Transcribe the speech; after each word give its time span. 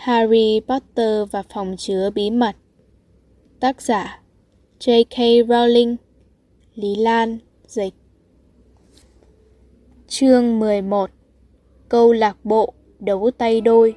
Harry 0.00 0.60
Potter 0.68 1.28
và 1.30 1.42
phòng 1.42 1.74
chứa 1.78 2.10
bí 2.14 2.30
mật 2.30 2.56
Tác 3.60 3.82
giả 3.82 4.22
J.K. 4.78 5.16
Rowling, 5.48 5.96
Lý 6.74 6.94
Lan, 6.94 7.38
Dịch 7.66 7.94
Chương 10.08 10.58
11 10.58 11.10
Câu 11.88 12.12
lạc 12.12 12.36
bộ 12.44 12.72
đấu 13.00 13.30
tay 13.38 13.60
đôi 13.60 13.94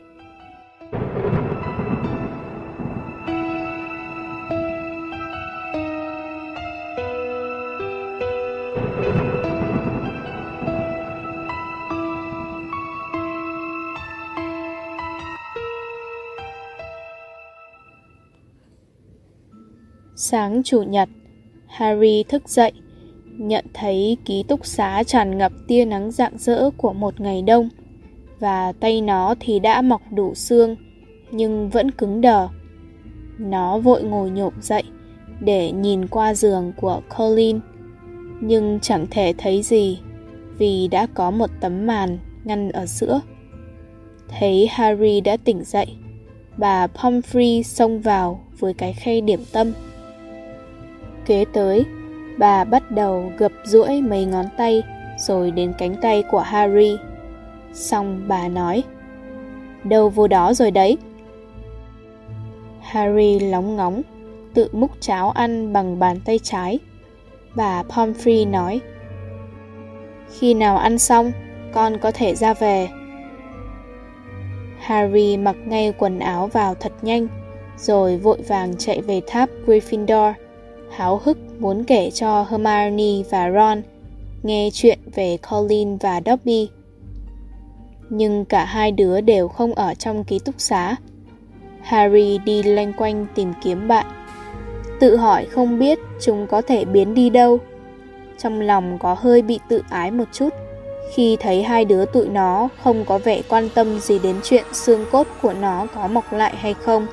Sáng 20.33 20.63
chủ 20.63 20.81
nhật, 20.81 21.09
Harry 21.67 22.23
thức 22.23 22.49
dậy, 22.49 22.71
nhận 23.25 23.65
thấy 23.73 24.17
ký 24.25 24.43
túc 24.43 24.65
xá 24.65 25.03
tràn 25.03 25.37
ngập 25.37 25.51
tia 25.67 25.85
nắng 25.85 26.11
rạng 26.11 26.37
rỡ 26.37 26.69
của 26.77 26.93
một 26.93 27.19
ngày 27.19 27.41
đông 27.41 27.69
và 28.39 28.71
tay 28.71 29.01
nó 29.01 29.35
thì 29.39 29.59
đã 29.59 29.81
mọc 29.81 30.01
đủ 30.11 30.33
xương 30.35 30.75
nhưng 31.31 31.69
vẫn 31.69 31.91
cứng 31.91 32.21
đờ. 32.21 32.47
Nó 33.37 33.77
vội 33.79 34.03
ngồi 34.03 34.29
nhộm 34.29 34.53
dậy 34.61 34.83
để 35.39 35.71
nhìn 35.71 36.07
qua 36.07 36.33
giường 36.33 36.73
của 36.81 37.01
Colin 37.17 37.59
nhưng 38.41 38.79
chẳng 38.79 39.05
thể 39.11 39.33
thấy 39.37 39.61
gì 39.61 39.99
vì 40.57 40.87
đã 40.87 41.07
có 41.13 41.31
một 41.31 41.49
tấm 41.61 41.87
màn 41.87 42.17
ngăn 42.43 42.71
ở 42.71 42.85
giữa. 42.85 43.21
Thấy 44.27 44.67
Harry 44.71 45.21
đã 45.21 45.37
tỉnh 45.37 45.63
dậy, 45.63 45.87
bà 46.57 46.87
Pomfrey 46.87 47.63
xông 47.63 47.99
vào 48.01 48.43
với 48.59 48.73
cái 48.73 48.93
khay 48.93 49.21
điểm 49.21 49.39
tâm. 49.51 49.73
Kế 51.25 51.45
tới, 51.53 51.85
bà 52.37 52.63
bắt 52.63 52.91
đầu 52.91 53.31
gập 53.37 53.51
duỗi 53.63 54.01
mấy 54.01 54.25
ngón 54.25 54.45
tay 54.57 54.83
rồi 55.19 55.51
đến 55.51 55.73
cánh 55.77 55.95
tay 56.01 56.23
của 56.31 56.39
Harry. 56.39 56.97
Xong 57.73 58.23
bà 58.27 58.47
nói, 58.47 58.83
đâu 59.83 60.09
vô 60.09 60.27
đó 60.27 60.53
rồi 60.53 60.71
đấy. 60.71 60.97
Harry 62.81 63.39
lóng 63.39 63.75
ngóng, 63.75 64.01
tự 64.53 64.69
múc 64.71 64.91
cháo 64.99 65.29
ăn 65.29 65.73
bằng 65.73 65.99
bàn 65.99 66.19
tay 66.25 66.39
trái. 66.43 66.79
Bà 67.55 67.83
Pomfrey 67.83 68.49
nói, 68.49 68.81
khi 70.31 70.53
nào 70.53 70.77
ăn 70.77 70.99
xong, 70.99 71.31
con 71.73 71.97
có 71.97 72.11
thể 72.11 72.35
ra 72.35 72.53
về. 72.53 72.89
Harry 74.79 75.37
mặc 75.37 75.55
ngay 75.65 75.93
quần 75.97 76.19
áo 76.19 76.47
vào 76.47 76.75
thật 76.75 76.91
nhanh, 77.01 77.27
rồi 77.77 78.17
vội 78.17 78.37
vàng 78.47 78.77
chạy 78.77 79.01
về 79.01 79.21
tháp 79.27 79.49
Gryffindor 79.65 80.33
háo 80.95 81.21
hức 81.23 81.37
muốn 81.59 81.83
kể 81.83 82.11
cho 82.11 82.43
Hermione 82.49 83.23
và 83.29 83.51
Ron 83.51 83.81
nghe 84.43 84.69
chuyện 84.73 84.99
về 85.15 85.37
Colin 85.51 85.97
và 85.97 86.21
Dobby. 86.25 86.69
Nhưng 88.09 88.45
cả 88.45 88.65
hai 88.65 88.91
đứa 88.91 89.21
đều 89.21 89.47
không 89.47 89.73
ở 89.73 89.93
trong 89.93 90.23
ký 90.23 90.39
túc 90.39 90.55
xá. 90.57 90.95
Harry 91.81 92.37
đi 92.37 92.63
loanh 92.63 92.93
quanh 92.93 93.25
tìm 93.35 93.53
kiếm 93.63 93.87
bạn. 93.87 94.05
Tự 94.99 95.15
hỏi 95.15 95.45
không 95.45 95.79
biết 95.79 95.99
chúng 96.21 96.47
có 96.47 96.61
thể 96.61 96.85
biến 96.85 97.13
đi 97.13 97.29
đâu. 97.29 97.59
Trong 98.37 98.61
lòng 98.61 98.97
có 98.99 99.13
hơi 99.19 99.41
bị 99.41 99.59
tự 99.69 99.81
ái 99.89 100.11
một 100.11 100.25
chút 100.31 100.49
khi 101.13 101.37
thấy 101.39 101.63
hai 101.63 101.85
đứa 101.85 102.05
tụi 102.05 102.29
nó 102.29 102.69
không 102.83 103.05
có 103.05 103.17
vẻ 103.17 103.41
quan 103.49 103.69
tâm 103.75 103.99
gì 103.99 104.19
đến 104.19 104.35
chuyện 104.43 104.65
xương 104.73 105.05
cốt 105.11 105.27
của 105.41 105.53
nó 105.53 105.87
có 105.95 106.07
mọc 106.07 106.33
lại 106.33 106.55
hay 106.57 106.73
không. 106.73 107.07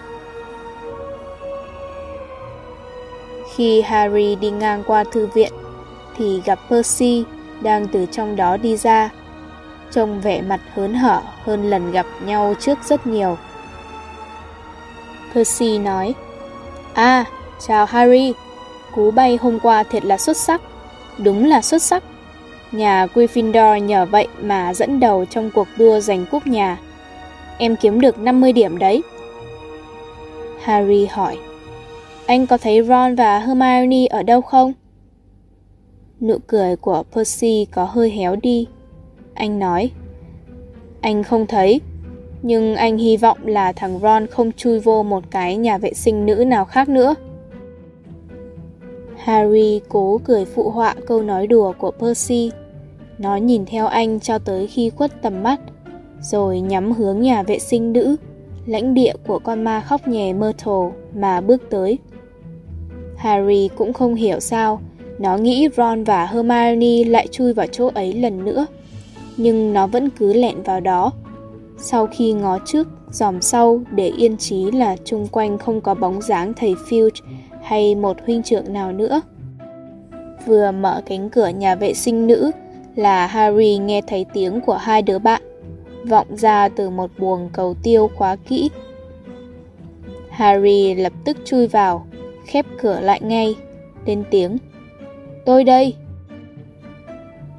Khi 3.55 3.81
Harry 3.81 4.35
đi 4.35 4.51
ngang 4.51 4.83
qua 4.87 5.05
thư 5.13 5.27
viện, 5.27 5.53
thì 6.17 6.43
gặp 6.45 6.59
Percy 6.71 7.25
đang 7.61 7.87
từ 7.89 8.07
trong 8.07 8.37
đó 8.37 8.57
đi 8.57 8.77
ra. 8.77 9.11
Trông 9.91 10.21
vẻ 10.21 10.43
mặt 10.43 10.61
hớn 10.75 10.95
hở 10.95 11.21
hơn 11.45 11.71
lần 11.71 11.93
gặp 11.93 12.07
nhau 12.25 12.55
trước 12.61 12.79
rất 12.85 13.07
nhiều. 13.07 13.37
Percy 15.35 15.79
nói, 15.79 16.15
À, 16.95 17.25
chào 17.67 17.85
Harry, 17.87 18.33
cú 18.95 19.11
bay 19.11 19.39
hôm 19.43 19.59
qua 19.61 19.83
thiệt 19.83 20.05
là 20.05 20.19
xuất 20.19 20.37
sắc, 20.37 20.61
đúng 21.19 21.45
là 21.45 21.63
xuất 21.63 21.83
sắc. 21.83 22.03
Nhà 22.73 23.07
Gryffindor 23.15 23.79
nhờ 23.79 24.07
vậy 24.11 24.29
mà 24.43 24.75
dẫn 24.75 25.01
đầu 25.01 25.25
trong 25.25 25.51
cuộc 25.51 25.69
đua 25.77 26.01
giành 26.01 26.27
cúp 26.27 26.47
nhà. 26.47 26.79
Em 27.59 27.77
kiếm 27.77 28.01
được 28.01 28.19
50 28.19 28.53
điểm 28.53 28.79
đấy. 28.79 29.03
Harry 30.63 31.07
hỏi, 31.07 31.39
anh 32.31 32.47
có 32.47 32.59
thấy 32.59 32.83
Ron 32.83 33.15
và 33.15 33.39
Hermione 33.39 34.07
ở 34.07 34.23
đâu 34.23 34.41
không? 34.41 34.73
Nụ 36.21 36.39
cười 36.47 36.77
của 36.77 37.03
Percy 37.13 37.67
có 37.71 37.85
hơi 37.85 38.11
héo 38.11 38.37
đi. 38.37 38.67
Anh 39.35 39.59
nói, 39.59 39.91
anh 41.01 41.23
không 41.23 41.47
thấy, 41.47 41.81
nhưng 42.43 42.77
anh 42.77 42.99
hy 42.99 43.17
vọng 43.17 43.39
là 43.45 43.73
thằng 43.73 43.99
Ron 43.99 44.27
không 44.27 44.53
chui 44.53 44.81
vô 44.81 45.03
một 45.03 45.25
cái 45.31 45.57
nhà 45.57 45.79
vệ 45.79 45.95
sinh 45.95 46.27
nữ 46.27 46.45
nào 46.45 46.65
khác 46.65 46.89
nữa. 46.89 47.15
Harry 49.17 49.81
cố 49.89 50.21
cười 50.25 50.45
phụ 50.45 50.71
họa 50.71 50.95
câu 51.07 51.23
nói 51.23 51.47
đùa 51.47 51.73
của 51.79 51.91
Percy. 51.91 52.51
Nó 53.19 53.37
nhìn 53.37 53.67
theo 53.67 53.87
anh 53.87 54.21
cho 54.21 54.39
tới 54.39 54.67
khi 54.67 54.91
khuất 54.91 55.23
tầm 55.23 55.43
mắt, 55.43 55.61
rồi 56.21 56.61
nhắm 56.61 56.93
hướng 56.93 57.21
nhà 57.21 57.43
vệ 57.43 57.59
sinh 57.59 57.93
nữ, 57.93 58.17
lãnh 58.67 58.95
địa 58.95 59.13
của 59.27 59.39
con 59.39 59.65
ma 59.65 59.81
khóc 59.81 60.09
nhè 60.09 60.33
Myrtle 60.33 60.91
mà 61.15 61.41
bước 61.41 61.63
tới. 61.71 61.99
Harry 63.21 63.69
cũng 63.77 63.93
không 63.93 64.15
hiểu 64.15 64.41
sao 64.41 64.81
nó 65.21 65.37
nghĩ 65.37 65.69
Ron 65.77 66.05
và 66.05 66.27
Hermione 66.27 67.05
lại 67.05 67.27
chui 67.31 67.53
vào 67.53 67.67
chỗ 67.67 67.91
ấy 67.95 68.13
lần 68.13 68.45
nữa. 68.45 68.67
Nhưng 69.37 69.73
nó 69.73 69.87
vẫn 69.87 70.11
cứ 70.11 70.33
lẹn 70.33 70.63
vào 70.63 70.81
đó. 70.81 71.13
Sau 71.79 72.07
khi 72.07 72.33
ngó 72.33 72.59
trước, 72.67 72.89
dòm 73.11 73.41
sau 73.41 73.81
để 73.91 74.13
yên 74.17 74.37
trí 74.37 74.71
là 74.71 74.97
chung 75.05 75.29
quanh 75.29 75.59
không 75.59 75.81
có 75.81 75.95
bóng 75.95 76.23
dáng 76.23 76.53
thầy 76.55 76.75
Filch 76.75 77.11
hay 77.63 77.95
một 77.95 78.17
huynh 78.27 78.43
trưởng 78.43 78.73
nào 78.73 78.93
nữa. 78.93 79.21
Vừa 80.47 80.71
mở 80.71 81.03
cánh 81.07 81.31
cửa 81.31 81.49
nhà 81.49 81.75
vệ 81.75 81.95
sinh 81.95 82.27
nữ 82.27 82.51
là 82.97 83.27
Harry 83.27 83.79
nghe 83.79 84.01
thấy 84.07 84.27
tiếng 84.33 84.61
của 84.61 84.77
hai 84.77 85.03
đứa 85.03 85.19
bạn 85.19 85.43
vọng 86.09 86.37
ra 86.37 86.69
từ 86.69 86.91
một 86.91 87.11
buồng 87.19 87.51
cầu 87.53 87.75
tiêu 87.83 88.11
khóa 88.17 88.37
kỹ. 88.37 88.71
Harry 90.31 90.95
lập 90.95 91.13
tức 91.25 91.37
chui 91.45 91.67
vào, 91.67 92.07
khép 92.51 92.67
cửa 92.81 93.01
lại 93.01 93.21
ngay, 93.23 93.57
lên 94.07 94.25
tiếng. 94.31 94.59
Tôi 95.45 95.65
đây! 95.65 95.97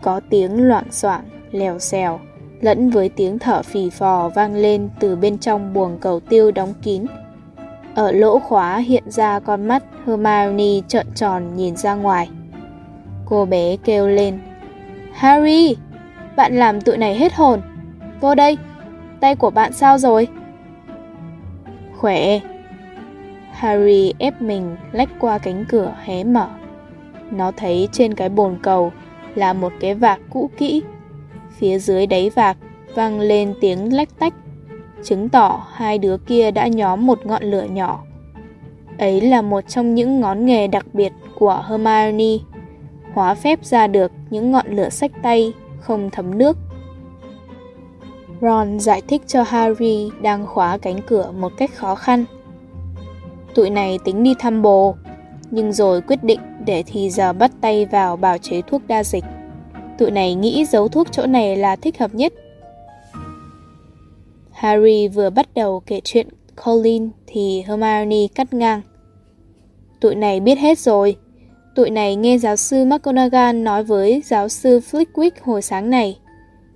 Có 0.02 0.22
tiếng 0.30 0.68
loạn 0.68 0.86
soạn, 0.92 1.22
lèo 1.52 1.80
xèo, 1.80 2.20
lẫn 2.62 2.90
với 2.90 3.10
tiếng 3.10 3.40
thở 3.40 3.62
phì 3.62 3.90
phò 3.90 4.30
vang 4.30 4.56
lên 4.56 4.90
từ 5.00 5.16
bên 5.16 5.38
trong 5.38 5.74
buồng 5.74 5.98
cầu 6.02 6.20
tiêu 6.20 6.52
đóng 6.52 6.74
kín. 6.82 7.06
Ở 7.96 8.12
lỗ 8.12 8.40
khóa 8.40 8.78
hiện 8.78 9.04
ra 9.12 9.40
con 9.40 9.68
mắt 9.68 9.84
Hermione 10.06 10.82
trợn 10.88 11.08
tròn 11.16 11.56
nhìn 11.56 11.76
ra 11.76 11.96
ngoài. 11.96 12.30
Cô 13.26 13.46
bé 13.46 13.78
kêu 13.84 14.08
lên. 14.08 14.40
Harry, 15.14 15.76
bạn 16.36 16.56
làm 16.56 16.82
tụi 16.82 16.98
này 16.98 17.16
hết 17.16 17.34
hồn. 17.34 17.62
Vô 18.22 18.36
đây, 18.36 18.58
tay 19.20 19.36
của 19.36 19.50
bạn 19.50 19.74
sao 19.74 19.98
rồi? 19.98 20.28
Khỏe, 21.98 22.40
Harry 23.52 24.14
ép 24.20 24.42
mình 24.42 24.78
lách 24.92 25.10
qua 25.20 25.38
cánh 25.38 25.66
cửa 25.70 25.96
hé 26.04 26.24
mở. 26.24 26.48
Nó 27.32 27.52
thấy 27.52 27.90
trên 27.92 28.14
cái 28.14 28.30
bồn 28.30 28.58
cầu 28.62 28.92
là 29.36 29.54
một 29.54 29.74
cái 29.80 29.96
vạc 29.96 30.20
cũ 30.30 30.50
kỹ. 30.58 30.84
Phía 31.58 31.80
dưới 31.80 32.08
đáy 32.08 32.30
vạc 32.30 32.58
vang 32.96 33.20
lên 33.20 33.54
tiếng 33.62 33.94
lách 33.94 34.20
tách, 34.20 34.34
chứng 35.04 35.30
tỏ 35.30 35.68
hai 35.74 35.98
đứa 35.98 36.18
kia 36.18 36.52
đã 36.52 36.68
nhóm 36.68 37.08
một 37.08 37.26
ngọn 37.26 37.44
lửa 37.44 37.64
nhỏ. 37.64 38.04
Ấy 38.98 39.22
là 39.22 39.42
một 39.42 39.62
trong 39.62 39.96
những 39.96 40.20
ngón 40.20 40.46
nghề 40.46 40.68
đặc 40.68 40.86
biệt 40.94 41.14
của 41.36 41.64
Hermione, 41.70 42.38
hóa 43.14 43.36
phép 43.36 43.66
ra 43.66 43.88
được 43.88 44.12
những 44.30 44.52
ngọn 44.52 44.68
lửa 44.68 44.90
sách 44.90 45.12
tay 45.22 45.54
không 45.80 46.10
thấm 46.10 46.38
nước. 46.38 46.58
Ron 48.42 48.80
giải 48.80 49.02
thích 49.08 49.22
cho 49.28 49.44
Harry 49.44 50.10
đang 50.22 50.46
khóa 50.46 50.78
cánh 50.78 51.02
cửa 51.08 51.32
một 51.40 51.52
cách 51.58 51.72
khó 51.76 51.96
khăn. 51.96 52.26
Tụi 53.56 53.70
này 53.70 54.00
tính 54.06 54.24
đi 54.24 54.34
thăm 54.40 54.62
bồ, 54.62 54.96
nhưng 55.52 55.74
rồi 55.74 56.02
quyết 56.02 56.24
định 56.24 56.40
để 56.66 56.84
thì 56.88 57.10
giờ 57.10 57.34
bắt 57.34 57.52
tay 57.62 57.86
vào 57.86 58.18
bào 58.18 58.38
chế 58.38 58.62
thuốc 58.62 58.82
đa 58.88 59.04
dịch. 59.04 59.24
Tụi 59.98 60.12
này 60.12 60.36
nghĩ 60.36 60.66
giấu 60.66 60.88
thuốc 60.88 61.08
chỗ 61.12 61.26
này 61.26 61.56
là 61.56 61.76
thích 61.76 62.00
hợp 62.00 62.16
nhất. 62.16 62.34
Harry 64.52 65.08
vừa 65.08 65.30
bắt 65.30 65.48
đầu 65.56 65.80
kể 65.86 66.02
chuyện 66.04 66.28
Colin 66.66 67.10
thì 67.28 67.64
Hermione 67.68 68.28
cắt 68.36 68.54
ngang. 68.54 68.82
Tụi 70.00 70.16
này 70.16 70.40
biết 70.40 70.58
hết 70.58 70.80
rồi. 70.80 71.16
Tụi 71.76 71.90
này 71.90 72.16
nghe 72.16 72.38
giáo 72.38 72.56
sư 72.56 72.86
McGonagall 72.86 73.60
nói 73.60 73.84
với 73.84 74.24
giáo 74.26 74.50
sư 74.50 74.80
Flitwick 74.92 75.32
hồi 75.44 75.62
sáng 75.62 75.90
này. 75.90 76.18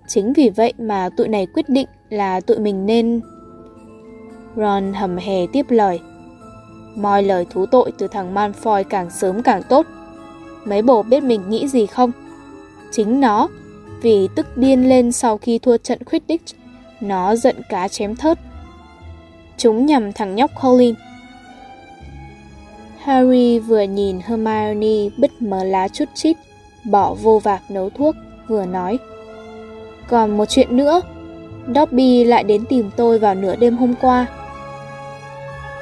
Chính 0.08 0.34
vì 0.34 0.50
vậy 0.50 0.74
mà 0.78 1.10
tụi 1.18 1.28
này 1.28 1.46
quyết 1.46 1.70
định 1.70 1.88
là 2.10 2.40
tụi 2.40 2.60
mình 2.60 2.86
nên... 2.86 3.22
Ron 4.56 4.94
hầm 4.94 5.18
hè 5.18 5.48
tiếp 5.54 5.66
lời. 5.70 6.00
Moi 6.96 7.24
lời 7.24 7.46
thú 7.50 7.66
tội 7.66 7.92
từ 7.98 8.08
thằng 8.08 8.36
Malfoy 8.36 8.84
càng 8.84 9.10
sớm 9.10 9.44
càng 9.44 9.62
tốt. 9.70 9.86
Mấy 10.66 10.82
bồ 10.82 11.04
biết 11.04 11.24
mình 11.24 11.50
nghĩ 11.50 11.68
gì 11.68 11.86
không? 11.86 12.12
Chính 12.92 13.22
nó, 13.22 13.48
vì 14.02 14.28
tức 14.36 14.58
điên 14.58 14.90
lên 14.90 15.12
sau 15.12 15.38
khi 15.38 15.60
thua 15.60 15.78
trận 15.78 16.04
Quidditch, 16.04 16.56
nó 17.02 17.36
giận 17.36 17.56
cá 17.70 17.88
chém 17.88 18.16
thớt. 18.16 18.40
Chúng 19.58 19.86
nhằm 19.86 20.14
thằng 20.14 20.36
nhóc 20.36 20.52
Colin. 20.64 20.96
Harry 23.00 23.60
vừa 23.60 23.82
nhìn 23.82 24.20
Hermione 24.26 25.10
bứt 25.18 25.42
mớ 25.42 25.64
lá 25.64 25.88
chút 25.88 26.06
chít, 26.14 26.38
bỏ 26.92 27.14
vô 27.14 27.40
vạc 27.40 27.62
nấu 27.70 27.90
thuốc, 27.90 28.16
vừa 28.48 28.66
nói. 28.66 28.98
Còn 30.08 30.38
một 30.38 30.46
chuyện 30.46 30.78
nữa, 30.78 31.02
Dobby 31.76 32.24
lại 32.24 32.44
đến 32.44 32.66
tìm 32.70 32.90
tôi 32.98 33.20
vào 33.20 33.36
nửa 33.36 33.56
đêm 33.56 33.78
hôm 33.78 33.94
qua. 34.02 34.26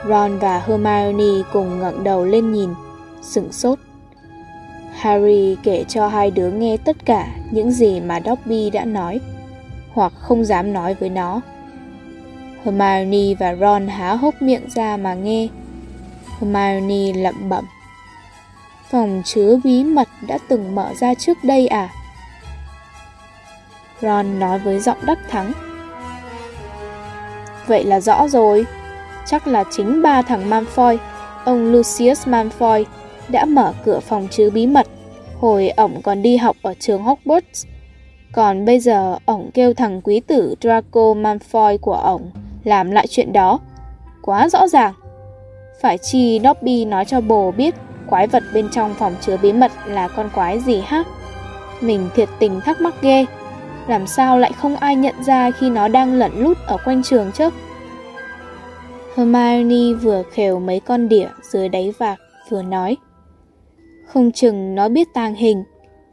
Ron 0.09 0.39
và 0.39 0.59
Hermione 0.59 1.43
cùng 1.53 1.79
ngẩng 1.79 2.03
đầu 2.03 2.25
lên 2.25 2.51
nhìn, 2.51 2.69
sửng 3.21 3.51
sốt. 3.51 3.79
Harry 4.93 5.57
kể 5.63 5.85
cho 5.87 6.07
hai 6.07 6.31
đứa 6.31 6.51
nghe 6.51 6.77
tất 6.77 7.05
cả 7.05 7.27
những 7.51 7.71
gì 7.71 7.99
mà 7.99 8.19
Dobby 8.25 8.69
đã 8.69 8.85
nói, 8.85 9.19
hoặc 9.93 10.13
không 10.19 10.45
dám 10.45 10.73
nói 10.73 10.93
với 10.93 11.09
nó. 11.09 11.41
Hermione 12.63 13.33
và 13.39 13.55
Ron 13.55 13.87
há 13.87 14.15
hốc 14.15 14.41
miệng 14.41 14.69
ra 14.69 14.97
mà 14.97 15.13
nghe. 15.13 15.47
Hermione 16.39 17.13
lẩm 17.13 17.49
bẩm. 17.49 17.65
Phòng 18.89 19.21
chứa 19.25 19.59
bí 19.63 19.83
mật 19.83 20.07
đã 20.27 20.37
từng 20.47 20.75
mở 20.75 20.89
ra 20.99 21.13
trước 21.13 21.37
đây 21.43 21.67
à? 21.67 21.89
Ron 24.01 24.39
nói 24.39 24.59
với 24.59 24.79
giọng 24.79 25.05
đắc 25.05 25.19
thắng. 25.29 25.51
Vậy 27.67 27.83
là 27.83 27.99
rõ 27.99 28.27
rồi, 28.27 28.65
chắc 29.25 29.47
là 29.47 29.63
chính 29.71 30.01
ba 30.01 30.21
thằng 30.21 30.49
Malfoy, 30.49 30.97
ông 31.45 31.71
Lucius 31.71 32.27
Malfoy, 32.27 32.85
đã 33.29 33.45
mở 33.45 33.73
cửa 33.85 33.99
phòng 33.99 34.27
chứa 34.31 34.49
bí 34.49 34.67
mật 34.67 34.87
hồi 35.43 35.69
ổng 35.69 36.01
còn 36.01 36.21
đi 36.21 36.37
học 36.37 36.55
ở 36.61 36.73
trường 36.79 37.03
Hogwarts. 37.03 37.65
Còn 38.33 38.65
bây 38.65 38.79
giờ 38.79 39.17
ổng 39.25 39.49
kêu 39.53 39.73
thằng 39.73 40.01
quý 40.01 40.19
tử 40.19 40.55
Draco 40.61 41.01
Malfoy 41.01 41.77
của 41.77 41.93
ổng 41.93 42.29
làm 42.63 42.91
lại 42.91 43.07
chuyện 43.07 43.33
đó. 43.33 43.59
Quá 44.21 44.49
rõ 44.49 44.67
ràng. 44.67 44.93
Phải 45.81 45.97
chi 45.97 46.39
Dobby 46.43 46.85
nói 46.85 47.05
cho 47.05 47.21
bồ 47.21 47.51
biết 47.51 47.75
quái 48.09 48.27
vật 48.27 48.43
bên 48.53 48.69
trong 48.71 48.93
phòng 48.93 49.15
chứa 49.21 49.37
bí 49.37 49.53
mật 49.53 49.71
là 49.85 50.07
con 50.07 50.29
quái 50.35 50.59
gì 50.59 50.81
ha? 50.85 51.03
Mình 51.81 52.09
thiệt 52.15 52.29
tình 52.39 52.61
thắc 52.61 52.81
mắc 52.81 52.93
ghê. 53.01 53.25
Làm 53.87 54.07
sao 54.07 54.39
lại 54.39 54.51
không 54.57 54.75
ai 54.75 54.95
nhận 54.95 55.23
ra 55.23 55.51
khi 55.51 55.69
nó 55.69 55.87
đang 55.87 56.13
lẩn 56.13 56.31
lút 56.35 56.57
ở 56.67 56.77
quanh 56.85 57.03
trường 57.03 57.31
chứ? 57.31 57.49
Hermione 59.15 59.93
vừa 59.93 60.23
khều 60.31 60.59
mấy 60.59 60.79
con 60.79 61.09
đĩa 61.09 61.27
dưới 61.41 61.69
đáy 61.69 61.93
vạc 61.97 62.19
vừa 62.49 62.61
nói. 62.61 62.97
Không 64.05 64.31
chừng 64.31 64.75
nó 64.75 64.89
biết 64.89 65.07
tàng 65.13 65.35
hình, 65.35 65.63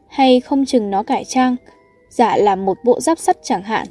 hay 0.08 0.40
không 0.40 0.64
chừng 0.64 0.90
nó 0.90 1.02
cải 1.02 1.24
trang, 1.24 1.56
giả 2.10 2.34
dạ 2.36 2.42
làm 2.42 2.66
một 2.66 2.78
bộ 2.84 3.00
giáp 3.00 3.18
sắt 3.18 3.36
chẳng 3.42 3.62
hạn. 3.62 3.86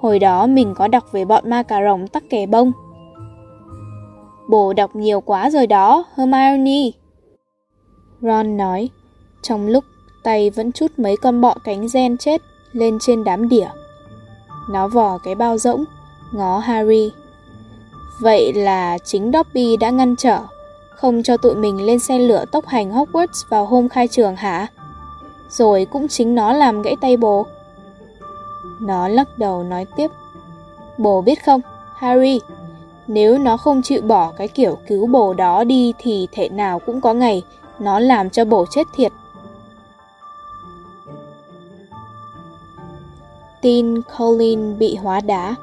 Hồi 0.00 0.18
đó 0.18 0.46
mình 0.46 0.74
có 0.76 0.88
đọc 0.88 1.04
về 1.12 1.24
bọn 1.24 1.50
ma 1.50 1.62
cà 1.62 1.82
rồng 1.84 2.08
tắc 2.08 2.22
kè 2.30 2.46
bông. 2.46 2.72
Bồ 4.48 4.72
đọc 4.72 4.96
nhiều 4.96 5.20
quá 5.20 5.50
rồi 5.50 5.66
đó, 5.66 6.04
Hermione. 6.16 6.90
Ron 8.20 8.56
nói, 8.56 8.88
trong 9.42 9.66
lúc 9.66 9.84
tay 10.22 10.50
vẫn 10.50 10.72
chút 10.72 10.92
mấy 10.96 11.16
con 11.16 11.40
bọ 11.40 11.54
cánh 11.64 11.86
gen 11.94 12.18
chết 12.18 12.42
lên 12.72 12.98
trên 13.00 13.24
đám 13.24 13.48
đỉa. 13.48 13.68
Nó 14.70 14.88
vò 14.88 15.18
cái 15.18 15.34
bao 15.34 15.58
rỗng, 15.58 15.84
ngó 16.32 16.58
Harry. 16.58 17.10
Vậy 18.20 18.52
là 18.52 18.98
chính 18.98 19.32
Dobby 19.32 19.76
đã 19.76 19.90
ngăn 19.90 20.16
trở, 20.16 20.40
không 20.90 21.22
cho 21.22 21.36
tụi 21.36 21.54
mình 21.54 21.86
lên 21.86 21.98
xe 21.98 22.18
lửa 22.18 22.44
tốc 22.52 22.66
hành 22.66 22.92
Hogwarts 22.92 23.44
vào 23.48 23.66
hôm 23.66 23.88
khai 23.88 24.08
trường 24.08 24.36
hả? 24.36 24.66
Rồi 25.48 25.86
cũng 25.92 26.08
chính 26.08 26.34
nó 26.34 26.52
làm 26.52 26.82
gãy 26.82 26.96
tay 27.00 27.16
bố. 27.16 27.46
Nó 28.80 29.08
lắc 29.08 29.38
đầu 29.38 29.62
nói 29.62 29.86
tiếp. 29.96 30.10
Bố 30.98 31.20
biết 31.20 31.44
không, 31.44 31.60
Harry, 31.96 32.40
nếu 33.06 33.38
nó 33.38 33.56
không 33.56 33.82
chịu 33.82 34.02
bỏ 34.02 34.32
cái 34.36 34.48
kiểu 34.48 34.78
cứu 34.86 35.06
bồ 35.06 35.34
đó 35.34 35.64
đi 35.64 35.92
thì 35.98 36.28
thể 36.32 36.48
nào 36.48 36.78
cũng 36.78 37.00
có 37.00 37.14
ngày 37.14 37.42
nó 37.78 37.98
làm 37.98 38.30
cho 38.30 38.44
bồ 38.44 38.64
chết 38.70 38.86
thiệt. 38.94 39.12
Tin 43.60 44.02
Colin 44.18 44.78
bị 44.78 44.96
hóa 44.96 45.20
đá 45.20 45.54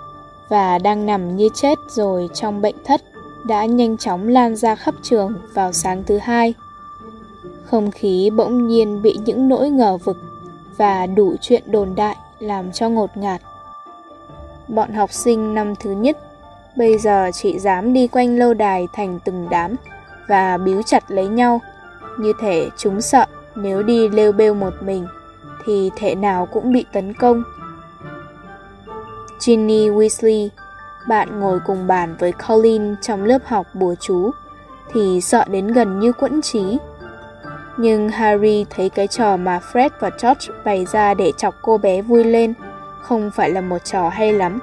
và 0.52 0.78
đang 0.78 1.06
nằm 1.06 1.38
như 1.38 1.50
chết 1.54 1.80
rồi 1.88 2.30
trong 2.34 2.62
bệnh 2.62 2.76
thất 2.84 3.02
đã 3.44 3.66
nhanh 3.66 3.98
chóng 3.98 4.28
lan 4.28 4.56
ra 4.56 4.76
khắp 4.76 4.96
trường 5.02 5.34
vào 5.54 5.74
sáng 5.74 6.04
thứ 6.04 6.18
hai. 6.18 6.54
Không 7.66 7.92
khí 7.92 8.30
bỗng 8.36 8.68
nhiên 8.68 9.02
bị 9.02 9.20
những 9.26 9.50
nỗi 9.50 9.70
ngờ 9.70 9.98
vực 9.98 10.18
và 10.78 11.06
đủ 11.06 11.36
chuyện 11.42 11.64
đồn 11.66 11.96
đại 11.96 12.16
làm 12.40 12.72
cho 12.72 12.90
ngột 12.90 13.18
ngạt. 13.18 13.42
Bọn 14.68 14.94
học 14.94 15.12
sinh 15.14 15.54
năm 15.56 15.74
thứ 15.76 15.92
nhất 15.92 16.18
bây 16.76 16.98
giờ 16.98 17.32
chỉ 17.34 17.60
dám 17.60 17.94
đi 17.94 18.08
quanh 18.08 18.38
lâu 18.38 18.54
đài 18.54 18.88
thành 18.94 19.20
từng 19.26 19.48
đám 19.50 19.76
và 20.28 20.58
bíu 20.58 20.82
chặt 20.82 21.12
lấy 21.12 21.28
nhau, 21.28 21.62
như 22.20 22.34
thể 22.42 22.70
chúng 22.78 23.02
sợ 23.02 23.26
nếu 23.56 23.84
đi 23.84 24.10
lêu 24.10 24.32
bêu 24.32 24.54
một 24.54 24.74
mình 24.82 25.08
thì 25.66 25.92
thể 25.96 26.16
nào 26.16 26.46
cũng 26.46 26.74
bị 26.74 26.86
tấn 26.94 27.14
công. 27.14 27.44
Ginny 29.42 29.90
Weasley, 29.90 30.50
bạn 31.08 31.40
ngồi 31.40 31.60
cùng 31.66 31.88
bàn 31.88 32.16
với 32.20 32.34
Colin 32.48 32.96
trong 33.02 33.24
lớp 33.24 33.38
học 33.46 33.68
bùa 33.74 33.96
chú, 34.00 34.32
thì 34.94 35.22
sợ 35.22 35.46
đến 35.50 35.68
gần 35.68 36.00
như 36.00 36.12
quẫn 36.12 36.42
trí. 36.42 36.78
Nhưng 37.78 38.10
Harry 38.10 38.66
thấy 38.70 38.90
cái 38.90 39.08
trò 39.08 39.38
mà 39.38 39.60
Fred 39.72 39.90
và 40.00 40.10
George 40.10 40.54
bày 40.66 40.86
ra 40.86 41.14
để 41.14 41.32
chọc 41.38 41.56
cô 41.62 41.78
bé 41.78 42.02
vui 42.02 42.24
lên 42.24 42.54
không 43.02 43.32
phải 43.36 43.50
là 43.50 43.62
một 43.62 43.86
trò 43.86 44.10
hay 44.10 44.34
lắm. 44.34 44.60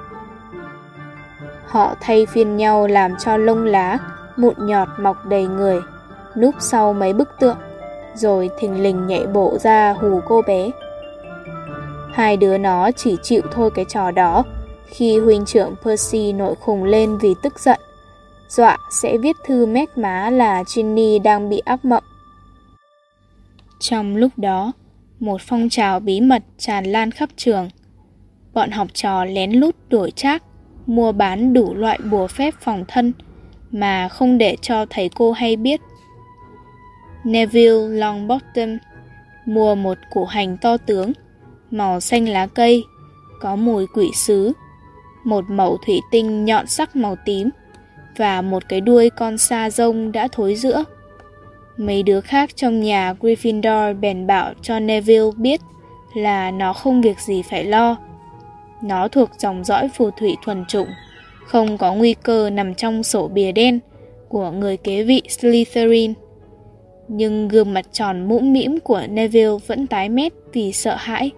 Họ 1.65 1.95
thay 2.01 2.25
phiên 2.25 2.57
nhau 2.57 2.87
làm 2.87 3.15
cho 3.17 3.37
lông 3.37 3.65
lá, 3.65 3.97
mụn 4.37 4.53
nhọt 4.57 4.87
mọc 4.99 5.25
đầy 5.25 5.47
người, 5.47 5.81
núp 6.37 6.55
sau 6.59 6.93
mấy 6.93 7.13
bức 7.13 7.29
tượng, 7.39 7.57
rồi 8.15 8.49
thình 8.59 8.83
lình 8.83 9.07
nhảy 9.07 9.27
bộ 9.27 9.57
ra 9.57 9.93
hù 9.93 10.21
cô 10.25 10.41
bé. 10.47 10.71
Hai 12.13 12.37
đứa 12.37 12.57
nó 12.57 12.91
chỉ 12.91 13.17
chịu 13.21 13.41
thôi 13.51 13.69
cái 13.75 13.85
trò 13.85 14.11
đó 14.11 14.43
khi 14.89 15.19
huynh 15.19 15.45
trưởng 15.45 15.75
Percy 15.83 16.33
nổi 16.33 16.55
khùng 16.55 16.83
lên 16.83 17.17
vì 17.17 17.33
tức 17.43 17.59
giận. 17.59 17.79
Dọa 18.49 18.77
sẽ 18.91 19.17
viết 19.17 19.35
thư 19.45 19.65
mét 19.65 19.97
má 19.97 20.29
là 20.29 20.63
Ginny 20.63 21.19
đang 21.19 21.49
bị 21.49 21.59
ác 21.65 21.85
mộng. 21.85 22.03
Trong 23.79 24.15
lúc 24.15 24.31
đó, 24.37 24.71
một 25.19 25.41
phong 25.41 25.69
trào 25.69 25.99
bí 25.99 26.21
mật 26.21 26.43
tràn 26.57 26.85
lan 26.85 27.11
khắp 27.11 27.29
trường. 27.35 27.69
Bọn 28.53 28.71
học 28.71 28.87
trò 28.93 29.25
lén 29.25 29.51
lút 29.51 29.75
đổi 29.89 30.11
trác, 30.11 30.43
mua 30.85 31.11
bán 31.11 31.53
đủ 31.53 31.73
loại 31.73 31.99
bùa 32.11 32.27
phép 32.27 32.53
phòng 32.61 32.85
thân 32.87 33.13
mà 33.71 34.09
không 34.09 34.37
để 34.37 34.57
cho 34.61 34.85
thầy 34.89 35.09
cô 35.15 35.31
hay 35.31 35.55
biết. 35.55 35.81
Neville 37.23 37.99
Longbottom 37.99 38.77
mua 39.45 39.75
một 39.75 39.97
củ 40.09 40.25
hành 40.25 40.57
to 40.57 40.77
tướng, 40.77 41.11
màu 41.71 41.99
xanh 41.99 42.29
lá 42.29 42.47
cây, 42.47 42.83
có 43.41 43.55
mùi 43.55 43.87
quỷ 43.87 44.11
sứ, 44.13 44.53
một 45.29 45.45
mẩu 45.47 45.77
thủy 45.85 45.99
tinh 46.11 46.45
nhọn 46.45 46.67
sắc 46.67 46.95
màu 46.95 47.15
tím 47.25 47.49
và 48.17 48.41
một 48.41 48.63
cái 48.69 48.81
đuôi 48.81 49.09
con 49.09 49.37
sa 49.37 49.69
rông 49.69 50.11
đã 50.11 50.27
thối 50.31 50.55
giữa. 50.55 50.83
Mấy 51.77 52.03
đứa 52.03 52.21
khác 52.21 52.49
trong 52.55 52.81
nhà 52.81 53.13
Gryffindor 53.19 53.99
bèn 53.99 54.27
bảo 54.27 54.53
cho 54.61 54.79
Neville 54.79 55.31
biết 55.37 55.61
là 56.15 56.51
nó 56.51 56.73
không 56.73 57.01
việc 57.01 57.19
gì 57.19 57.41
phải 57.41 57.63
lo. 57.63 57.97
Nó 58.83 59.07
thuộc 59.07 59.29
dòng 59.39 59.63
dõi 59.63 59.89
phù 59.95 60.11
thủy 60.11 60.35
thuần 60.45 60.65
chủng, 60.67 60.87
không 61.45 61.77
có 61.77 61.93
nguy 61.93 62.13
cơ 62.13 62.49
nằm 62.49 62.75
trong 62.75 63.03
sổ 63.03 63.27
bìa 63.27 63.51
đen 63.51 63.79
của 64.29 64.51
người 64.51 64.77
kế 64.77 65.03
vị 65.03 65.21
Slytherin. 65.29 66.13
Nhưng 67.07 67.47
gương 67.47 67.73
mặt 67.73 67.85
tròn 67.91 68.27
mũm 68.27 68.53
mĩm 68.53 68.79
của 68.79 69.01
Neville 69.09 69.57
vẫn 69.67 69.87
tái 69.87 70.09
mét 70.09 70.33
vì 70.53 70.71
sợ 70.71 70.95
hãi. 70.99 71.31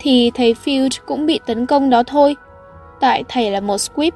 Thì 0.00 0.30
thầy 0.34 0.54
Field 0.64 0.88
cũng 1.06 1.26
bị 1.26 1.40
tấn 1.46 1.66
công 1.66 1.90
đó 1.90 2.02
thôi. 2.02 2.36
Tại 3.00 3.24
thầy 3.28 3.50
là 3.50 3.60
một 3.60 3.78
squib, 3.78 4.14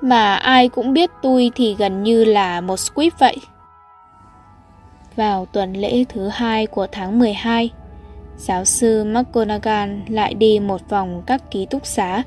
mà 0.00 0.34
ai 0.34 0.68
cũng 0.68 0.92
biết 0.92 1.10
tôi 1.22 1.50
thì 1.54 1.76
gần 1.78 2.02
như 2.02 2.24
là 2.24 2.60
một 2.60 2.76
squib 2.76 3.12
vậy. 3.18 3.36
Vào 5.16 5.46
tuần 5.46 5.72
lễ 5.72 6.04
thứ 6.08 6.28
hai 6.28 6.66
của 6.66 6.86
tháng 6.92 7.18
12, 7.18 7.70
giáo 8.36 8.64
sư 8.64 9.04
McGonagall 9.04 9.92
lại 10.08 10.34
đi 10.34 10.60
một 10.60 10.88
vòng 10.88 11.22
các 11.26 11.50
ký 11.50 11.66
túc 11.66 11.86
xá 11.86 12.22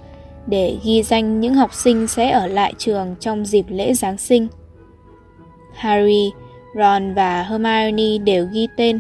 để 0.48 0.78
ghi 0.84 1.04
danh 1.04 1.40
những 1.40 1.54
học 1.54 1.74
sinh 1.74 2.08
sẽ 2.08 2.30
ở 2.30 2.48
lại 2.48 2.74
trường 2.78 3.16
trong 3.20 3.46
dịp 3.46 3.66
lễ 3.70 3.94
Giáng 3.94 4.18
sinh. 4.18 4.48
Harry, 5.76 6.32
Ron 6.76 7.14
và 7.14 7.44
Hermione 7.44 8.18
đều 8.18 8.48
ghi 8.52 8.68
tên. 8.78 9.00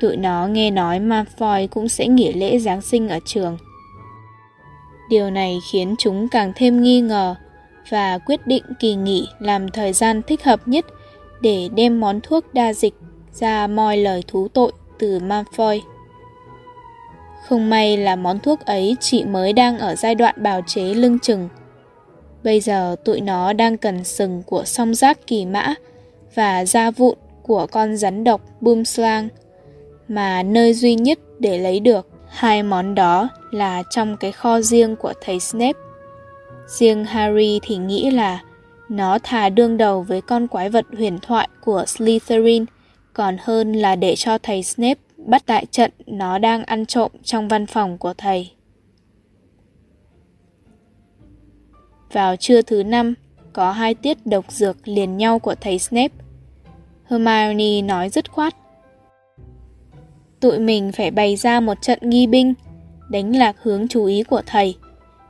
Tụi 0.00 0.16
nó 0.16 0.46
nghe 0.46 0.70
nói 0.70 1.00
Malfoy 1.00 1.68
cũng 1.68 1.88
sẽ 1.88 2.06
nghỉ 2.06 2.32
lễ 2.32 2.58
Giáng 2.58 2.80
sinh 2.80 3.08
ở 3.08 3.18
trường. 3.24 3.58
Điều 5.10 5.30
này 5.30 5.58
khiến 5.70 5.94
chúng 5.98 6.28
càng 6.28 6.52
thêm 6.56 6.82
nghi 6.82 7.00
ngờ 7.00 7.34
và 7.88 8.18
quyết 8.18 8.46
định 8.46 8.62
kỳ 8.78 8.94
nghỉ 8.94 9.28
làm 9.38 9.68
thời 9.68 9.92
gian 9.92 10.22
thích 10.22 10.44
hợp 10.44 10.68
nhất 10.68 10.86
để 11.40 11.68
đem 11.74 12.00
món 12.00 12.20
thuốc 12.20 12.54
đa 12.54 12.72
dịch 12.72 12.94
ra 13.32 13.66
moi 13.66 13.96
lời 13.96 14.24
thú 14.28 14.48
tội 14.48 14.72
từ 14.98 15.18
Malfoy. 15.18 15.80
Không 17.48 17.70
may 17.70 17.96
là 17.96 18.16
món 18.16 18.38
thuốc 18.38 18.60
ấy 18.60 18.96
chỉ 19.00 19.24
mới 19.24 19.52
đang 19.52 19.78
ở 19.78 19.94
giai 19.94 20.14
đoạn 20.14 20.34
bào 20.38 20.60
chế 20.66 20.82
lưng 20.82 21.18
chừng. 21.18 21.48
Bây 22.44 22.60
giờ 22.60 22.96
tụi 23.04 23.20
nó 23.20 23.52
đang 23.52 23.76
cần 23.76 24.04
sừng 24.04 24.42
của 24.46 24.64
song 24.64 24.94
giác 24.94 25.26
kỳ 25.26 25.46
mã 25.46 25.74
và 26.34 26.64
da 26.64 26.90
vụn 26.90 27.18
của 27.42 27.66
con 27.66 27.96
rắn 27.96 28.24
độc 28.24 28.40
Boomslang, 28.60 29.28
mà 30.10 30.42
nơi 30.42 30.74
duy 30.74 30.94
nhất 30.94 31.18
để 31.38 31.58
lấy 31.58 31.80
được 31.80 32.06
hai 32.28 32.62
món 32.62 32.94
đó 32.94 33.28
là 33.50 33.82
trong 33.90 34.16
cái 34.16 34.32
kho 34.32 34.60
riêng 34.60 34.96
của 34.96 35.12
thầy 35.20 35.40
Snape. 35.40 35.78
Riêng 36.66 37.04
Harry 37.04 37.60
thì 37.62 37.76
nghĩ 37.76 38.10
là 38.10 38.42
nó 38.88 39.18
thà 39.18 39.48
đương 39.48 39.76
đầu 39.76 40.02
với 40.02 40.20
con 40.20 40.48
quái 40.48 40.70
vật 40.70 40.86
huyền 40.98 41.18
thoại 41.22 41.48
của 41.64 41.84
Slytherin 41.86 42.64
còn 43.12 43.36
hơn 43.40 43.72
là 43.72 43.96
để 43.96 44.16
cho 44.16 44.38
thầy 44.38 44.62
Snape 44.62 45.00
bắt 45.16 45.42
tại 45.46 45.66
trận 45.66 45.90
nó 46.06 46.38
đang 46.38 46.64
ăn 46.64 46.86
trộm 46.86 47.10
trong 47.24 47.48
văn 47.48 47.66
phòng 47.66 47.98
của 47.98 48.14
thầy. 48.18 48.50
Vào 52.12 52.36
trưa 52.36 52.62
thứ 52.62 52.82
năm, 52.82 53.14
có 53.52 53.72
hai 53.72 53.94
tiết 53.94 54.26
độc 54.26 54.52
dược 54.52 54.88
liền 54.88 55.16
nhau 55.16 55.38
của 55.38 55.54
thầy 55.60 55.78
Snape. 55.78 56.14
Hermione 57.04 57.82
nói 57.82 58.08
dứt 58.08 58.30
khoát. 58.30 58.54
Tụi 60.40 60.58
mình 60.58 60.92
phải 60.92 61.10
bày 61.10 61.36
ra 61.36 61.60
một 61.60 61.82
trận 61.82 61.98
nghi 62.02 62.26
binh, 62.26 62.54
đánh 63.10 63.36
lạc 63.36 63.56
hướng 63.62 63.88
chú 63.88 64.04
ý 64.04 64.22
của 64.22 64.42
thầy, 64.46 64.76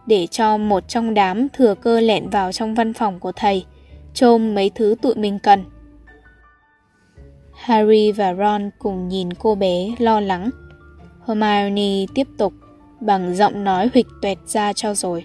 để 0.06 0.26
cho 0.26 0.56
một 0.56 0.88
trong 0.88 1.14
đám 1.14 1.48
thừa 1.48 1.74
cơ 1.74 2.00
lẻn 2.00 2.28
vào 2.28 2.52
trong 2.52 2.74
văn 2.74 2.92
phòng 2.92 3.20
của 3.20 3.32
thầy, 3.32 3.64
trôm 4.14 4.54
mấy 4.54 4.70
thứ 4.74 4.94
tụi 5.02 5.14
mình 5.14 5.38
cần. 5.38 5.64
Harry 7.52 8.12
và 8.12 8.34
Ron 8.34 8.70
cùng 8.78 9.08
nhìn 9.08 9.32
cô 9.32 9.54
bé 9.54 9.94
lo 9.98 10.20
lắng. 10.20 10.50
Hermione 11.26 12.06
tiếp 12.14 12.26
tục 12.38 12.52
bằng 13.00 13.34
giọng 13.36 13.64
nói 13.64 13.90
huỵch 13.94 14.06
tuẹt 14.22 14.38
ra 14.46 14.72
cho 14.72 14.94
rồi. 14.94 15.24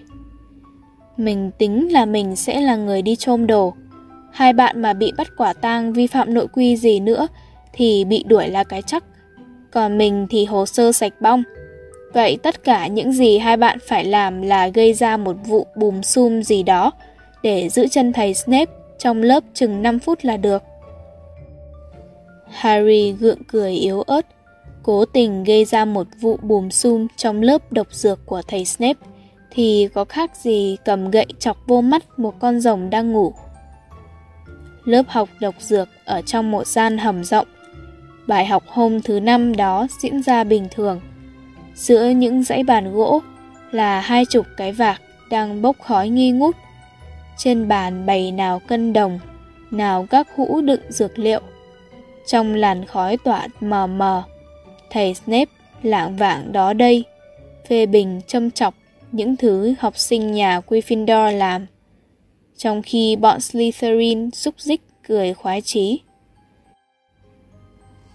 Mình 1.18 1.52
tính 1.58 1.92
là 1.92 2.06
mình 2.06 2.36
sẽ 2.36 2.62
là 2.62 2.76
người 2.76 3.02
đi 3.02 3.16
trôm 3.16 3.48
đồ. 3.48 3.74
Hai 4.32 4.54
bạn 4.54 4.82
mà 4.82 4.94
bị 4.94 5.12
bắt 5.18 5.28
quả 5.38 5.54
tang 5.54 5.94
vi 5.94 6.08
phạm 6.08 6.34
nội 6.34 6.48
quy 6.54 6.78
gì 6.78 7.00
nữa 7.00 7.28
thì 7.74 8.06
bị 8.06 8.24
đuổi 8.28 8.48
là 8.48 8.64
cái 8.64 8.82
chắc. 8.82 9.04
Còn 9.76 9.98
mình 9.98 10.28
thì 10.30 10.46
hồ 10.46 10.66
sơ 10.66 10.92
sạch 10.92 11.14
bong. 11.20 11.44
Vậy 12.14 12.38
tất 12.44 12.64
cả 12.64 12.88
những 12.88 13.14
gì 13.14 13.38
hai 13.38 13.58
bạn 13.58 13.78
phải 13.88 14.06
làm 14.06 14.42
là 14.42 14.68
gây 14.68 14.94
ra 14.94 15.18
một 15.18 15.36
vụ 15.46 15.68
bùm 15.76 16.02
xum 16.02 16.42
gì 16.42 16.64
đó 16.64 16.92
để 17.44 17.70
giữ 17.70 17.88
chân 17.88 18.14
thầy 18.14 18.34
Snape 18.34 18.72
trong 18.98 19.22
lớp 19.22 19.44
chừng 19.54 19.82
5 19.82 20.00
phút 20.00 20.20
là 20.22 20.38
được. 20.38 20.64
Harry 22.50 23.12
gượng 23.12 23.44
cười 23.48 23.72
yếu 23.72 24.02
ớt, 24.02 24.26
cố 24.84 25.06
tình 25.06 25.44
gây 25.44 25.66
ra 25.66 25.86
một 25.86 26.08
vụ 26.22 26.38
bùm 26.42 26.70
xum 26.70 27.08
trong 27.18 27.42
lớp 27.42 27.72
độc 27.72 27.88
dược 27.92 28.26
của 28.26 28.42
thầy 28.48 28.66
Snape, 28.66 29.00
thì 29.52 29.88
có 29.94 30.06
khác 30.06 30.32
gì 30.36 30.78
cầm 30.86 31.12
gậy 31.12 31.26
chọc 31.40 31.58
vô 31.68 31.82
mắt 31.82 32.20
một 32.20 32.34
con 32.40 32.60
rồng 32.60 32.90
đang 32.90 33.12
ngủ. 33.12 33.34
Lớp 34.84 35.04
học 35.08 35.30
độc 35.40 35.56
dược 35.60 35.90
ở 36.06 36.22
trong 36.22 36.52
một 36.52 36.68
gian 36.68 36.98
hầm 36.98 37.24
rộng. 37.24 37.48
Bài 38.28 38.46
học 38.46 38.64
hôm 38.68 39.02
thứ 39.02 39.20
năm 39.20 39.56
đó 39.56 39.88
diễn 40.02 40.24
ra 40.24 40.44
bình 40.44 40.68
thường. 40.72 41.02
Giữa 41.76 42.10
những 42.10 42.44
dãy 42.44 42.64
bàn 42.64 42.94
gỗ 42.94 43.22
là 43.72 44.00
hai 44.00 44.26
chục 44.26 44.46
cái 44.58 44.72
vạc 44.72 45.02
đang 45.30 45.62
bốc 45.62 45.76
khói 45.82 46.10
nghi 46.10 46.32
ngút. 46.32 46.56
Trên 47.38 47.68
bàn 47.68 48.06
bày 48.06 48.32
nào 48.32 48.60
cân 48.68 48.94
đồng, 48.94 49.20
nào 49.72 50.08
các 50.10 50.28
hũ 50.36 50.62
đựng 50.62 50.82
dược 50.90 51.20
liệu 51.20 51.42
trong 52.26 52.56
làn 52.56 52.86
khói 52.86 53.18
tỏa 53.18 53.48
mờ 53.60 53.88
mờ. 53.88 54.24
Thầy 54.90 55.14
Snape 55.14 55.52
lạng 55.84 56.16
vạng 56.16 56.52
đó 56.52 56.74
đây, 56.74 57.04
phê 57.70 57.86
bình 57.86 58.22
châm 58.28 58.52
chọc 58.52 58.74
những 59.12 59.38
thứ 59.38 59.74
học 59.80 59.98
sinh 59.98 60.32
nhà 60.32 60.62
Gryffindor 60.68 61.38
làm, 61.38 61.66
trong 62.58 62.82
khi 62.82 63.16
bọn 63.16 63.40
Slytherin 63.40 64.32
xúc 64.32 64.56
dích 64.58 64.82
cười 65.08 65.34
khoái 65.34 65.62
chí. 65.62 66.02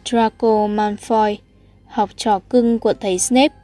Draco 0.05 0.67
Malfoy, 0.67 1.37
học 1.87 2.11
trò 2.17 2.39
cưng 2.39 2.79
của 2.79 2.93
thầy 2.93 3.19
Snape, 3.19 3.55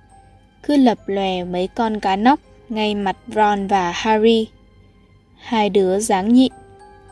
cứ 0.62 0.76
lập 0.76 0.98
lòe 1.06 1.44
mấy 1.44 1.66
con 1.66 2.00
cá 2.00 2.16
nóc 2.16 2.40
ngay 2.68 2.94
mặt 2.94 3.16
Ron 3.34 3.66
và 3.66 3.92
Harry. 3.94 4.48
Hai 5.36 5.70
đứa 5.70 5.98
dáng 5.98 6.34
nhịn, 6.34 6.52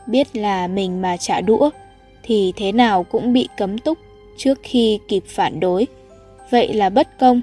biết 0.07 0.35
là 0.35 0.67
mình 0.67 1.01
mà 1.01 1.17
trả 1.17 1.41
đũa 1.41 1.69
thì 2.23 2.53
thế 2.55 2.71
nào 2.71 3.03
cũng 3.03 3.33
bị 3.33 3.47
cấm 3.57 3.77
túc 3.77 3.97
trước 4.37 4.59
khi 4.63 4.99
kịp 5.07 5.23
phản 5.27 5.59
đối. 5.59 5.87
Vậy 6.49 6.73
là 6.73 6.89
bất 6.89 7.19
công. 7.19 7.41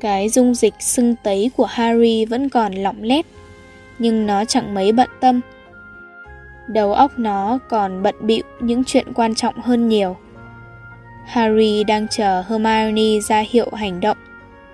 Cái 0.00 0.28
dung 0.28 0.54
dịch 0.54 0.74
sưng 0.80 1.14
tấy 1.22 1.50
của 1.56 1.66
Harry 1.66 2.24
vẫn 2.24 2.48
còn 2.48 2.72
lỏng 2.72 3.02
lét, 3.02 3.26
nhưng 3.98 4.26
nó 4.26 4.44
chẳng 4.44 4.74
mấy 4.74 4.92
bận 4.92 5.08
tâm. 5.20 5.40
Đầu 6.68 6.92
óc 6.92 7.12
nó 7.18 7.58
còn 7.68 8.02
bận 8.02 8.14
bịu 8.20 8.42
những 8.60 8.84
chuyện 8.84 9.06
quan 9.14 9.34
trọng 9.34 9.54
hơn 9.60 9.88
nhiều. 9.88 10.16
Harry 11.26 11.84
đang 11.84 12.08
chờ 12.08 12.42
Hermione 12.48 13.20
ra 13.20 13.44
hiệu 13.50 13.70
hành 13.72 14.00
động, 14.00 14.16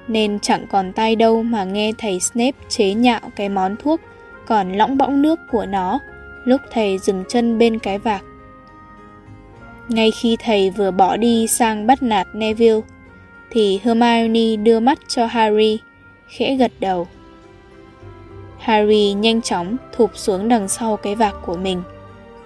nên 0.09 0.39
chẳng 0.41 0.67
còn 0.71 0.93
tay 0.93 1.17
đâu 1.17 1.43
mà 1.43 1.65
nghe 1.65 1.93
thầy 1.99 2.21
Snape 2.21 2.59
chế 2.69 2.95
nhạo 2.95 3.21
cái 3.37 3.49
món 3.49 3.77
thuốc 3.77 4.01
còn 4.47 4.73
lõng 4.73 4.99
bõng 4.99 5.23
nước 5.23 5.39
của 5.51 5.67
nó 5.67 5.99
lúc 6.45 6.61
thầy 6.71 6.99
dừng 6.99 7.25
chân 7.29 7.59
bên 7.59 7.79
cái 7.79 7.99
vạc. 7.99 8.25
Ngay 9.89 10.11
khi 10.11 10.37
thầy 10.41 10.71
vừa 10.71 10.91
bỏ 10.91 11.17
đi 11.17 11.47
sang 11.47 11.87
bắt 11.87 12.03
nạt 12.03 12.27
Neville, 12.33 12.81
thì 13.51 13.81
Hermione 13.83 14.57
đưa 14.57 14.81
mắt 14.81 14.99
cho 15.09 15.27
Harry, 15.27 15.79
khẽ 16.29 16.57
gật 16.57 16.73
đầu. 16.81 17.07
Harry 18.65 19.13
nhanh 19.13 19.43
chóng 19.43 19.77
thụp 19.93 20.11
xuống 20.15 20.49
đằng 20.49 20.69
sau 20.69 20.97
cái 20.97 21.15
vạc 21.15 21.35
của 21.47 21.57
mình, 21.57 21.83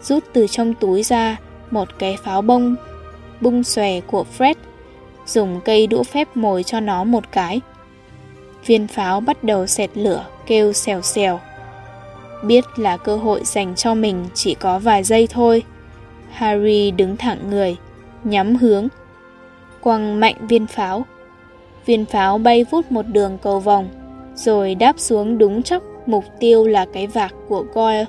rút 0.02 0.25
từ 0.32 0.46
trong 0.46 0.75
túi 0.75 1.02
ra 1.02 1.37
một 1.70 1.88
cái 1.98 2.16
pháo 2.25 2.42
bông 2.42 2.76
bung 3.40 3.64
xòe 3.64 4.00
của 4.00 4.25
Fred, 4.38 4.54
dùng 5.26 5.60
cây 5.64 5.87
đũa 5.87 6.02
phép 6.02 6.28
mồi 6.34 6.62
cho 6.62 6.80
nó 6.80 7.04
một 7.04 7.25
cái. 7.32 7.60
Viên 8.66 8.87
pháo 8.88 9.20
bắt 9.20 9.44
đầu 9.44 9.66
xẹt 9.66 9.90
lửa, 9.94 10.26
kêu 10.46 10.72
xèo 10.72 11.02
xèo. 11.02 11.40
Biết 12.44 12.64
là 12.76 12.96
cơ 12.96 13.16
hội 13.16 13.40
dành 13.44 13.75
cho 13.75 13.94
mình 13.94 14.26
chỉ 14.34 14.54
có 14.54 14.78
vài 14.78 15.02
giây 15.02 15.26
thôi. 15.30 15.62
Harry 16.32 16.90
đứng 16.90 17.16
thẳng 17.16 17.50
người, 17.50 17.76
nhắm 18.25 18.56
hướng, 18.56 18.88
quăng 19.80 20.20
mạnh 20.20 20.46
viên 20.48 20.66
pháo. 20.66 21.06
Viên 21.87 22.04
pháo 22.04 22.38
bay 22.38 22.64
vút 22.70 22.92
một 22.92 23.06
đường 23.06 23.38
cầu 23.42 23.60
vòng, 23.60 23.88
rồi 24.34 24.75
đáp 24.75 24.98
xuống 24.98 25.38
đúng 25.38 25.62
chóc 25.62 25.82
mục 26.09 26.25
tiêu 26.41 26.67
là 26.67 26.87
cái 26.93 27.07
vạc 27.07 27.35
của 27.49 27.65
Goyle. 27.75 28.07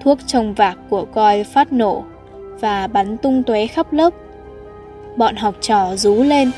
Thuốc 0.00 0.18
trong 0.26 0.54
vạc 0.54 0.78
của 0.90 1.06
Goyle 1.14 1.44
phát 1.44 1.72
nổ 1.72 2.04
và 2.60 2.86
bắn 2.86 3.16
tung 3.16 3.42
tóe 3.42 3.66
khắp 3.66 3.92
lớp. 3.92 4.14
Bọn 5.16 5.36
học 5.36 5.54
trò 5.60 5.96
rú 5.96 6.22
lên 6.22 6.50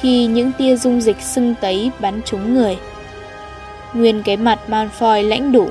khi 0.00 0.26
những 0.26 0.52
tia 0.58 0.76
dung 0.76 1.00
dịch 1.00 1.20
sưng 1.20 1.54
tấy 1.60 1.90
bắn 2.00 2.20
trúng 2.22 2.54
người. 2.54 2.78
Nguyên 3.94 4.22
cái 4.22 4.36
mặt 4.36 4.58
Malfoy 4.68 5.28
lãnh 5.28 5.52
đủ 5.52 5.68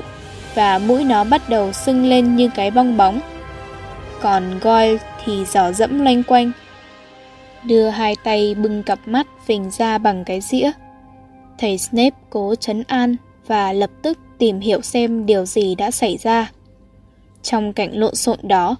và 0.56 0.80
mũi 0.80 1.04
nó 1.04 1.24
bắt 1.24 1.50
đầu 1.50 1.72
sưng 1.72 2.06
lên 2.06 2.36
như 2.36 2.50
cái 2.56 2.72
bong 2.72 2.98
bóng. 2.98 3.20
Còn 4.22 4.60
Goyle 4.62 4.98
thì 5.26 5.46
giỏ 5.46 5.72
dẫm 5.72 6.04
loanh 6.04 6.24
quanh. 6.24 6.52
Đưa 7.64 7.90
hai 7.90 8.16
tay 8.24 8.56
bưng 8.56 8.84
cặp 8.84 9.00
mắt 9.06 9.28
phình 9.46 9.72
ra 9.72 9.98
bằng 9.98 10.24
cái 10.24 10.42
dĩa. 10.42 10.72
Thầy 11.58 11.78
Snape 11.78 12.18
cố 12.30 12.56
chấn 12.56 12.84
an 12.88 13.16
và 13.50 13.74
lập 13.74 13.90
tức 14.02 14.18
tìm 14.38 14.60
hiểu 14.60 14.82
xem 14.82 15.26
điều 15.26 15.46
gì 15.46 15.76
đã 15.76 15.92
xảy 15.92 16.18
ra. 16.18 16.52
Trong 17.42 17.74
cảnh 17.74 17.98
lộn 17.98 18.16
xộn 18.16 18.40
đó, 18.44 18.76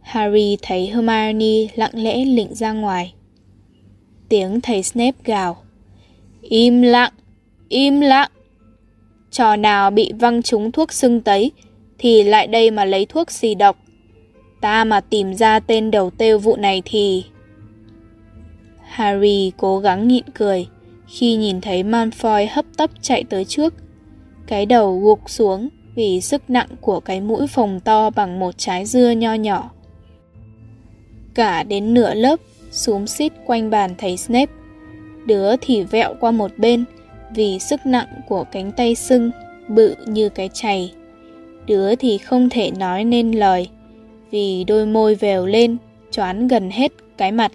Harry 0.00 0.56
thấy 0.62 0.86
Hermione 0.86 1.66
lặng 1.74 1.90
lẽ 1.94 2.24
lịnh 2.24 2.54
ra 2.54 2.72
ngoài. 2.72 3.14
Tiếng 4.28 4.60
thầy 4.60 4.82
Snape 4.82 5.16
gào. 5.24 5.56
Im 6.42 6.82
lặng, 6.82 7.12
im 7.68 8.00
lặng. 8.00 8.30
Trò 9.30 9.56
nào 9.56 9.90
bị 9.90 10.12
văng 10.18 10.42
trúng 10.42 10.72
thuốc 10.72 10.92
sưng 10.92 11.20
tấy 11.20 11.52
thì 11.98 12.22
lại 12.22 12.46
đây 12.46 12.70
mà 12.70 12.84
lấy 12.84 13.06
thuốc 13.06 13.30
xì 13.30 13.54
độc. 13.54 13.76
Ta 14.60 14.84
mà 14.84 15.00
tìm 15.00 15.34
ra 15.34 15.60
tên 15.60 15.90
đầu 15.90 16.10
têu 16.10 16.38
vụ 16.38 16.56
này 16.56 16.82
thì... 16.84 17.24
Harry 18.82 19.52
cố 19.56 19.78
gắng 19.78 20.08
nhịn 20.08 20.24
cười 20.34 20.66
khi 21.08 21.36
nhìn 21.36 21.60
thấy 21.60 21.82
Malfoy 21.82 22.46
hấp 22.50 22.64
tấp 22.76 22.90
chạy 23.02 23.24
tới 23.24 23.44
trước. 23.44 23.74
Cái 24.50 24.66
đầu 24.66 24.98
gục 24.98 25.30
xuống 25.30 25.68
vì 25.94 26.20
sức 26.20 26.50
nặng 26.50 26.68
của 26.80 27.00
cái 27.00 27.20
mũi 27.20 27.46
phồng 27.46 27.80
to 27.80 28.10
bằng 28.10 28.40
một 28.40 28.58
trái 28.58 28.86
dưa 28.86 29.10
nho 29.10 29.34
nhỏ. 29.34 29.70
Cả 31.34 31.62
đến 31.62 31.94
nửa 31.94 32.14
lớp, 32.14 32.40
xúm 32.70 33.06
xít 33.06 33.32
quanh 33.46 33.70
bàn 33.70 33.94
thầy 33.98 34.16
Snape. 34.16 34.52
Đứa 35.26 35.56
thì 35.60 35.82
vẹo 35.82 36.14
qua 36.20 36.30
một 36.30 36.50
bên, 36.58 36.84
vì 37.34 37.58
sức 37.58 37.86
nặng 37.86 38.06
của 38.28 38.44
cánh 38.44 38.72
tay 38.72 38.94
sưng 38.94 39.30
bự 39.68 39.94
như 40.06 40.28
cái 40.28 40.50
chày. 40.52 40.92
Đứa 41.66 41.94
thì 41.94 42.18
không 42.18 42.48
thể 42.48 42.70
nói 42.70 43.04
nên 43.04 43.32
lời, 43.32 43.68
vì 44.30 44.64
đôi 44.64 44.86
môi 44.86 45.14
vèo 45.14 45.46
lên, 45.46 45.76
choán 46.10 46.48
gần 46.48 46.70
hết 46.70 46.92
cái 47.16 47.32
mặt. 47.32 47.52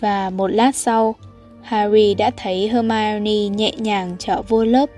Và 0.00 0.30
một 0.30 0.48
lát 0.48 0.76
sau, 0.76 1.14
Harry 1.62 2.14
đã 2.14 2.30
thấy 2.36 2.68
Hermione 2.68 3.48
nhẹ 3.48 3.72
nhàng 3.78 4.16
trở 4.18 4.42
vô 4.42 4.64
lớp, 4.64 4.90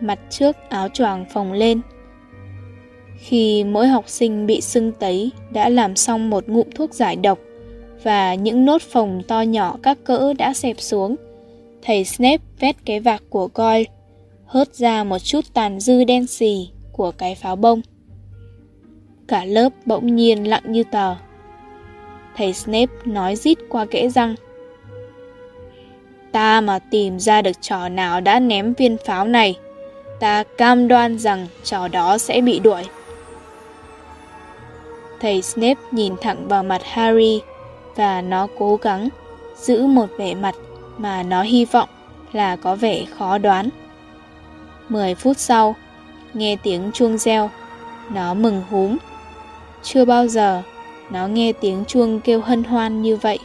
mặt 0.00 0.18
trước 0.30 0.56
áo 0.68 0.88
choàng 0.88 1.24
phồng 1.24 1.52
lên. 1.52 1.80
Khi 3.18 3.64
mỗi 3.64 3.88
học 3.88 4.08
sinh 4.08 4.46
bị 4.46 4.60
sưng 4.60 4.92
tấy 4.92 5.30
đã 5.52 5.68
làm 5.68 5.96
xong 5.96 6.30
một 6.30 6.48
ngụm 6.48 6.66
thuốc 6.74 6.94
giải 6.94 7.16
độc 7.16 7.38
và 8.02 8.34
những 8.34 8.64
nốt 8.64 8.82
phồng 8.82 9.22
to 9.28 9.40
nhỏ 9.40 9.76
các 9.82 9.98
cỡ 10.04 10.32
đã 10.38 10.54
xẹp 10.54 10.80
xuống, 10.80 11.16
thầy 11.82 12.04
Snape 12.04 12.44
vét 12.60 12.76
cái 12.84 13.00
vạc 13.00 13.22
của 13.30 13.48
Goyle, 13.54 13.84
hớt 14.46 14.74
ra 14.74 15.04
một 15.04 15.18
chút 15.18 15.44
tàn 15.54 15.80
dư 15.80 16.04
đen 16.04 16.26
xì 16.26 16.68
của 16.92 17.10
cái 17.10 17.34
pháo 17.34 17.56
bông. 17.56 17.80
Cả 19.28 19.44
lớp 19.44 19.72
bỗng 19.86 20.16
nhiên 20.16 20.48
lặng 20.48 20.62
như 20.66 20.84
tờ. 20.84 21.14
Thầy 22.36 22.52
Snape 22.52 22.92
nói 23.04 23.36
rít 23.36 23.58
qua 23.68 23.86
kẽ 23.86 24.08
răng. 24.08 24.34
Ta 26.32 26.60
mà 26.60 26.78
tìm 26.78 27.18
ra 27.18 27.42
được 27.42 27.62
trò 27.62 27.88
nào 27.88 28.20
đã 28.20 28.40
ném 28.40 28.74
viên 28.74 28.96
pháo 29.06 29.26
này, 29.26 29.54
ta 30.20 30.44
cam 30.56 30.88
đoan 30.88 31.18
rằng 31.18 31.46
trò 31.64 31.88
đó 31.88 32.18
sẽ 32.18 32.40
bị 32.40 32.58
đuổi. 32.58 32.82
Thầy 35.20 35.42
Snape 35.42 35.80
nhìn 35.90 36.14
thẳng 36.20 36.48
vào 36.48 36.62
mặt 36.62 36.80
Harry 36.84 37.40
và 37.96 38.20
nó 38.20 38.46
cố 38.58 38.76
gắng 38.76 39.08
giữ 39.56 39.86
một 39.86 40.06
vẻ 40.18 40.34
mặt 40.34 40.54
mà 40.98 41.22
nó 41.22 41.42
hy 41.42 41.64
vọng 41.64 41.88
là 42.32 42.56
có 42.56 42.76
vẻ 42.76 43.04
khó 43.18 43.38
đoán. 43.38 43.68
10 44.88 45.14
phút 45.14 45.38
sau, 45.38 45.74
nghe 46.34 46.56
tiếng 46.62 46.90
chuông 46.94 47.18
reo, 47.18 47.50
nó 48.10 48.34
mừng 48.34 48.62
húm. 48.70 48.96
Chưa 49.82 50.04
bao 50.04 50.26
giờ 50.26 50.62
nó 51.10 51.26
nghe 51.26 51.52
tiếng 51.52 51.84
chuông 51.84 52.20
kêu 52.20 52.40
hân 52.40 52.64
hoan 52.64 53.02
như 53.02 53.16
vậy. 53.16 53.38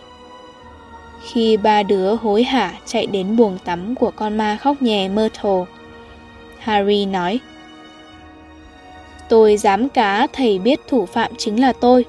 Khi 1.24 1.58
ba 1.58 1.84
đứa 1.84 2.15
hối 2.15 2.44
hả 2.44 2.74
chạy 2.86 3.06
đến 3.06 3.36
buồng 3.36 3.58
tắm 3.65 3.96
của 3.96 4.12
con 4.15 4.38
ma 4.38 4.58
khóc 4.62 4.82
nhè 4.82 5.10
Myrtle, 5.10 5.65
Harry 6.63 7.05
nói 7.05 7.39
Tôi 9.29 9.58
dám 9.58 9.89
cá 9.89 10.27
thầy 10.34 10.60
biết 10.60 10.79
thủ 10.88 11.05
phạm 11.05 11.32
chính 11.38 11.62
là 11.62 11.74
tôi. 11.74 12.05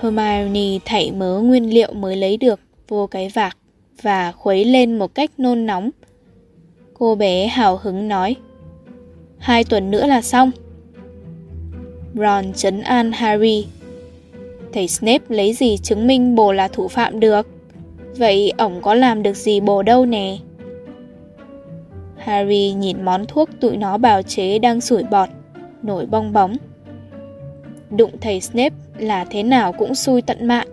Hermione 0.00 0.78
thảy 0.84 1.12
mớ 1.12 1.40
nguyên 1.40 1.74
liệu 1.74 1.92
mới 1.92 2.16
lấy 2.16 2.36
được, 2.36 2.60
vô 2.88 3.06
cái 3.06 3.28
vạc, 3.28 3.56
và 4.02 4.32
khuấy 4.32 4.64
lên 4.64 4.98
một 4.98 5.14
cách 5.14 5.30
nôn 5.38 5.66
nóng. 5.66 5.90
Cô 6.94 7.14
bé 7.14 7.46
hào 7.46 7.76
hứng 7.76 8.08
nói 8.08 8.36
Hai 9.38 9.64
tuần 9.64 9.90
nữa 9.90 10.06
là 10.06 10.22
xong. 10.22 10.50
Ron 12.14 12.52
chấn 12.52 12.80
an 12.80 13.12
Harry 13.12 13.66
Thầy 14.72 14.88
Snape 14.88 15.24
lấy 15.28 15.52
gì 15.52 15.76
chứng 15.76 16.06
minh 16.06 16.34
bồ 16.34 16.52
là 16.52 16.68
thủ 16.68 16.88
phạm 16.88 17.20
được? 17.20 17.46
Vậy 18.16 18.52
ổng 18.58 18.82
có 18.82 18.94
làm 18.94 19.22
được 19.22 19.36
gì 19.36 19.60
bồ 19.60 19.82
đâu 19.82 20.06
nè? 20.06 20.36
Harry 22.24 22.72
nhìn 22.72 23.04
món 23.04 23.26
thuốc 23.26 23.48
tụi 23.60 23.76
nó 23.76 23.98
bào 23.98 24.22
chế 24.22 24.58
đang 24.58 24.80
sủi 24.80 25.02
bọt, 25.02 25.28
nổi 25.82 26.06
bong 26.06 26.32
bóng. 26.32 26.56
Đụng 27.90 28.10
thầy 28.20 28.40
Snape 28.40 28.74
là 28.98 29.24
thế 29.30 29.42
nào 29.42 29.72
cũng 29.72 29.94
xui 29.94 30.22
tận 30.22 30.46
mạng. 30.46 30.66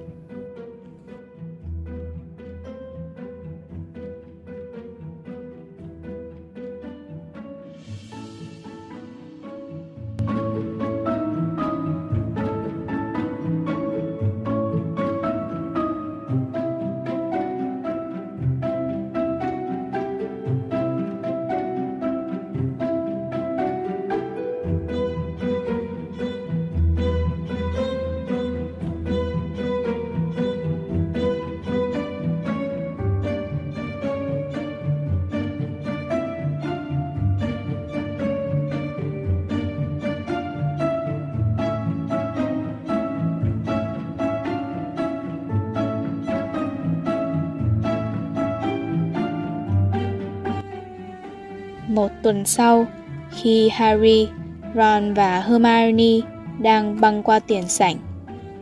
Tuần 52.30 52.46
sau, 52.46 52.86
khi 53.32 53.70
Harry, 53.70 54.28
Ron 54.76 55.14
và 55.14 55.42
Hermione 55.42 56.28
đang 56.60 57.02
băng 57.02 57.24
qua 57.24 57.40
tiền 57.40 57.68
sảnh, 57.68 57.98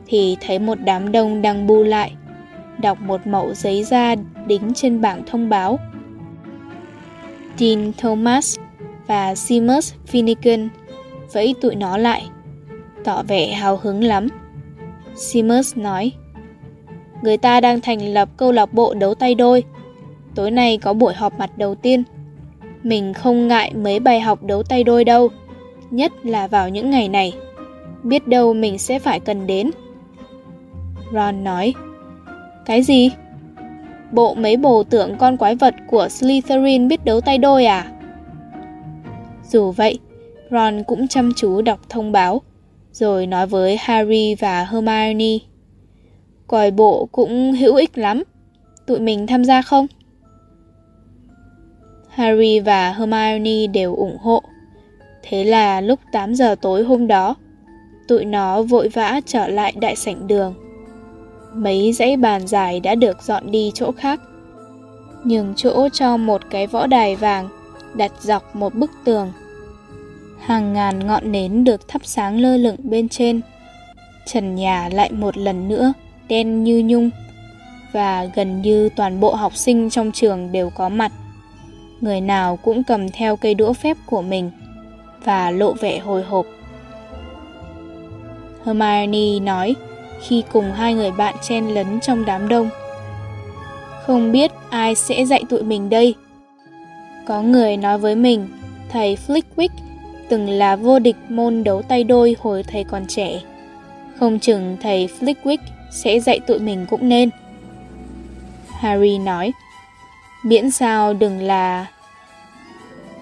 thì 0.06 0.38
thấy 0.42 0.60
một 0.60 0.78
đám 0.84 1.12
đông 1.12 1.42
đang 1.42 1.68
bu 1.68 1.84
lại, 1.84 2.12
đọc 2.82 3.02
một 3.02 3.28
mẫu 3.28 3.54
giấy 3.54 3.84
da 3.84 4.16
đính 4.46 4.74
trên 4.76 5.02
bảng 5.02 5.24
thông 5.26 5.50
báo. 5.50 5.80
Dean 7.58 7.92
Thomas 7.98 8.58
và 9.08 9.36
Seamus 9.36 9.94
Finnegan 10.12 10.68
vẫy 11.34 11.56
tụi 11.62 11.76
nó 11.76 11.98
lại, 11.98 12.24
tỏ 13.04 13.24
vẻ 13.24 13.54
hào 13.54 13.78
hứng 13.78 14.04
lắm. 14.04 14.28
Seamus 15.16 15.78
nói, 15.78 16.12
Người 17.22 17.38
ta 17.38 17.62
đang 17.62 17.82
thành 17.82 18.14
lập 18.14 18.30
câu 18.38 18.52
lạc 18.52 18.74
bộ 18.74 18.94
đấu 18.94 19.16
tay 19.16 19.36
đôi. 19.36 19.64
Tối 20.36 20.52
nay 20.52 20.78
có 20.78 20.94
buổi 20.94 21.14
họp 21.14 21.40
mặt 21.40 21.58
đầu 21.58 21.76
tiên. 21.76 22.04
Mình 22.88 23.14
không 23.14 23.48
ngại 23.48 23.74
mấy 23.74 24.00
bài 24.00 24.20
học 24.20 24.44
đấu 24.44 24.64
tay 24.64 24.84
đôi 24.84 25.04
đâu, 25.04 25.30
nhất 25.92 26.12
là 26.24 26.48
vào 26.48 26.70
những 26.70 26.90
ngày 26.90 27.08
này. 27.08 27.34
Biết 28.04 28.28
đâu 28.28 28.54
mình 28.54 28.78
sẽ 28.78 29.00
phải 29.00 29.20
cần 29.20 29.48
đến. 29.48 29.72
Ron 31.14 31.44
nói, 31.44 31.74
Cái 32.66 32.84
gì? 32.84 33.12
Bộ 34.12 34.34
mấy 34.34 34.58
bồ 34.58 34.84
tưởng 34.84 35.18
con 35.18 35.38
quái 35.38 35.56
vật 35.56 35.76
của 35.88 36.10
Slytherin 36.10 36.88
biết 36.88 37.06
đấu 37.06 37.22
tay 37.22 37.38
đôi 37.38 37.66
à? 37.66 37.92
Dù 39.50 39.72
vậy, 39.72 40.00
Ron 40.52 40.84
cũng 40.84 41.08
chăm 41.08 41.32
chú 41.36 41.62
đọc 41.62 41.80
thông 41.90 42.12
báo, 42.12 42.42
rồi 42.92 43.28
nói 43.28 43.48
với 43.48 43.78
Harry 43.80 44.36
và 44.36 44.68
Hermione. 44.72 45.38
Coi 46.48 46.72
bộ 46.72 47.10
cũng 47.12 47.54
hữu 47.54 47.76
ích 47.76 47.98
lắm. 47.98 48.24
Tụi 48.86 49.00
mình 49.00 49.28
tham 49.28 49.46
gia 49.46 49.62
không? 49.62 49.88
Harry 52.18 52.60
và 52.60 52.92
Hermione 52.92 53.68
đều 53.68 53.96
ủng 53.96 54.18
hộ. 54.22 54.44
Thế 55.24 55.44
là 55.44 55.82
lúc 55.82 56.00
8 56.12 56.36
giờ 56.36 56.56
tối 56.62 56.84
hôm 56.84 57.08
đó, 57.08 57.36
tụi 58.08 58.26
nó 58.26 58.62
vội 58.62 58.88
vã 58.88 59.22
trở 59.26 59.48
lại 59.48 59.74
đại 59.80 59.96
sảnh 59.96 60.28
đường. 60.28 60.54
Mấy 61.54 61.94
dãy 61.94 62.18
bàn 62.18 62.48
dài 62.48 62.80
đã 62.80 62.96
được 62.96 63.24
dọn 63.24 63.52
đi 63.52 63.72
chỗ 63.74 63.92
khác, 63.92 64.20
nhường 65.24 65.54
chỗ 65.56 65.90
cho 65.90 66.18
một 66.18 66.42
cái 66.50 66.68
võ 66.68 66.88
đài 66.88 67.16
vàng 67.16 67.50
đặt 67.94 68.12
dọc 68.22 68.56
một 68.56 68.76
bức 68.76 68.92
tường. 69.06 69.32
Hàng 70.40 70.74
ngàn 70.74 71.08
ngọn 71.08 71.32
nến 71.32 71.64
được 71.64 71.88
thắp 71.88 72.02
sáng 72.06 72.40
lơ 72.40 72.58
lửng 72.58 72.78
bên 72.84 73.10
trên. 73.10 73.42
Trần 74.26 74.56
nhà 74.56 74.90
lại 74.94 75.12
một 75.12 75.38
lần 75.38 75.68
nữa 75.68 75.94
đen 76.30 76.64
như 76.64 76.84
nhung 76.86 77.10
và 77.92 78.26
gần 78.36 78.62
như 78.62 78.90
toàn 78.96 79.20
bộ 79.20 79.36
học 79.36 79.56
sinh 79.56 79.90
trong 79.90 80.12
trường 80.12 80.52
đều 80.52 80.70
có 80.70 80.90
mặt 80.90 81.12
người 82.02 82.22
nào 82.22 82.56
cũng 82.56 82.84
cầm 82.84 83.10
theo 83.10 83.36
cây 83.36 83.54
đũa 83.54 83.74
phép 83.74 83.98
của 84.06 84.22
mình 84.22 84.52
và 85.24 85.52
lộ 85.52 85.74
vẻ 85.74 86.00
hồi 86.00 86.24
hộp. 86.24 86.46
Hermione 88.66 89.40
nói 89.40 89.76
khi 90.22 90.44
cùng 90.52 90.72
hai 90.72 90.94
người 90.94 91.12
bạn 91.12 91.36
chen 91.42 91.68
lấn 91.68 92.00
trong 92.00 92.26
đám 92.26 92.48
đông. 92.48 92.70
Không 94.06 94.32
biết 94.32 94.52
ai 94.70 94.96
sẽ 94.96 95.26
dạy 95.26 95.44
tụi 95.50 95.64
mình 95.64 95.90
đây. 95.90 96.16
Có 97.28 97.42
người 97.42 97.78
nói 97.78 97.98
với 97.98 98.16
mình, 98.16 98.48
thầy 98.90 99.18
Flickwick 99.28 99.70
từng 100.30 100.50
là 100.50 100.76
vô 100.76 101.00
địch 101.00 101.16
môn 101.30 101.64
đấu 101.64 101.82
tay 101.82 102.04
đôi 102.04 102.36
hồi 102.40 102.64
thầy 102.64 102.84
còn 102.84 103.08
trẻ. 103.08 103.42
Không 104.20 104.40
chừng 104.40 104.78
thầy 104.82 105.10
Flickwick 105.20 105.58
sẽ 105.92 106.20
dạy 106.20 106.40
tụi 106.40 106.60
mình 106.60 106.86
cũng 106.90 107.10
nên. 107.10 107.30
Harry 108.68 109.18
nói, 109.18 109.52
miễn 110.44 110.72
sao 110.72 111.14
đừng 111.14 111.42
là 111.42 111.86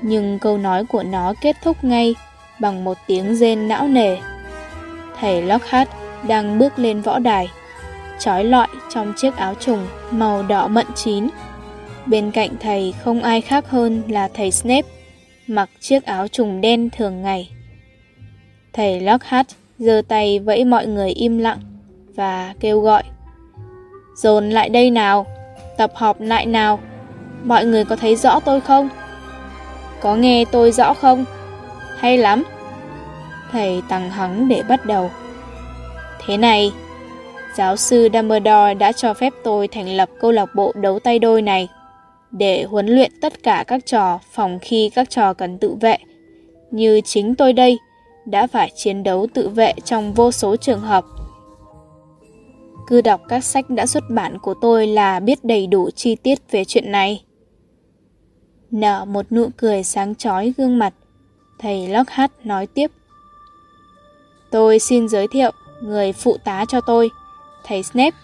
nhưng 0.01 0.39
câu 0.39 0.57
nói 0.57 0.85
của 0.85 1.03
nó 1.03 1.33
kết 1.41 1.55
thúc 1.63 1.83
ngay 1.83 2.15
bằng 2.59 2.83
một 2.83 2.97
tiếng 3.07 3.35
rên 3.35 3.67
não 3.67 3.87
nề 3.87 4.17
thầy 5.19 5.41
lockhart 5.41 5.89
đang 6.27 6.59
bước 6.59 6.79
lên 6.79 7.01
võ 7.01 7.19
đài 7.19 7.47
trói 8.19 8.43
lọi 8.43 8.67
trong 8.93 9.13
chiếc 9.17 9.35
áo 9.35 9.53
trùng 9.59 9.87
màu 10.11 10.43
đỏ 10.43 10.67
mận 10.67 10.85
chín 10.95 11.27
bên 12.05 12.31
cạnh 12.31 12.49
thầy 12.59 12.93
không 13.03 13.23
ai 13.23 13.41
khác 13.41 13.69
hơn 13.69 14.01
là 14.07 14.27
thầy 14.27 14.51
snape 14.51 14.87
mặc 15.47 15.69
chiếc 15.79 16.05
áo 16.05 16.27
trùng 16.27 16.61
đen 16.61 16.89
thường 16.89 17.21
ngày. 17.21 17.49
Thầy 18.73 18.99
Lockhart 18.99 19.47
giơ 19.79 20.01
tay 20.07 20.39
vẫy 20.39 20.65
mọi 20.65 20.87
người 20.87 21.09
im 21.09 21.37
lặng 21.37 21.59
và 22.15 22.53
kêu 22.59 22.79
gọi. 22.79 23.03
Dồn 24.15 24.49
lại 24.49 24.69
đây 24.69 24.91
nào, 24.91 25.25
tập 25.77 25.91
họp 25.95 26.21
lại 26.21 26.45
nào. 26.45 26.79
Mọi 27.45 27.65
người 27.65 27.85
có 27.85 27.95
thấy 27.95 28.15
rõ 28.15 28.39
tôi 28.39 28.61
không? 28.61 28.89
Có 30.01 30.15
nghe 30.15 30.45
tôi 30.45 30.71
rõ 30.71 30.93
không? 30.93 31.25
Hay 31.97 32.17
lắm. 32.17 32.43
Thầy 33.51 33.81
tăng 33.89 34.09
hắng 34.09 34.47
để 34.47 34.63
bắt 34.69 34.85
đầu. 34.85 35.11
Thế 36.25 36.37
này, 36.37 36.71
giáo 37.55 37.75
sư 37.75 38.09
Dumbledore 38.13 38.73
đã 38.73 38.91
cho 38.91 39.13
phép 39.13 39.33
tôi 39.43 39.67
thành 39.67 39.89
lập 39.89 40.09
câu 40.21 40.31
lạc 40.31 40.55
bộ 40.55 40.71
đấu 40.75 40.99
tay 40.99 41.19
đôi 41.19 41.41
này 41.41 41.67
để 42.31 42.63
huấn 42.63 42.87
luyện 42.87 43.11
tất 43.21 43.43
cả 43.43 43.63
các 43.67 43.85
trò 43.85 44.19
phòng 44.31 44.59
khi 44.61 44.89
các 44.95 45.09
trò 45.09 45.33
cần 45.33 45.57
tự 45.57 45.75
vệ. 45.81 45.97
Như 46.71 47.01
chính 47.05 47.35
tôi 47.35 47.53
đây 47.53 47.79
đã 48.25 48.47
phải 48.47 48.71
chiến 48.75 49.03
đấu 49.03 49.27
tự 49.33 49.49
vệ 49.49 49.73
trong 49.83 50.13
vô 50.13 50.31
số 50.31 50.55
trường 50.55 50.81
hợp. 50.81 51.05
Cứ 52.87 53.01
đọc 53.01 53.21
các 53.29 53.43
sách 53.43 53.69
đã 53.69 53.85
xuất 53.85 54.03
bản 54.09 54.37
của 54.39 54.53
tôi 54.61 54.87
là 54.87 55.19
biết 55.19 55.43
đầy 55.43 55.67
đủ 55.67 55.89
chi 55.95 56.15
tiết 56.15 56.51
về 56.51 56.65
chuyện 56.65 56.91
này. 56.91 57.24
Nở 58.75 59.05
một 59.05 59.31
nụ 59.31 59.49
cười 59.57 59.83
sáng 59.83 60.15
chói 60.15 60.53
gương 60.57 60.79
mặt, 60.79 60.93
thầy 61.59 61.87
Lockhart 61.87 62.31
nói 62.43 62.67
tiếp. 62.67 62.91
Tôi 64.51 64.79
xin 64.79 65.09
giới 65.09 65.27
thiệu 65.27 65.51
người 65.81 66.13
phụ 66.13 66.37
tá 66.43 66.65
cho 66.67 66.81
tôi, 66.81 67.09
thầy 67.63 67.83
Snape. 67.83 68.17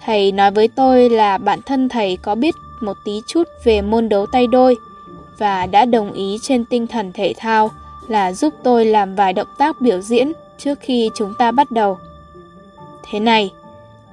Thầy 0.00 0.32
nói 0.32 0.50
với 0.50 0.68
tôi 0.68 1.10
là 1.10 1.38
bản 1.38 1.60
thân 1.66 1.88
thầy 1.88 2.16
có 2.16 2.34
biết 2.34 2.54
một 2.80 2.96
tí 3.04 3.20
chút 3.26 3.48
về 3.64 3.82
môn 3.82 4.08
đấu 4.08 4.26
tay 4.32 4.46
đôi 4.46 4.76
và 5.38 5.66
đã 5.66 5.84
đồng 5.84 6.12
ý 6.12 6.38
trên 6.42 6.64
tinh 6.64 6.86
thần 6.86 7.12
thể 7.12 7.34
thao 7.36 7.70
là 8.08 8.32
giúp 8.32 8.54
tôi 8.62 8.84
làm 8.84 9.14
vài 9.14 9.32
động 9.32 9.48
tác 9.58 9.80
biểu 9.80 10.00
diễn 10.00 10.32
trước 10.58 10.78
khi 10.80 11.10
chúng 11.14 11.34
ta 11.38 11.50
bắt 11.50 11.70
đầu. 11.70 11.98
Thế 13.10 13.20
này, 13.20 13.52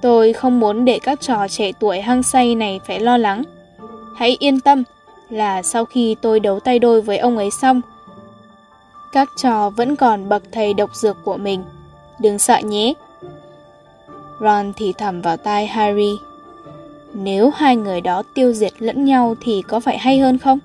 tôi 0.02 0.34
không 0.34 0.60
muốn 0.60 0.86
để 0.86 1.00
các 1.00 1.22
trò 1.22 1.48
trẻ 1.48 1.72
tuổi 1.80 2.02
hăng 2.02 2.24
say 2.24 2.56
này 2.56 2.80
phải 2.88 3.00
lo 3.00 3.18
lắng. 3.18 3.44
Hãy 4.16 4.38
yên 4.40 4.60
tâm 4.60 4.84
là 5.30 5.64
sau 5.64 5.86
khi 5.86 6.16
tôi 6.22 6.40
đấu 6.40 6.60
tay 6.60 6.80
đôi 6.80 7.02
với 7.02 7.18
ông 7.18 7.38
ấy 7.38 7.52
xong, 7.52 7.82
các 9.16 9.30
trò 9.36 9.70
vẫn 9.70 9.96
còn 9.96 10.30
bậc 10.30 10.44
thầy 10.52 10.74
độc 10.74 10.96
dược 10.96 11.18
của 11.24 11.38
mình. 11.38 11.64
Đừng 12.20 12.40
sợ 12.40 12.60
nhé. 12.60 12.94
Ron 14.40 14.74
thì 14.76 14.94
thầm 14.94 15.22
vào 15.22 15.38
tai 15.38 15.68
Harry. 15.68 16.12
Nếu 17.14 17.52
hai 17.56 17.76
người 17.76 18.02
đó 18.02 18.24
tiêu 18.34 18.54
diệt 18.54 18.74
lẫn 18.80 19.06
nhau 19.06 19.36
thì 19.42 19.62
có 19.68 19.80
phải 19.80 19.98
hay 19.98 20.20
hơn 20.20 20.38
không? 20.38 20.60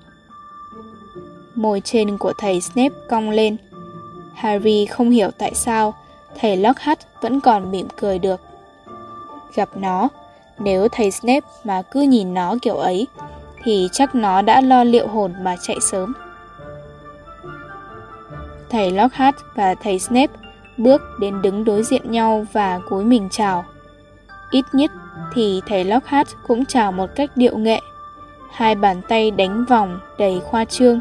Môi 1.55 1.81
trên 1.81 2.17
của 2.17 2.33
thầy 2.37 2.61
Snape 2.61 2.95
cong 3.09 3.29
lên. 3.29 3.57
Harry 4.33 4.85
không 4.85 5.09
hiểu 5.09 5.29
tại 5.37 5.55
sao 5.55 5.93
thầy 6.39 6.57
Lockhart 6.57 6.99
vẫn 7.21 7.41
còn 7.41 7.71
mỉm 7.71 7.87
cười 7.97 8.19
được. 8.19 8.41
Gặp 9.55 9.69
nó, 9.75 10.09
nếu 10.59 10.87
thầy 10.87 11.11
Snape 11.11 11.47
mà 11.63 11.81
cứ 11.81 12.01
nhìn 12.01 12.33
nó 12.33 12.55
kiểu 12.61 12.75
ấy, 12.75 13.07
thì 13.63 13.89
chắc 13.91 14.15
nó 14.15 14.41
đã 14.41 14.61
lo 14.61 14.83
liệu 14.83 15.07
hồn 15.07 15.33
mà 15.41 15.55
chạy 15.61 15.77
sớm. 15.81 16.13
Thầy 18.69 18.91
Lockhart 18.91 19.35
và 19.55 19.75
thầy 19.75 19.99
Snape 19.99 20.33
bước 20.77 21.01
đến 21.19 21.41
đứng 21.41 21.63
đối 21.63 21.83
diện 21.83 22.11
nhau 22.11 22.45
và 22.53 22.79
cúi 22.89 23.05
mình 23.05 23.27
chào. 23.31 23.65
Ít 24.51 24.65
nhất 24.73 24.91
thì 25.33 25.61
thầy 25.67 25.83
Lockhart 25.83 26.29
cũng 26.47 26.65
chào 26.65 26.91
một 26.91 27.09
cách 27.15 27.29
điệu 27.35 27.57
nghệ. 27.57 27.79
Hai 28.51 28.75
bàn 28.75 29.01
tay 29.09 29.31
đánh 29.31 29.65
vòng 29.65 29.99
đầy 30.19 30.41
khoa 30.45 30.65
trương. 30.65 30.99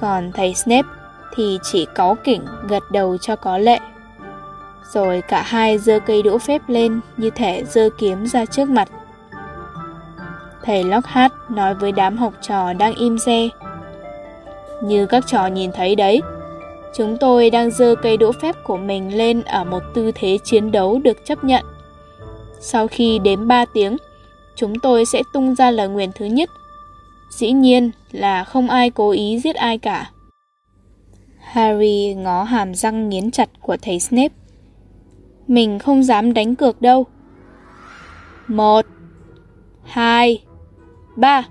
Còn 0.00 0.32
thầy 0.32 0.54
Snape 0.54 0.88
thì 1.34 1.58
chỉ 1.62 1.86
cáu 1.94 2.16
kỉnh, 2.24 2.44
gật 2.68 2.82
đầu 2.92 3.18
cho 3.18 3.36
có 3.36 3.58
lệ. 3.58 3.78
Rồi 4.92 5.22
cả 5.28 5.42
hai 5.42 5.78
giơ 5.78 6.00
cây 6.00 6.22
đũa 6.22 6.38
phép 6.38 6.62
lên 6.68 7.00
như 7.16 7.30
thể 7.30 7.64
giơ 7.64 7.88
kiếm 7.98 8.26
ra 8.26 8.44
trước 8.44 8.68
mặt. 8.68 8.88
Thầy 10.70 10.84
Lockhart 10.84 11.32
nói 11.48 11.74
với 11.74 11.92
đám 11.92 12.16
học 12.16 12.34
trò 12.40 12.72
đang 12.72 12.94
im 12.94 13.18
re. 13.18 13.48
Như 14.82 15.06
các 15.06 15.26
trò 15.26 15.46
nhìn 15.46 15.72
thấy 15.72 15.96
đấy, 15.96 16.20
chúng 16.94 17.16
tôi 17.20 17.50
đang 17.50 17.70
dơ 17.70 17.94
cây 18.02 18.16
đũa 18.16 18.32
phép 18.32 18.56
của 18.64 18.76
mình 18.76 19.16
lên 19.16 19.42
ở 19.42 19.64
một 19.64 19.82
tư 19.94 20.12
thế 20.14 20.38
chiến 20.44 20.72
đấu 20.72 20.98
được 20.98 21.24
chấp 21.24 21.44
nhận. 21.44 21.64
Sau 22.60 22.88
khi 22.88 23.18
đếm 23.18 23.48
3 23.48 23.64
tiếng, 23.64 23.96
chúng 24.56 24.74
tôi 24.78 25.04
sẽ 25.04 25.22
tung 25.32 25.54
ra 25.54 25.70
lời 25.70 25.88
nguyền 25.88 26.10
thứ 26.14 26.24
nhất. 26.24 26.50
Dĩ 27.30 27.52
nhiên 27.52 27.90
là 28.12 28.44
không 28.44 28.68
ai 28.68 28.90
cố 28.90 29.10
ý 29.10 29.38
giết 29.38 29.56
ai 29.56 29.78
cả. 29.78 30.10
Harry 31.38 32.14
ngó 32.14 32.42
hàm 32.42 32.74
răng 32.74 33.08
nghiến 33.08 33.30
chặt 33.30 33.48
của 33.60 33.76
thầy 33.82 34.00
Snape. 34.00 34.34
Mình 35.48 35.78
không 35.78 36.02
dám 36.02 36.34
đánh 36.34 36.56
cược 36.56 36.82
đâu. 36.82 37.06
Một, 38.48 38.86
hai, 39.82 40.42
ba. 41.16 41.44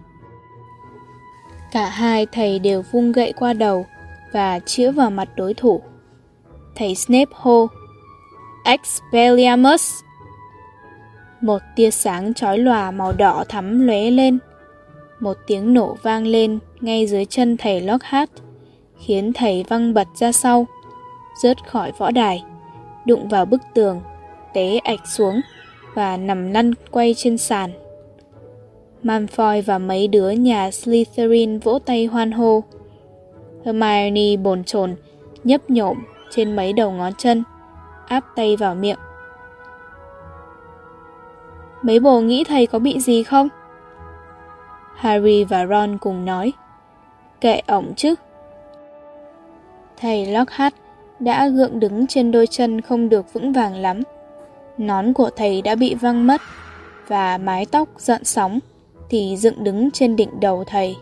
Cả 1.71 1.89
hai 1.89 2.25
thầy 2.25 2.59
đều 2.59 2.83
vung 2.91 3.11
gậy 3.11 3.33
qua 3.33 3.53
đầu 3.53 3.85
và 4.31 4.59
chĩa 4.59 4.91
vào 4.91 5.09
mặt 5.09 5.29
đối 5.35 5.53
thủ. 5.53 5.81
Thầy 6.75 6.95
Snape 6.95 7.31
hô 7.31 7.67
Expelliarmus! 8.63 9.93
Một 11.41 11.61
tia 11.75 11.91
sáng 11.91 12.33
chói 12.33 12.57
lòa 12.57 12.91
màu 12.91 13.13
đỏ 13.13 13.43
thắm 13.49 13.87
lóe 13.87 14.11
lên. 14.11 14.39
Một 15.19 15.37
tiếng 15.47 15.73
nổ 15.73 15.97
vang 16.01 16.27
lên 16.27 16.59
ngay 16.81 17.07
dưới 17.07 17.25
chân 17.25 17.57
thầy 17.57 17.81
Lockhart, 17.81 18.29
khiến 18.99 19.33
thầy 19.33 19.65
văng 19.69 19.93
bật 19.93 20.07
ra 20.15 20.31
sau, 20.31 20.67
rớt 21.41 21.67
khỏi 21.67 21.91
võ 21.97 22.11
đài, 22.11 22.43
đụng 23.05 23.27
vào 23.27 23.45
bức 23.45 23.61
tường, 23.73 24.01
té 24.53 24.77
ạch 24.77 25.07
xuống 25.07 25.41
và 25.93 26.17
nằm 26.17 26.51
lăn 26.51 26.73
quay 26.91 27.13
trên 27.17 27.37
sàn. 27.37 27.71
Malfoy 29.03 29.61
và 29.65 29.77
mấy 29.77 30.07
đứa 30.07 30.29
nhà 30.29 30.71
Slytherin 30.71 31.59
vỗ 31.59 31.79
tay 31.79 32.05
hoan 32.05 32.31
hô. 32.31 32.63
Hermione 33.65 34.37
bồn 34.37 34.63
chồn 34.63 34.95
nhấp 35.43 35.69
nhổm 35.69 35.97
trên 36.29 36.55
mấy 36.55 36.73
đầu 36.73 36.91
ngón 36.91 37.13
chân, 37.17 37.43
áp 38.07 38.23
tay 38.35 38.55
vào 38.55 38.75
miệng. 38.75 38.97
Mấy 41.81 41.99
bồ 41.99 42.19
nghĩ 42.19 42.43
thầy 42.43 42.65
có 42.65 42.79
bị 42.79 42.99
gì 42.99 43.23
không? 43.23 43.49
Harry 44.95 45.43
và 45.43 45.65
Ron 45.65 45.97
cùng 45.97 46.25
nói. 46.25 46.53
Kệ 47.41 47.61
ổng 47.67 47.93
chứ. 47.95 48.15
Thầy 49.97 50.25
Lockhart 50.25 50.75
đã 51.19 51.47
gượng 51.47 51.79
đứng 51.79 52.07
trên 52.07 52.31
đôi 52.31 52.47
chân 52.47 52.81
không 52.81 53.09
được 53.09 53.33
vững 53.33 53.53
vàng 53.53 53.75
lắm. 53.75 54.01
Nón 54.77 55.13
của 55.13 55.29
thầy 55.35 55.61
đã 55.61 55.75
bị 55.75 55.95
văng 55.95 56.27
mất 56.27 56.41
và 57.07 57.37
mái 57.37 57.65
tóc 57.65 57.89
giận 57.97 58.23
sóng 58.23 58.59
thì 59.09 59.37
dựng 59.37 59.63
đứng 59.63 59.91
trên 59.91 60.15
đỉnh 60.15 60.39
đầu 60.39 60.63
thầy. 60.63 60.95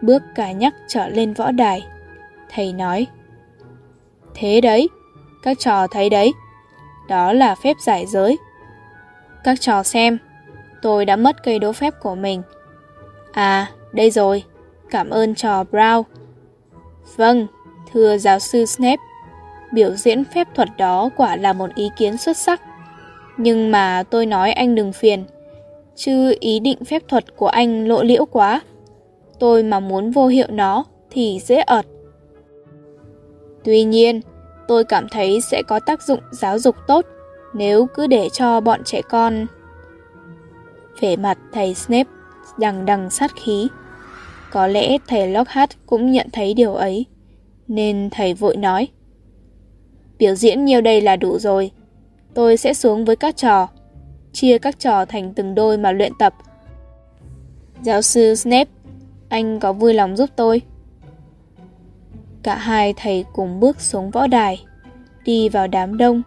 Bước 0.00 0.22
cả 0.34 0.52
nhắc 0.52 0.74
trở 0.88 1.08
lên 1.08 1.34
võ 1.34 1.50
đài, 1.50 1.86
thầy 2.50 2.72
nói 2.72 3.06
Thế 4.34 4.60
đấy, 4.60 4.88
các 5.42 5.58
trò 5.58 5.86
thấy 5.86 6.10
đấy, 6.10 6.32
đó 7.08 7.32
là 7.32 7.54
phép 7.54 7.76
giải 7.80 8.06
giới. 8.06 8.38
Các 9.44 9.60
trò 9.60 9.82
xem, 9.82 10.18
tôi 10.82 11.04
đã 11.04 11.16
mất 11.16 11.44
cây 11.44 11.58
đố 11.58 11.72
phép 11.72 11.94
của 12.00 12.14
mình. 12.14 12.42
À, 13.32 13.66
đây 13.92 14.10
rồi, 14.10 14.44
cảm 14.90 15.10
ơn 15.10 15.34
trò 15.34 15.64
Brown. 15.70 16.02
Vâng, 17.16 17.46
thưa 17.92 18.18
giáo 18.18 18.38
sư 18.38 18.66
Snape, 18.66 19.02
biểu 19.72 19.94
diễn 19.94 20.24
phép 20.24 20.48
thuật 20.54 20.68
đó 20.76 21.10
quả 21.16 21.36
là 21.36 21.52
một 21.52 21.74
ý 21.74 21.90
kiến 21.96 22.16
xuất 22.16 22.36
sắc. 22.36 22.60
Nhưng 23.36 23.70
mà 23.70 24.02
tôi 24.10 24.26
nói 24.26 24.52
anh 24.52 24.74
đừng 24.74 24.92
phiền, 24.92 25.24
chứ 25.96 26.34
ý 26.40 26.60
định 26.60 26.84
phép 26.84 27.02
thuật 27.08 27.36
của 27.36 27.46
anh 27.46 27.88
lộ 27.88 28.02
liễu 28.02 28.24
quá. 28.24 28.60
Tôi 29.38 29.62
mà 29.62 29.80
muốn 29.80 30.10
vô 30.10 30.26
hiệu 30.26 30.46
nó 30.50 30.84
thì 31.10 31.40
dễ 31.44 31.56
ợt. 31.56 31.86
Tuy 33.64 33.84
nhiên, 33.84 34.20
tôi 34.68 34.84
cảm 34.84 35.08
thấy 35.08 35.40
sẽ 35.40 35.62
có 35.68 35.80
tác 35.80 36.02
dụng 36.02 36.20
giáo 36.32 36.58
dục 36.58 36.76
tốt 36.86 37.06
nếu 37.54 37.86
cứ 37.94 38.06
để 38.06 38.28
cho 38.32 38.60
bọn 38.60 38.80
trẻ 38.84 39.02
con. 39.02 39.46
Vẻ 41.00 41.16
mặt 41.16 41.38
thầy 41.52 41.74
Snape 41.74 42.10
đằng 42.58 42.84
đằng 42.84 43.10
sát 43.10 43.30
khí. 43.36 43.68
Có 44.52 44.66
lẽ 44.66 44.98
thầy 45.06 45.28
Lockhart 45.28 45.70
cũng 45.86 46.12
nhận 46.12 46.26
thấy 46.32 46.54
điều 46.54 46.74
ấy, 46.74 47.06
nên 47.68 48.10
thầy 48.10 48.34
vội 48.34 48.56
nói. 48.56 48.88
Biểu 50.18 50.34
diễn 50.34 50.64
nhiều 50.64 50.80
đây 50.80 51.00
là 51.00 51.16
đủ 51.16 51.38
rồi, 51.38 51.70
tôi 52.34 52.56
sẽ 52.56 52.74
xuống 52.74 53.04
với 53.04 53.16
các 53.16 53.36
trò, 53.36 53.68
chia 54.36 54.58
các 54.58 54.78
trò 54.78 55.04
thành 55.04 55.34
từng 55.34 55.54
đôi 55.54 55.78
mà 55.78 55.92
luyện 55.92 56.12
tập. 56.18 56.34
Giáo 57.82 58.02
sư 58.02 58.34
Snape, 58.34 58.70
anh 59.28 59.60
có 59.60 59.72
vui 59.72 59.94
lòng 59.94 60.16
giúp 60.16 60.30
tôi? 60.36 60.62
Cả 62.42 62.56
hai 62.56 62.94
thầy 62.96 63.24
cùng 63.32 63.60
bước 63.60 63.80
xuống 63.80 64.10
võ 64.10 64.26
đài, 64.26 64.64
đi 65.24 65.48
vào 65.48 65.66
đám 65.66 65.96
đông 65.96 66.22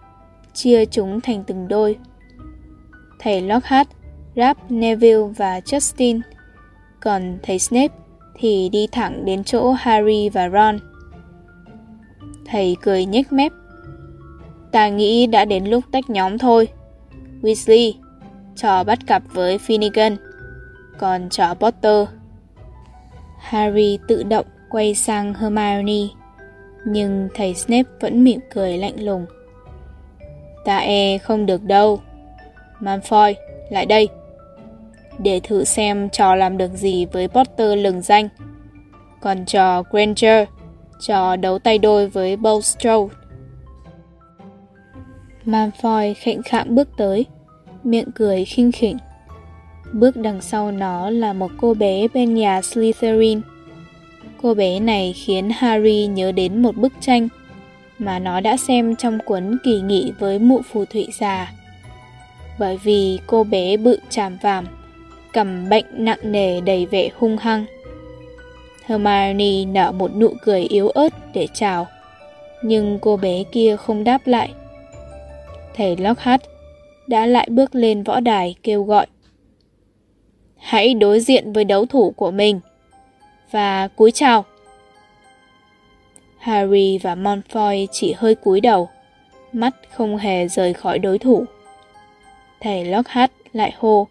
chia 0.54 0.86
chúng 0.86 1.22
thành 1.22 1.44
từng 1.48 1.68
đôi. 1.68 1.98
Thầy 3.20 3.42
Lockhart, 3.42 3.88
Rap, 4.36 4.72
Neville 4.72 5.28
và 5.38 5.60
Justin, 5.60 6.22
còn 7.00 7.38
thầy 7.44 7.60
Snape 7.60 7.96
thì 8.36 8.70
đi 8.70 8.88
thẳng 8.88 9.26
đến 9.26 9.44
chỗ 9.44 9.72
Harry 9.72 10.30
và 10.30 10.50
Ron. 10.50 10.80
Thầy 12.46 12.78
cười 12.82 13.06
nhếch 13.06 13.34
mép. 13.34 13.52
Ta 14.72 14.90
nghĩ 14.90 15.28
đã 15.28 15.46
đến 15.46 15.66
lúc 15.66 15.84
tách 15.92 16.10
nhóm 16.10 16.38
thôi. 16.38 16.68
Weasley, 17.42 17.94
trò 18.56 18.84
bắt 18.84 19.00
cặp 19.08 19.24
với 19.34 19.58
Finnegan, 19.58 20.16
còn 20.98 21.30
trò 21.30 21.54
Potter. 21.54 22.08
Harry 23.40 24.00
tự 24.08 24.24
động 24.24 24.46
quay 24.70 24.96
sang 24.96 25.34
Hermione, 25.34 26.08
nhưng 26.86 27.30
thầy 27.34 27.54
Snape 27.54 27.90
vẫn 28.00 28.24
mỉm 28.24 28.40
cười 28.54 28.78
lạnh 28.78 29.04
lùng. 29.04 29.26
Ta 30.66 30.78
e 30.78 31.18
không 31.18 31.46
được 31.46 31.64
đâu. 31.64 32.00
Malfoy, 32.80 33.34
lại 33.70 33.86
đây. 33.86 34.10
Để 35.18 35.40
thử 35.44 35.64
xem 35.64 36.10
trò 36.10 36.36
làm 36.36 36.58
được 36.58 36.72
gì 36.74 37.06
với 37.06 37.28
Potter 37.28 37.78
lừng 37.78 38.02
danh. 38.02 38.30
Còn 39.22 39.46
trò 39.46 39.84
Granger, 39.84 40.48
trò 41.00 41.36
đấu 41.36 41.60
tay 41.60 41.78
đôi 41.78 42.08
với 42.08 42.38
Bulstrode. 42.38 43.16
Malfoy 45.50 46.14
khệnh 46.14 46.44
khạng 46.44 46.76
bước 46.76 46.90
tới, 46.98 47.26
miệng 47.84 48.12
cười 48.16 48.46
khinh 48.46 48.72
khỉnh. 48.72 48.98
Bước 49.94 50.16
đằng 50.16 50.42
sau 50.42 50.72
nó 50.72 51.10
là 51.10 51.34
một 51.34 51.52
cô 51.58 51.74
bé 51.74 52.08
bên 52.14 52.34
nhà 52.34 52.62
Slytherin. 52.62 53.42
Cô 54.42 54.54
bé 54.54 54.80
này 54.80 55.14
khiến 55.14 55.50
Harry 55.50 56.06
nhớ 56.08 56.32
đến 56.32 56.62
một 56.62 56.76
bức 56.76 56.94
tranh 57.00 57.28
mà 58.00 58.20
nó 58.20 58.40
đã 58.40 58.58
xem 58.58 58.96
trong 58.96 59.20
cuốn 59.26 59.58
kỳ 59.64 59.82
nghị 59.82 60.12
với 60.20 60.40
mụ 60.40 60.62
phù 60.62 60.86
thủy 60.86 61.08
già. 61.20 61.52
Bởi 62.60 62.78
vì 62.84 63.20
cô 63.28 63.44
bé 63.44 63.78
bự 63.78 64.00
chàm 64.10 64.38
vàm, 64.42 64.68
cầm 65.34 65.70
bệnh 65.70 65.86
nặng 65.92 66.20
nề 66.24 66.62
đầy 66.62 66.86
vẻ 66.86 67.10
hung 67.18 67.38
hăng. 67.38 67.66
Hermione 68.86 69.66
nở 69.66 69.92
một 69.92 70.16
nụ 70.16 70.34
cười 70.42 70.62
yếu 70.62 70.90
ớt 70.90 71.14
để 71.34 71.48
chào, 71.54 71.88
nhưng 72.64 73.00
cô 73.02 73.18
bé 73.18 73.44
kia 73.52 73.76
không 73.76 74.04
đáp 74.04 74.28
lại. 74.28 74.50
Thầy 75.80 75.98
Lockhart 75.98 76.42
đã 77.08 77.26
lại 77.26 77.48
bước 77.52 77.76
lên 77.76 78.04
võ 78.04 78.20
đài 78.20 78.56
kêu 78.64 78.84
gọi. 78.84 79.06
Hãy 80.58 80.94
đối 80.94 81.20
diện 81.20 81.54
với 81.54 81.64
đấu 81.64 81.86
thủ 81.86 82.12
của 82.12 82.32
mình. 82.32 82.60
Và 83.52 83.88
cúi 83.88 84.12
chào. 84.12 84.46
Harry 86.38 86.98
và 86.98 87.16
Malfoy 87.16 87.88
chỉ 87.92 88.14
hơi 88.18 88.36
cúi 88.36 88.62
đầu, 88.62 88.90
mắt 89.54 89.76
không 89.92 90.18
hề 90.18 90.48
rời 90.48 90.74
khỏi 90.74 91.00
đối 91.00 91.20
thủ. 91.20 91.46
Thầy 92.60 92.86
Lockhart 92.86 93.32
lại 93.54 93.74
hô. 93.78 94.08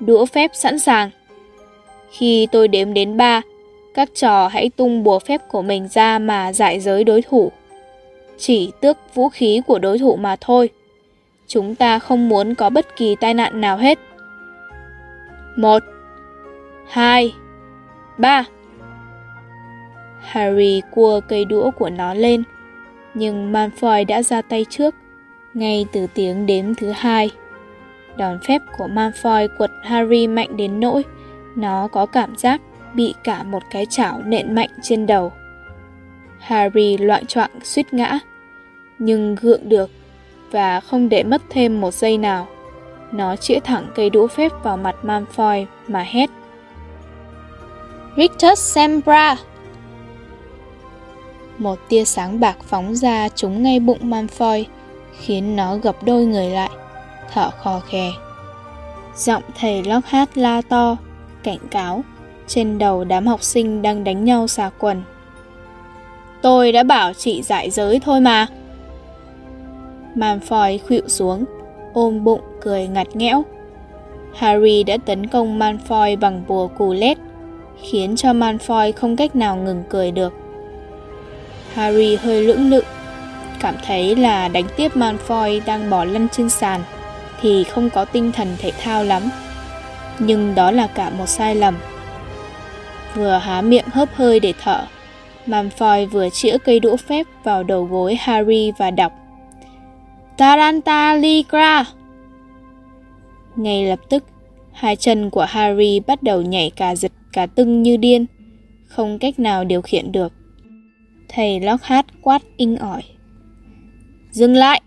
Đũa 0.00 0.24
phép 0.24 0.50
sẵn 0.54 0.78
sàng. 0.78 1.10
Khi 2.10 2.46
tôi 2.52 2.68
đếm 2.68 2.94
đến 2.94 3.16
ba, 3.16 3.42
các 3.94 4.08
trò 4.14 4.48
hãy 4.48 4.70
tung 4.76 5.02
bùa 5.02 5.18
phép 5.18 5.40
của 5.48 5.62
mình 5.62 5.88
ra 5.88 6.18
mà 6.18 6.52
giải 6.52 6.80
giới 6.80 7.04
đối 7.04 7.22
thủ. 7.22 7.52
Chỉ 8.44 8.72
tước 8.80 9.14
vũ 9.14 9.28
khí 9.28 9.60
của 9.66 9.78
đối 9.78 9.98
thủ 9.98 10.16
mà 10.16 10.36
thôi. 10.40 10.68
Chúng 11.46 11.74
ta 11.74 11.98
không 11.98 12.28
muốn 12.28 12.54
có 12.54 12.70
bất 12.70 12.96
kỳ 12.96 13.16
tai 13.20 13.34
nạn 13.34 13.60
nào 13.60 13.76
hết. 13.76 13.98
Một, 15.56 15.82
hai, 16.88 17.34
ba. 18.18 18.44
Harry 20.20 20.82
cua 20.90 21.20
cây 21.28 21.44
đũa 21.44 21.70
của 21.70 21.90
nó 21.90 22.14
lên, 22.14 22.42
nhưng 23.14 23.52
Malfoy 23.52 24.06
đã 24.06 24.22
ra 24.22 24.42
tay 24.42 24.66
trước, 24.70 24.94
ngay 25.54 25.86
từ 25.92 26.06
tiếng 26.14 26.46
đếm 26.46 26.74
thứ 26.74 26.92
hai. 26.96 27.30
Đòn 28.16 28.38
phép 28.48 28.62
của 28.78 28.86
Malfoy 28.86 29.48
quật 29.58 29.70
Harry 29.82 30.26
mạnh 30.26 30.56
đến 30.56 30.80
nỗi 30.80 31.04
nó 31.56 31.88
có 31.92 32.06
cảm 32.06 32.36
giác 32.36 32.60
bị 32.94 33.14
cả 33.24 33.42
một 33.42 33.62
cái 33.70 33.86
chảo 33.86 34.20
nện 34.24 34.54
mạnh 34.54 34.70
trên 34.82 35.06
đầu. 35.06 35.32
Harry 36.38 36.96
loạn 36.96 37.26
choạng 37.26 37.50
suýt 37.62 37.94
ngã, 37.94 38.18
nhưng 39.04 39.34
gượng 39.34 39.68
được 39.68 39.90
và 40.50 40.80
không 40.80 41.08
để 41.08 41.22
mất 41.22 41.42
thêm 41.50 41.80
một 41.80 41.94
giây 41.94 42.18
nào. 42.18 42.46
Nó 43.12 43.36
chĩa 43.36 43.60
thẳng 43.60 43.86
cây 43.94 44.10
đũa 44.10 44.26
phép 44.26 44.52
vào 44.62 44.76
mặt 44.76 44.96
Malfoy 45.02 45.66
mà 45.88 46.02
hét. 46.02 46.30
Richard 48.16 48.60
Sembra! 48.60 49.36
Một 51.58 51.78
tia 51.88 52.04
sáng 52.04 52.40
bạc 52.40 52.56
phóng 52.68 52.94
ra 52.94 53.28
trúng 53.28 53.62
ngay 53.62 53.80
bụng 53.80 54.10
Malfoy, 54.10 54.64
khiến 55.20 55.56
nó 55.56 55.76
gập 55.76 56.02
đôi 56.02 56.24
người 56.24 56.50
lại, 56.50 56.70
thở 57.32 57.50
khò 57.50 57.80
khè. 57.80 58.10
Giọng 59.16 59.42
thầy 59.58 59.82
Lockhart 59.82 60.30
la 60.34 60.62
to, 60.62 60.96
cảnh 61.42 61.58
cáo, 61.70 62.04
trên 62.46 62.78
đầu 62.78 63.04
đám 63.04 63.26
học 63.26 63.42
sinh 63.42 63.82
đang 63.82 64.04
đánh 64.04 64.24
nhau 64.24 64.48
xà 64.48 64.70
quần. 64.78 65.02
Tôi 66.42 66.72
đã 66.72 66.82
bảo 66.82 67.12
chị 67.12 67.42
giải 67.42 67.70
giới 67.70 68.00
thôi 68.00 68.20
mà. 68.20 68.46
Malfoy 70.16 70.78
khuỵu 70.78 71.08
xuống, 71.08 71.44
ôm 71.92 72.24
bụng 72.24 72.40
cười 72.60 72.86
ngặt 72.86 73.16
nghẽo. 73.16 73.44
Harry 74.34 74.82
đã 74.82 74.96
tấn 75.06 75.26
công 75.26 75.58
Malfoy 75.58 76.18
bằng 76.18 76.42
bùa 76.48 76.68
cù 76.68 76.92
lét, 76.92 77.18
khiến 77.82 78.16
cho 78.16 78.32
Malfoy 78.32 78.92
không 78.92 79.16
cách 79.16 79.36
nào 79.36 79.56
ngừng 79.56 79.84
cười 79.88 80.10
được. 80.10 80.32
Harry 81.74 82.16
hơi 82.16 82.42
lưỡng 82.42 82.70
lự, 82.70 82.82
cảm 83.60 83.74
thấy 83.86 84.16
là 84.16 84.48
đánh 84.48 84.66
tiếp 84.76 84.96
Malfoy 84.96 85.60
đang 85.66 85.90
bỏ 85.90 86.04
lăn 86.04 86.28
trên 86.28 86.48
sàn 86.48 86.80
thì 87.40 87.64
không 87.64 87.90
có 87.90 88.04
tinh 88.04 88.32
thần 88.32 88.48
thể 88.58 88.72
thao 88.82 89.04
lắm. 89.04 89.22
Nhưng 90.18 90.54
đó 90.54 90.70
là 90.70 90.86
cả 90.86 91.10
một 91.10 91.26
sai 91.26 91.54
lầm. 91.54 91.74
Vừa 93.14 93.40
há 93.42 93.62
miệng 93.62 93.86
hớp 93.92 94.08
hơi 94.14 94.40
để 94.40 94.52
thở, 94.62 94.84
Malfoy 95.46 96.08
vừa 96.08 96.28
chĩa 96.30 96.58
cây 96.58 96.80
đũa 96.80 96.96
phép 96.96 97.26
vào 97.44 97.62
đầu 97.62 97.84
gối 97.84 98.16
Harry 98.20 98.72
và 98.78 98.90
đọc 98.90 99.12
Tarantaligra. 100.42 101.84
Ngay 103.56 103.86
lập 103.86 104.00
tức, 104.08 104.24
hai 104.72 104.96
chân 104.96 105.30
của 105.30 105.46
Harry 105.48 106.00
bắt 106.00 106.22
đầu 106.22 106.42
nhảy 106.42 106.70
cả 106.70 106.96
giật 106.96 107.12
cả 107.32 107.46
tưng 107.46 107.82
như 107.82 107.96
điên, 107.96 108.26
không 108.86 109.18
cách 109.18 109.38
nào 109.38 109.64
điều 109.64 109.82
khiển 109.82 110.12
được. 110.12 110.32
Thầy 111.28 111.60
Lockhart 111.60 112.06
quát 112.22 112.42
inh 112.56 112.76
ỏi. 112.76 113.02
Dừng 114.30 114.54
lại! 114.54 114.80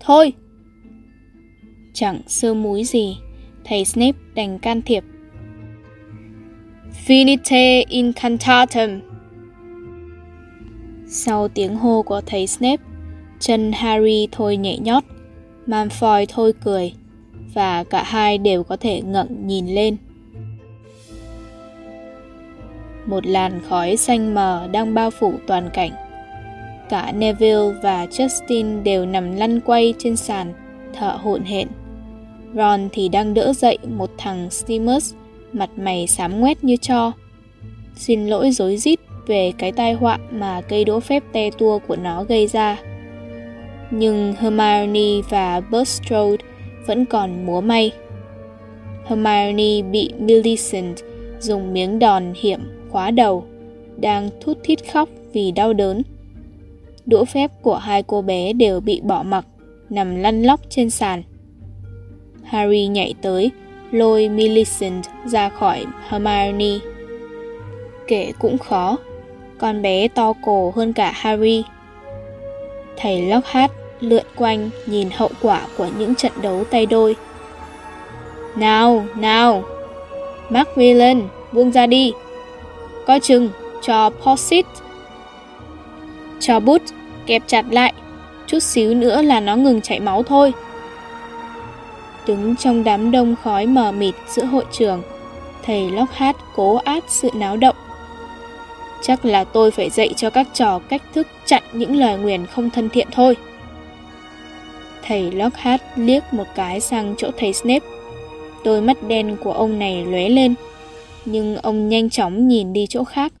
Thôi! 0.00 0.32
Chẳng 1.92 2.20
sơ 2.26 2.54
múi 2.54 2.84
gì, 2.84 3.18
thầy 3.64 3.84
Snape 3.84 4.18
đành 4.34 4.58
can 4.58 4.82
thiệp. 4.82 5.04
Finite 7.06 7.84
incantatum! 7.88 9.00
Sau 11.06 11.48
tiếng 11.48 11.76
hô 11.76 12.02
của 12.02 12.20
thầy 12.26 12.46
Snape, 12.46 12.82
chân 13.42 13.72
Harry 13.72 14.28
thôi 14.32 14.56
nhẹ 14.56 14.78
nhót, 14.78 15.04
Malfoy 15.66 16.26
thôi 16.28 16.52
cười, 16.64 16.92
và 17.54 17.84
cả 17.84 18.02
hai 18.02 18.38
đều 18.38 18.62
có 18.62 18.76
thể 18.76 19.00
ngẩng 19.00 19.46
nhìn 19.46 19.66
lên. 19.66 19.96
Một 23.06 23.26
làn 23.26 23.60
khói 23.68 23.96
xanh 23.96 24.34
mờ 24.34 24.68
đang 24.72 24.94
bao 24.94 25.10
phủ 25.10 25.34
toàn 25.46 25.70
cảnh. 25.74 25.90
Cả 26.88 27.12
Neville 27.12 27.72
và 27.82 28.06
Justin 28.06 28.82
đều 28.82 29.06
nằm 29.06 29.36
lăn 29.36 29.60
quay 29.60 29.94
trên 29.98 30.16
sàn, 30.16 30.52
thở 30.94 31.18
hổn 31.22 31.42
hển. 31.42 31.68
Ron 32.54 32.88
thì 32.92 33.08
đang 33.08 33.34
đỡ 33.34 33.52
dậy 33.52 33.78
một 33.96 34.10
thằng 34.18 34.50
Seamus, 34.50 35.14
mặt 35.52 35.70
mày 35.76 36.06
xám 36.06 36.40
ngoét 36.40 36.64
như 36.64 36.76
cho. 36.76 37.12
Xin 37.96 38.26
lỗi 38.26 38.50
dối 38.50 38.76
rít 38.76 39.00
về 39.26 39.52
cái 39.58 39.72
tai 39.72 39.92
họa 39.92 40.18
mà 40.30 40.60
cây 40.60 40.84
đũa 40.84 41.00
phép 41.00 41.22
te 41.32 41.50
tua 41.50 41.78
của 41.78 41.96
nó 41.96 42.24
gây 42.24 42.46
ra. 42.46 42.78
Nhưng 43.94 44.34
Hermione 44.38 45.22
và 45.28 45.60
Bulstrode 45.60 46.44
vẫn 46.86 47.04
còn 47.04 47.46
múa 47.46 47.60
may. 47.60 47.92
Hermione 49.04 49.82
bị 49.90 50.10
Millicent 50.18 50.96
dùng 51.38 51.72
miếng 51.72 51.98
đòn 51.98 52.32
hiểm 52.40 52.60
khóa 52.90 53.10
đầu, 53.10 53.44
đang 53.96 54.30
thút 54.40 54.58
thít 54.62 54.78
khóc 54.92 55.08
vì 55.32 55.50
đau 55.52 55.72
đớn. 55.72 56.02
Đũa 57.06 57.24
phép 57.24 57.50
của 57.62 57.76
hai 57.76 58.02
cô 58.02 58.22
bé 58.22 58.52
đều 58.52 58.80
bị 58.80 59.00
bỏ 59.00 59.22
mặc, 59.22 59.46
nằm 59.90 60.16
lăn 60.16 60.42
lóc 60.42 60.60
trên 60.68 60.90
sàn. 60.90 61.22
Harry 62.44 62.86
nhảy 62.86 63.14
tới, 63.22 63.50
lôi 63.90 64.28
Millicent 64.28 65.04
ra 65.26 65.48
khỏi 65.48 65.84
Hermione. 66.08 66.78
Kể 68.08 68.32
cũng 68.38 68.58
khó, 68.58 68.96
con 69.58 69.82
bé 69.82 70.08
to 70.08 70.32
cổ 70.42 70.72
hơn 70.76 70.92
cả 70.92 71.12
Harry. 71.14 71.62
Thầy 72.96 73.22
Lockhart 73.22 73.72
lượn 74.02 74.24
quanh 74.36 74.70
nhìn 74.86 75.08
hậu 75.10 75.30
quả 75.42 75.60
của 75.76 75.88
những 75.98 76.14
trận 76.14 76.32
đấu 76.42 76.64
tay 76.70 76.86
đôi. 76.86 77.16
Nào, 78.56 79.06
nào! 79.16 79.64
Macmillan, 80.48 81.28
buông 81.52 81.72
ra 81.72 81.86
đi! 81.86 82.12
Coi 83.06 83.20
chừng, 83.20 83.48
cho 83.82 84.10
Possit. 84.10 84.66
Cho 86.40 86.60
bút, 86.60 86.82
kẹp 87.26 87.42
chặt 87.46 87.64
lại, 87.70 87.92
chút 88.46 88.58
xíu 88.62 88.94
nữa 88.94 89.22
là 89.22 89.40
nó 89.40 89.56
ngừng 89.56 89.80
chảy 89.80 90.00
máu 90.00 90.22
thôi. 90.22 90.52
Đứng 92.26 92.56
trong 92.56 92.84
đám 92.84 93.10
đông 93.10 93.34
khói 93.44 93.66
mờ 93.66 93.92
mịt 93.92 94.14
giữa 94.28 94.44
hội 94.44 94.64
trường, 94.72 95.02
Thầy 95.62 95.90
Lockhart 95.90 96.36
cố 96.56 96.80
át 96.84 97.04
sự 97.08 97.30
náo 97.34 97.56
động. 97.56 97.76
Chắc 99.02 99.24
là 99.24 99.44
tôi 99.44 99.70
phải 99.70 99.90
dạy 99.90 100.14
cho 100.16 100.30
các 100.30 100.46
trò 100.54 100.78
cách 100.78 101.02
thức 101.14 101.26
chặn 101.46 101.62
những 101.72 101.96
lời 101.96 102.16
nguyền 102.16 102.46
không 102.46 102.70
thân 102.70 102.88
thiện 102.88 103.08
thôi. 103.12 103.36
Thầy 105.02 105.32
Lockhart 105.32 105.82
liếc 105.96 106.34
một 106.34 106.46
cái 106.54 106.80
sang 106.80 107.14
chỗ 107.18 107.30
thầy 107.36 107.52
Snape. 107.52 107.86
Đôi 108.64 108.80
mắt 108.80 109.08
đen 109.08 109.36
của 109.44 109.52
ông 109.52 109.78
này 109.78 110.04
lóe 110.04 110.28
lên, 110.28 110.54
nhưng 111.24 111.56
ông 111.56 111.88
nhanh 111.88 112.10
chóng 112.10 112.48
nhìn 112.48 112.72
đi 112.72 112.86
chỗ 112.86 113.04
khác. 113.04 113.32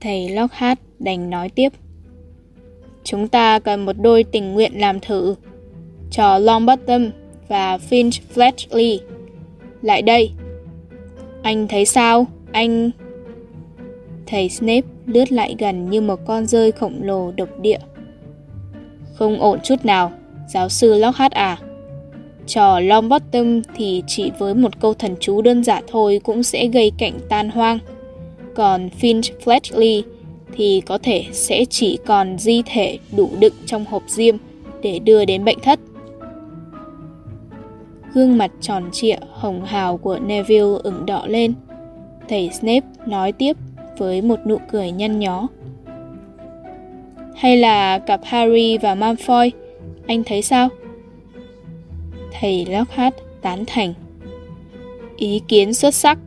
Thầy 0.00 0.28
Lockhart 0.28 0.78
đành 0.98 1.30
nói 1.30 1.48
tiếp. 1.48 1.72
Chúng 3.04 3.28
ta 3.28 3.58
cần 3.58 3.84
một 3.84 3.96
đôi 4.00 4.24
tình 4.24 4.52
nguyện 4.52 4.80
làm 4.80 5.00
thử. 5.00 5.34
Trò 6.10 6.38
Longbottom 6.38 7.10
và 7.48 7.78
Finch 7.90 8.20
Fletchley. 8.34 8.98
Lại 9.82 10.02
đây. 10.02 10.30
Anh 11.42 11.68
thấy 11.68 11.84
sao? 11.84 12.26
Anh... 12.52 12.90
Thầy 14.26 14.48
Snape 14.48 14.88
lướt 15.06 15.32
lại 15.32 15.54
gần 15.58 15.90
như 15.90 16.00
một 16.00 16.20
con 16.26 16.46
rơi 16.46 16.72
khổng 16.72 17.00
lồ 17.02 17.32
độc 17.32 17.48
địa. 17.60 17.78
Không 19.14 19.40
ổn 19.40 19.58
chút 19.64 19.84
nào, 19.84 20.12
giáo 20.52 20.68
sư 20.68 20.98
Lockhart 20.98 21.32
à. 21.32 21.58
Trò 22.46 22.80
Longbottom 22.80 23.62
thì 23.76 24.02
chỉ 24.06 24.30
với 24.38 24.54
một 24.54 24.80
câu 24.80 24.94
thần 24.94 25.16
chú 25.20 25.42
đơn 25.42 25.64
giản 25.64 25.84
thôi 25.88 26.20
cũng 26.24 26.42
sẽ 26.42 26.66
gây 26.66 26.92
cảnh 26.98 27.18
tan 27.28 27.50
hoang. 27.50 27.78
Còn 28.54 28.88
Finch 29.00 29.22
Fletchley 29.44 30.02
thì 30.56 30.82
có 30.86 30.98
thể 30.98 31.24
sẽ 31.32 31.64
chỉ 31.64 31.98
còn 32.06 32.38
di 32.38 32.62
thể 32.62 32.98
đủ 33.16 33.30
đựng 33.40 33.52
trong 33.66 33.84
hộp 33.84 34.02
diêm 34.06 34.36
để 34.82 34.98
đưa 34.98 35.24
đến 35.24 35.44
bệnh 35.44 35.60
thất. 35.60 35.80
Gương 38.14 38.38
mặt 38.38 38.50
tròn 38.60 38.84
trịa, 38.92 39.16
hồng 39.32 39.64
hào 39.64 39.96
của 39.96 40.18
Neville 40.18 40.78
ửng 40.82 41.06
đỏ 41.06 41.24
lên. 41.26 41.54
Thầy 42.28 42.50
Snape 42.50 42.86
nói 43.06 43.32
tiếp 43.32 43.56
với 43.98 44.22
một 44.22 44.38
nụ 44.46 44.58
cười 44.72 44.90
nhăn 44.90 45.18
nhó. 45.18 45.48
Hay 47.34 47.56
là 47.56 47.98
cặp 47.98 48.20
Harry 48.24 48.78
và 48.78 48.94
Malfoy, 48.94 49.50
anh 50.10 50.24
thấy 50.24 50.42
sao? 50.42 50.68
Thầy 52.40 52.66
Lockhart 52.66 53.14
tán 53.42 53.64
thành. 53.66 53.94
Ý 55.16 55.40
kiến 55.48 55.74
xuất 55.74 55.94
sắc. 55.94 56.18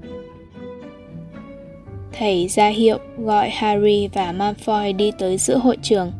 Thầy 2.11 2.47
ra 2.47 2.67
hiệu 2.67 2.97
gọi 3.17 3.49
Harry 3.49 4.07
và 4.13 4.33
Malfoy 4.33 4.95
đi 4.95 5.11
tới 5.19 5.37
giữa 5.37 5.57
hội 5.57 5.77
trường. 5.81 6.11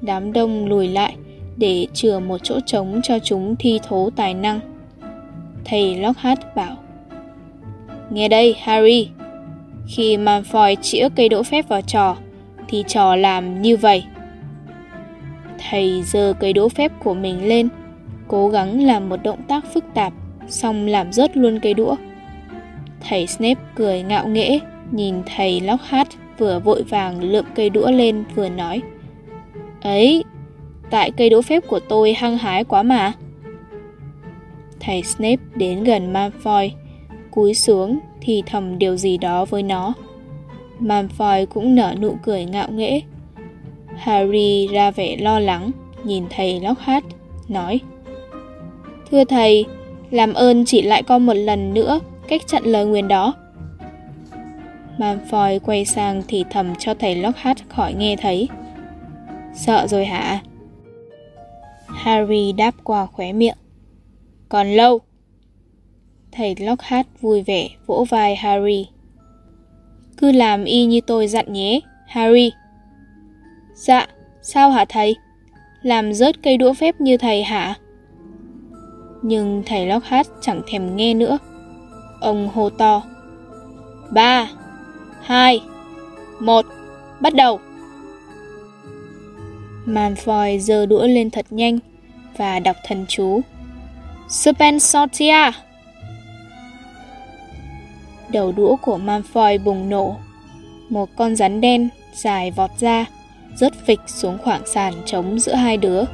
Đám 0.00 0.32
đông 0.32 0.66
lùi 0.66 0.88
lại 0.88 1.16
để 1.56 1.86
chừa 1.94 2.18
một 2.18 2.38
chỗ 2.42 2.60
trống 2.66 3.00
cho 3.02 3.18
chúng 3.18 3.56
thi 3.56 3.80
thố 3.88 4.10
tài 4.16 4.34
năng. 4.34 4.60
Thầy 5.64 5.96
Lockhart 5.96 6.40
bảo 6.56 6.76
Nghe 8.10 8.28
đây, 8.28 8.54
Harry. 8.60 9.08
Khi 9.86 10.16
Malfoy 10.16 10.76
chĩa 10.82 11.08
cây 11.16 11.28
đỗ 11.28 11.42
phép 11.42 11.68
vào 11.68 11.80
trò, 11.82 12.16
thì 12.68 12.84
trò 12.88 13.16
làm 13.16 13.62
như 13.62 13.76
vậy. 13.76 14.04
Thầy 15.58 16.02
giơ 16.02 16.32
cây 16.40 16.52
đũa 16.52 16.68
phép 16.68 16.92
của 17.04 17.14
mình 17.14 17.48
lên, 17.48 17.68
cố 18.28 18.48
gắng 18.48 18.84
làm 18.84 19.08
một 19.08 19.22
động 19.22 19.42
tác 19.48 19.64
phức 19.74 19.84
tạp, 19.94 20.12
xong 20.48 20.86
làm 20.86 21.12
rớt 21.12 21.36
luôn 21.36 21.60
cây 21.60 21.74
đũa. 21.74 21.96
Thầy 23.08 23.26
Snape 23.26 23.60
cười 23.74 24.02
ngạo 24.02 24.28
nghễ, 24.28 24.58
nhìn 24.90 25.14
thầy 25.36 25.60
Lockhart 25.60 26.08
vừa 26.38 26.58
vội 26.58 26.82
vàng 26.82 27.22
lượm 27.22 27.44
cây 27.54 27.70
đũa 27.70 27.90
lên 27.90 28.24
vừa 28.34 28.48
nói. 28.48 28.82
Ấy, 29.82 30.24
tại 30.90 31.10
cây 31.10 31.30
đũa 31.30 31.42
phép 31.42 31.62
của 31.68 31.80
tôi 31.80 32.12
hăng 32.12 32.38
hái 32.38 32.64
quá 32.64 32.82
mà. 32.82 33.12
Thầy 34.80 35.02
Snape 35.02 35.42
đến 35.54 35.84
gần 35.84 36.12
Malfoy, 36.12 36.70
cúi 37.30 37.54
xuống 37.54 37.98
thì 38.20 38.42
thầm 38.46 38.78
điều 38.78 38.96
gì 38.96 39.18
đó 39.18 39.44
với 39.44 39.62
nó. 39.62 39.92
Malfoy 40.80 41.46
cũng 41.46 41.74
nở 41.74 41.94
nụ 42.00 42.16
cười 42.22 42.44
ngạo 42.44 42.68
nghễ. 42.70 43.00
Harry 43.98 44.68
ra 44.72 44.90
vẻ 44.90 45.16
lo 45.16 45.38
lắng, 45.38 45.70
nhìn 46.04 46.24
thầy 46.30 46.60
Lockhart, 46.60 47.04
nói 47.48 47.80
Thưa 49.10 49.24
thầy, 49.24 49.64
làm 50.10 50.34
ơn 50.34 50.64
chỉ 50.64 50.82
lại 50.82 51.02
con 51.02 51.26
một 51.26 51.34
lần 51.34 51.74
nữa 51.74 52.00
cách 52.28 52.42
chặn 52.46 52.64
lời 52.64 52.86
nguyền 52.86 53.08
đó. 53.08 53.34
Malfoy 54.98 55.58
quay 55.58 55.84
sang 55.84 56.22
thì 56.28 56.44
thầm 56.50 56.74
cho 56.78 56.94
thầy 56.94 57.16
Lockhart 57.16 57.58
khỏi 57.68 57.94
nghe 57.94 58.16
thấy. 58.16 58.48
Sợ 59.54 59.86
rồi 59.86 60.04
hả? 60.04 60.40
Harry 61.86 62.52
đáp 62.52 62.74
qua 62.84 63.06
khóe 63.06 63.32
miệng. 63.32 63.56
Còn 64.48 64.66
lâu. 64.66 65.00
Thầy 66.32 66.54
Lockhart 66.58 67.06
vui 67.20 67.42
vẻ 67.42 67.68
vỗ 67.86 68.06
vai 68.08 68.36
Harry. 68.36 68.88
Cứ 70.16 70.32
làm 70.32 70.64
y 70.64 70.84
như 70.84 71.00
tôi 71.00 71.28
dặn 71.28 71.52
nhé, 71.52 71.80
Harry. 72.06 72.52
Dạ, 73.78 74.06
sao 74.42 74.70
hả 74.70 74.84
thầy? 74.88 75.16
Làm 75.82 76.12
rớt 76.12 76.42
cây 76.42 76.56
đũa 76.56 76.72
phép 76.72 77.00
như 77.00 77.16
thầy 77.16 77.42
hả? 77.42 77.74
Nhưng 79.22 79.62
thầy 79.66 79.86
Lockhart 79.86 80.28
chẳng 80.40 80.62
thèm 80.66 80.96
nghe 80.96 81.14
nữa. 81.14 81.38
Ông 82.20 82.48
hô 82.48 82.70
to. 82.70 83.02
Ba, 84.10 84.48
hai, 85.22 85.60
một, 86.40 86.66
bắt 87.20 87.34
đầu. 87.34 87.60
Malfoy 89.86 90.58
giơ 90.58 90.86
đũa 90.86 91.06
lên 91.06 91.30
thật 91.30 91.46
nhanh 91.50 91.78
và 92.36 92.60
đọc 92.60 92.76
thần 92.84 93.04
chú. 93.08 93.40
Suspensortia! 94.28 95.52
Đầu 98.32 98.52
đũa 98.52 98.76
của 98.76 98.98
Malfoy 98.98 99.64
bùng 99.64 99.88
nổ. 99.88 100.16
Một 100.88 101.08
con 101.16 101.36
rắn 101.36 101.60
đen 101.60 101.88
dài 102.14 102.50
vọt 102.50 102.70
ra, 102.78 103.06
rớt 103.60 103.72
phịch 103.86 104.00
xuống 104.06 104.38
khoảng 104.44 104.66
sàn 104.66 104.94
trống 105.06 105.40
giữa 105.40 105.54
hai 105.54 105.76
đứa, 105.76 106.04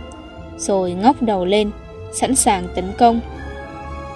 rồi 0.58 0.92
ngóc 0.92 1.22
đầu 1.22 1.44
lên, 1.44 1.70
sẵn 2.12 2.34
sàng 2.34 2.68
tấn 2.74 2.84
công. 2.98 3.20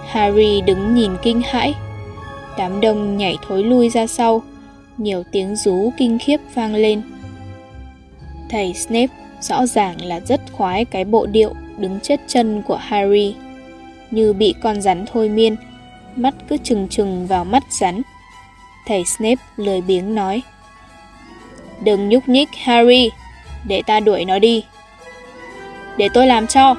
Harry 0.09 0.61
đứng 0.61 0.95
nhìn 0.95 1.12
kinh 1.23 1.43
hãi. 1.45 1.75
Đám 2.59 2.81
đông 2.81 3.17
nhảy 3.17 3.37
thối 3.49 3.64
lui 3.64 3.91
ra 3.91 4.07
sau, 4.07 4.43
nhiều 4.97 5.23
tiếng 5.33 5.57
rú 5.57 5.91
kinh 5.97 6.19
khiếp 6.19 6.41
vang 6.55 6.75
lên. 6.75 7.03
Thầy 8.51 8.75
Snape 8.75 9.14
rõ 9.41 9.67
ràng 9.67 10.05
là 10.05 10.21
rất 10.21 10.41
khoái 10.53 10.85
cái 10.85 11.05
bộ 11.05 11.27
điệu 11.27 11.55
đứng 11.79 12.01
chết 12.01 12.21
chân 12.27 12.62
của 12.62 12.77
Harry 12.77 13.35
như 14.11 14.33
bị 14.33 14.55
con 14.62 14.81
rắn 14.81 15.05
thôi 15.12 15.29
miên, 15.29 15.57
mắt 16.17 16.35
cứ 16.49 16.57
trừng 16.57 16.88
trừng 16.88 17.27
vào 17.27 17.45
mắt 17.45 17.62
rắn. 17.81 18.03
Thầy 18.87 19.05
Snape 19.05 19.43
lười 19.57 19.81
biếng 19.81 20.14
nói. 20.14 20.43
Đừng 21.85 22.09
nhúc 22.09 22.29
nhích 22.29 22.49
Harry, 22.62 23.11
để 23.64 23.83
ta 23.87 24.01
đuổi 24.01 24.25
nó 24.25 24.38
đi. 24.38 24.64
Để 25.97 26.09
tôi 26.14 26.27
làm 26.27 26.47
cho. 26.47 26.77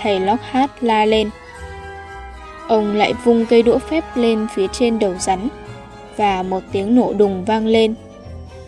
Thầy 0.00 0.20
Lockhart 0.20 0.72
la 0.80 1.04
lên. 1.04 1.30
Ông 2.68 2.96
lại 2.96 3.12
vung 3.24 3.46
cây 3.46 3.62
đũa 3.62 3.78
phép 3.78 4.04
lên 4.14 4.46
phía 4.54 4.66
trên 4.72 4.98
đầu 4.98 5.14
rắn 5.18 5.48
và 6.16 6.42
một 6.42 6.62
tiếng 6.72 6.96
nổ 6.96 7.12
đùng 7.12 7.44
vang 7.44 7.66
lên. 7.66 7.94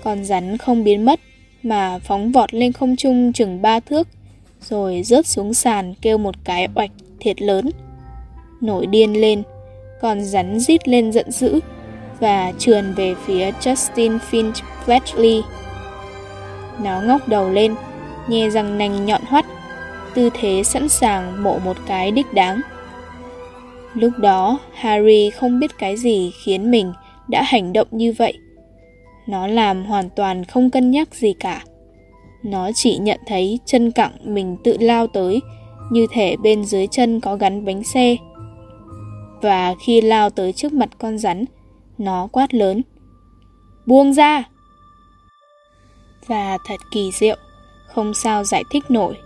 Con 0.04 0.24
rắn 0.24 0.58
không 0.58 0.84
biến 0.84 1.04
mất 1.04 1.20
mà 1.62 1.98
phóng 1.98 2.32
vọt 2.32 2.54
lên 2.54 2.72
không 2.72 2.96
trung 2.96 3.32
chừng 3.32 3.62
ba 3.62 3.80
thước 3.80 4.08
rồi 4.62 5.02
rớt 5.04 5.26
xuống 5.26 5.54
sàn 5.54 5.94
kêu 6.02 6.18
một 6.18 6.34
cái 6.44 6.68
oạch 6.74 6.90
thiệt 7.20 7.42
lớn. 7.42 7.70
Nổi 8.60 8.86
điên 8.86 9.20
lên, 9.20 9.42
còn 10.00 10.24
rắn 10.24 10.60
rít 10.60 10.88
lên 10.88 11.12
giận 11.12 11.30
dữ 11.30 11.60
và 12.20 12.52
trườn 12.58 12.92
về 12.92 13.14
phía 13.14 13.50
Justin 13.50 14.18
Finch 14.30 14.52
Fletchley. 14.86 15.42
Nó 16.82 17.00
ngóc 17.00 17.28
đầu 17.28 17.50
lên, 17.50 17.74
nhe 18.28 18.50
răng 18.50 18.78
nành 18.78 19.06
nhọn 19.06 19.20
hoắt, 19.26 19.46
tư 20.14 20.30
thế 20.34 20.62
sẵn 20.62 20.88
sàng 20.88 21.42
mộ 21.42 21.58
một 21.64 21.76
cái 21.86 22.10
đích 22.10 22.32
đáng. 22.34 22.60
Lúc 23.94 24.12
đó, 24.18 24.58
Harry 24.74 25.30
không 25.30 25.60
biết 25.60 25.78
cái 25.78 25.96
gì 25.96 26.32
khiến 26.44 26.70
mình 26.70 26.92
đã 27.28 27.42
hành 27.42 27.72
động 27.72 27.88
như 27.90 28.14
vậy. 28.18 28.38
Nó 29.26 29.46
làm 29.46 29.84
hoàn 29.84 30.10
toàn 30.10 30.44
không 30.44 30.70
cân 30.70 30.90
nhắc 30.90 31.14
gì 31.14 31.32
cả. 31.40 31.62
Nó 32.42 32.70
chỉ 32.74 32.98
nhận 32.98 33.20
thấy 33.26 33.58
chân 33.64 33.90
cẳng 33.90 34.12
mình 34.24 34.56
tự 34.64 34.76
lao 34.80 35.06
tới 35.06 35.40
như 35.90 36.06
thể 36.12 36.36
bên 36.36 36.64
dưới 36.64 36.86
chân 36.86 37.20
có 37.20 37.36
gắn 37.36 37.64
bánh 37.64 37.84
xe. 37.84 38.16
Và 39.42 39.74
khi 39.80 40.00
lao 40.00 40.30
tới 40.30 40.52
trước 40.52 40.72
mặt 40.72 40.88
con 40.98 41.18
rắn, 41.18 41.44
nó 41.98 42.28
quát 42.32 42.54
lớn. 42.54 42.82
Buông 43.86 44.14
ra! 44.14 44.44
Và 46.26 46.58
thật 46.66 46.76
kỳ 46.90 47.10
diệu, 47.12 47.36
không 47.86 48.14
sao 48.14 48.44
giải 48.44 48.64
thích 48.70 48.90
nổi. 48.90 49.18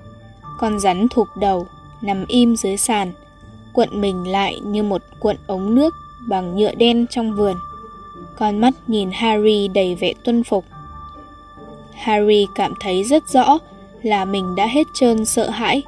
Con 0.58 0.80
rắn 0.80 1.08
thụp 1.08 1.28
đầu, 1.36 1.66
nằm 2.02 2.24
im 2.28 2.56
dưới 2.56 2.76
sàn, 2.76 3.12
cuộn 3.72 4.00
mình 4.00 4.28
lại 4.28 4.60
như 4.64 4.82
một 4.82 5.02
cuộn 5.20 5.36
ống 5.46 5.74
nước 5.74 5.94
bằng 6.28 6.56
nhựa 6.56 6.74
đen 6.74 7.06
trong 7.10 7.36
vườn. 7.36 7.56
Con 8.36 8.58
mắt 8.58 8.74
nhìn 8.86 9.10
Harry 9.12 9.68
đầy 9.68 9.94
vẻ 9.94 10.12
tuân 10.24 10.44
phục. 10.44 10.64
Harry 11.94 12.46
cảm 12.54 12.74
thấy 12.80 13.04
rất 13.04 13.28
rõ 13.28 13.58
là 14.02 14.24
mình 14.24 14.54
đã 14.54 14.66
hết 14.66 14.86
trơn 14.94 15.24
sợ 15.24 15.50
hãi 15.50 15.82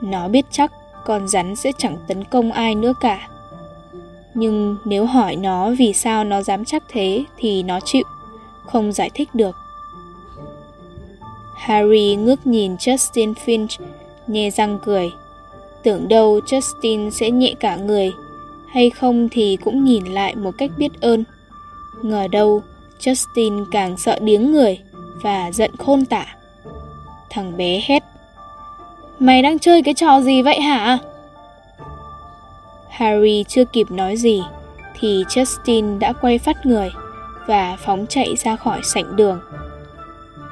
nó 0.00 0.28
biết 0.28 0.46
chắc 0.50 0.72
con 1.04 1.28
rắn 1.28 1.56
sẽ 1.56 1.72
chẳng 1.78 1.96
tấn 2.06 2.24
công 2.24 2.52
ai 2.52 2.74
nữa 2.74 2.92
cả. 3.00 3.28
Nhưng 4.38 4.76
nếu 4.84 5.06
hỏi 5.06 5.36
nó 5.36 5.70
vì 5.78 5.92
sao 5.92 6.24
nó 6.24 6.42
dám 6.42 6.64
chắc 6.64 6.82
thế 6.88 7.24
thì 7.36 7.62
nó 7.62 7.80
chịu, 7.80 8.02
không 8.66 8.92
giải 8.92 9.10
thích 9.14 9.34
được. 9.34 9.56
Harry 11.56 12.16
ngước 12.16 12.46
nhìn 12.46 12.74
Justin 12.74 13.34
Finch, 13.46 13.84
nhe 14.26 14.50
răng 14.50 14.78
cười. 14.84 15.12
Tưởng 15.82 16.08
đâu 16.08 16.40
Justin 16.46 17.10
sẽ 17.10 17.30
nhẹ 17.30 17.54
cả 17.60 17.76
người, 17.76 18.12
hay 18.68 18.90
không 18.90 19.28
thì 19.28 19.56
cũng 19.64 19.84
nhìn 19.84 20.04
lại 20.04 20.34
một 20.34 20.50
cách 20.58 20.70
biết 20.76 21.00
ơn. 21.00 21.24
Ngờ 22.02 22.28
đâu, 22.28 22.62
Justin 23.00 23.64
càng 23.70 23.96
sợ 23.96 24.18
điếng 24.22 24.52
người 24.52 24.78
và 25.22 25.52
giận 25.52 25.70
khôn 25.78 26.04
tả. 26.04 26.26
Thằng 27.30 27.56
bé 27.56 27.80
hét. 27.86 28.02
Mày 29.18 29.42
đang 29.42 29.58
chơi 29.58 29.82
cái 29.82 29.94
trò 29.94 30.20
gì 30.20 30.42
vậy 30.42 30.60
hả? 30.60 30.98
Harry 32.96 33.44
chưa 33.48 33.64
kịp 33.64 33.90
nói 33.90 34.16
gì 34.16 34.42
thì 34.94 35.24
Justin 35.28 35.98
đã 35.98 36.12
quay 36.12 36.38
phát 36.38 36.66
người 36.66 36.90
và 37.46 37.76
phóng 37.84 38.06
chạy 38.08 38.36
ra 38.36 38.56
khỏi 38.56 38.80
sảnh 38.82 39.16
đường. 39.16 39.40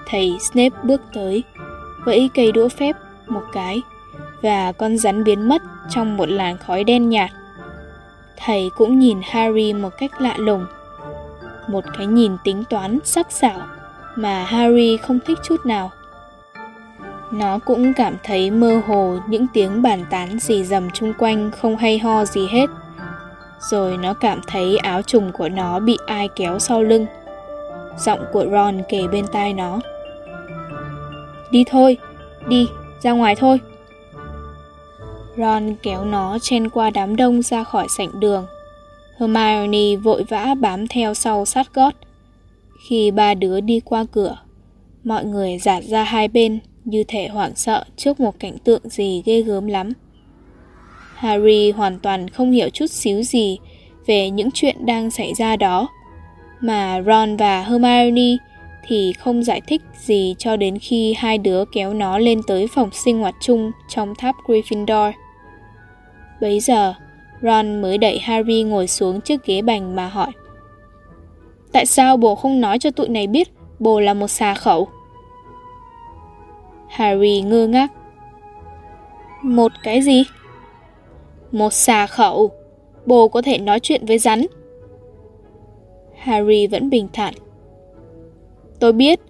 Thầy 0.07 0.36
Snape 0.40 0.76
bước 0.82 1.01
tới, 1.14 1.42
vẫy 2.05 2.30
cây 2.34 2.53
đũa 2.53 2.68
phép 2.68 2.97
một 3.26 3.42
cái 3.53 3.82
và 4.42 4.72
con 4.72 4.97
rắn 4.97 5.24
biến 5.24 5.49
mất 5.49 5.62
trong 5.90 6.16
một 6.16 6.28
làn 6.28 6.59
khói 6.59 6.84
đen 6.84 7.09
nhạt. 7.09 7.30
Thầy 8.36 8.70
cũng 8.76 8.99
nhìn 8.99 9.20
Harry 9.24 9.72
một 9.72 9.90
cách 9.99 10.20
lạ 10.20 10.34
lùng. 10.38 10.66
Một 11.68 11.84
cái 11.99 12.07
nhìn 12.07 12.36
tính 12.45 12.64
toán 12.70 12.99
sắc 13.05 13.32
sảo 13.32 13.61
mà 14.16 14.45
Harry 14.45 14.97
không 14.97 15.18
thích 15.26 15.38
chút 15.45 15.66
nào. 15.66 15.90
Nó 17.31 17.59
cũng 17.59 17.95
cảm 17.95 18.16
thấy 18.22 18.51
mơ 18.51 18.81
hồ 18.87 19.18
những 19.29 19.47
tiếng 19.53 19.83
bàn 19.83 20.05
tán 20.11 20.39
gì 20.39 20.64
dầm 20.64 20.91
chung 20.91 21.12
quanh 21.18 21.51
không 21.51 21.77
hay 21.77 21.99
ho 21.99 22.25
gì 22.25 22.47
hết. 22.51 22.70
Rồi 23.70 23.97
nó 23.97 24.14
cảm 24.14 24.41
thấy 24.47 24.77
áo 24.77 25.03
trùng 25.03 25.33
của 25.33 25.49
nó 25.49 25.81
bị 25.81 25.99
ai 26.07 26.29
kéo 26.37 26.59
sau 26.59 26.83
lưng. 26.83 27.07
Giọng 27.99 28.20
của 28.33 28.47
Ron 28.53 28.83
kề 28.89 29.09
bên 29.09 29.27
tai 29.33 29.53
nó. 29.53 29.81
Đi 31.51 31.64
thôi, 31.70 31.97
đi, 32.49 32.68
ra 33.03 33.12
ngoài 33.12 33.35
thôi. 33.37 33.61
Ron 35.37 35.75
kéo 35.83 36.05
nó 36.05 36.39
chen 36.39 36.68
qua 36.68 36.91
đám 36.91 37.16
đông 37.16 37.43
ra 37.43 37.64
khỏi 37.64 37.87
sảnh 37.89 38.20
đường. 38.20 38.47
Hermione 39.18 39.97
vội 39.97 40.25
vã 40.29 40.55
bám 40.61 40.87
theo 40.87 41.14
sau 41.14 41.45
sát 41.45 41.75
gót. 41.75 41.95
Khi 42.89 43.11
ba 43.11 43.35
đứa 43.35 43.61
đi 43.61 43.81
qua 43.81 44.05
cửa, 44.12 44.37
mọi 45.05 45.25
người 45.25 45.59
dạt 45.59 45.85
ra 45.85 46.03
hai 46.03 46.29
bên 46.29 46.61
như 46.85 47.05
thể 47.09 47.28
hoảng 47.28 47.53
sợ 47.57 47.85
trước 47.97 48.20
một 48.20 48.39
cảnh 48.39 48.59
tượng 48.64 48.89
gì 48.89 49.22
ghê 49.26 49.43
gớm 49.43 49.66
lắm. 49.66 49.93
Harry 51.14 51.70
hoàn 51.70 51.99
toàn 51.99 52.28
không 52.28 52.51
hiểu 52.51 52.68
chút 52.68 52.87
xíu 52.91 53.22
gì 53.22 53.59
về 54.07 54.30
những 54.30 54.51
chuyện 54.55 54.87
đang 54.87 55.11
xảy 55.11 55.35
ra 55.35 55.57
đó, 55.57 55.89
mà 56.61 57.03
Ron 57.07 57.37
và 57.37 57.62
Hermione 57.62 58.37
thì 58.87 59.12
không 59.12 59.45
giải 59.45 59.61
thích 59.66 59.82
gì 60.05 60.35
cho 60.39 60.57
đến 60.57 60.78
khi 60.78 61.14
hai 61.18 61.39
đứa 61.39 61.64
kéo 61.72 61.95
nó 61.95 62.18
lên 62.18 62.41
tới 62.47 62.66
phòng 62.74 62.91
sinh 62.93 63.18
hoạt 63.18 63.35
chung 63.41 63.70
trong 63.89 64.14
tháp 64.18 64.35
Gryffindor. 64.47 65.12
Bấy 66.41 66.61
giờ, 66.61 66.95
Ron 67.43 67.82
mới 67.82 67.99
đẩy 67.99 68.18
Harry 68.18 68.62
ngồi 68.62 68.87
xuống 68.87 69.20
chiếc 69.20 69.45
ghế 69.47 69.62
bành 69.62 69.97
mà 69.97 70.09
hỏi. 70.09 70.32
Tại 71.72 71.87
sao 71.87 72.16
bố 72.16 72.35
không 72.35 72.61
nói 72.61 72.78
cho 72.78 72.91
tụi 72.91 73.09
này 73.09 73.26
biết 73.26 73.49
bố 73.78 74.01
là 74.01 74.14
một 74.14 74.28
xà 74.28 74.55
khẩu? 74.55 74.89
Harry 76.95 77.40
ngơ 77.40 77.66
ngác. 77.66 77.92
Một 79.42 79.72
cái 79.82 80.03
gì? 80.03 80.24
Một 81.53 81.72
xà 81.72 82.07
khẩu. 82.07 82.51
Bồ 83.07 83.28
có 83.28 83.42
thể 83.42 83.59
nói 83.59 83.80
chuyện 83.80 84.07
với 84.07 84.18
rắn. 84.18 84.47
Harry 86.18 86.66
vẫn 86.66 86.90
bình 86.90 87.09
thản. 87.12 87.34
Tôi 88.80 88.92
biết. 88.92 89.20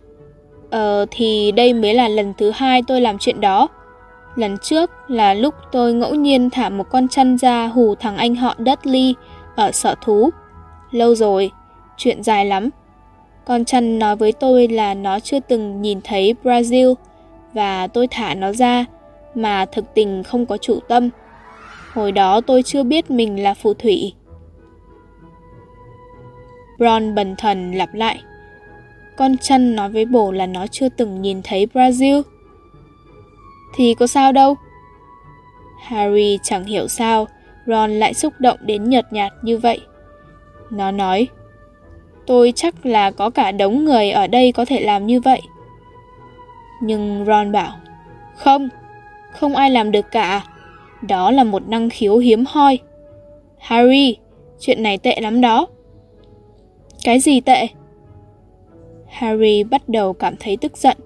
Ờ, 0.70 1.06
thì 1.10 1.52
đây 1.52 1.72
mới 1.74 1.94
là 1.94 2.08
lần 2.08 2.34
thứ 2.38 2.50
hai 2.54 2.82
tôi 2.86 3.00
làm 3.00 3.18
chuyện 3.18 3.40
đó. 3.40 3.68
Lần 4.34 4.56
trước 4.62 4.90
là 5.08 5.34
lúc 5.34 5.54
tôi 5.72 5.94
ngẫu 5.94 6.14
nhiên 6.14 6.50
thả 6.50 6.68
một 6.68 6.84
con 6.90 7.08
chăn 7.08 7.38
ra 7.38 7.66
hù 7.66 7.94
thằng 7.94 8.16
anh 8.16 8.34
họ 8.34 8.54
Dudley 8.58 9.14
ở 9.56 9.72
sở 9.72 9.94
thú. 10.04 10.30
Lâu 10.90 11.14
rồi, 11.14 11.50
chuyện 11.96 12.22
dài 12.22 12.46
lắm. 12.46 12.70
Con 13.44 13.64
chăn 13.64 13.98
nói 13.98 14.16
với 14.16 14.32
tôi 14.32 14.68
là 14.68 14.94
nó 14.94 15.20
chưa 15.20 15.40
từng 15.40 15.82
nhìn 15.82 16.00
thấy 16.04 16.34
Brazil 16.44 16.94
và 17.54 17.86
tôi 17.86 18.06
thả 18.10 18.34
nó 18.34 18.52
ra 18.52 18.84
mà 19.34 19.66
thực 19.66 19.94
tình 19.94 20.22
không 20.22 20.46
có 20.46 20.56
chủ 20.56 20.80
tâm. 20.88 21.10
Hồi 21.92 22.12
đó 22.12 22.40
tôi 22.40 22.62
chưa 22.62 22.82
biết 22.82 23.10
mình 23.10 23.42
là 23.42 23.54
phù 23.54 23.74
thủy. 23.74 24.12
Ron 26.78 27.14
bần 27.14 27.36
thần 27.36 27.72
lặp 27.72 27.94
lại. 27.94 28.22
Con 29.16 29.36
chăn 29.36 29.76
nói 29.76 29.90
với 29.90 30.04
bổ 30.04 30.32
là 30.32 30.46
nó 30.46 30.66
chưa 30.66 30.88
từng 30.88 31.22
nhìn 31.22 31.40
thấy 31.44 31.66
Brazil. 31.74 32.22
Thì 33.76 33.94
có 33.94 34.06
sao 34.06 34.32
đâu. 34.32 34.56
Harry 35.82 36.38
chẳng 36.42 36.64
hiểu 36.64 36.88
sao 36.88 37.26
Ron 37.66 37.90
lại 37.90 38.14
xúc 38.14 38.32
động 38.38 38.58
đến 38.60 38.90
nhợt 38.90 39.12
nhạt 39.12 39.32
như 39.42 39.58
vậy. 39.58 39.80
Nó 40.70 40.90
nói, 40.90 41.28
tôi 42.26 42.52
chắc 42.56 42.86
là 42.86 43.10
có 43.10 43.30
cả 43.30 43.52
đống 43.52 43.84
người 43.84 44.10
ở 44.10 44.26
đây 44.26 44.52
có 44.52 44.64
thể 44.64 44.80
làm 44.80 45.06
như 45.06 45.20
vậy. 45.20 45.40
Nhưng 46.86 47.24
Ron 47.26 47.52
bảo, 47.52 47.72
không, 48.36 48.68
không 49.32 49.56
ai 49.56 49.70
làm 49.70 49.90
được 49.90 50.10
cả. 50.10 50.44
Đó 51.02 51.30
là 51.30 51.44
một 51.44 51.68
năng 51.68 51.90
khiếu 51.90 52.16
hiếm 52.16 52.44
hoi. 52.48 52.78
Harry, 53.58 54.16
chuyện 54.60 54.82
này 54.82 54.98
tệ 54.98 55.20
lắm 55.20 55.40
đó. 55.40 55.66
Cái 57.04 57.20
gì 57.20 57.40
tệ? 57.40 57.66
Harry 59.08 59.64
bắt 59.64 59.88
đầu 59.88 60.12
cảm 60.12 60.34
thấy 60.40 60.56
tức 60.56 60.76
giận. 60.76 60.96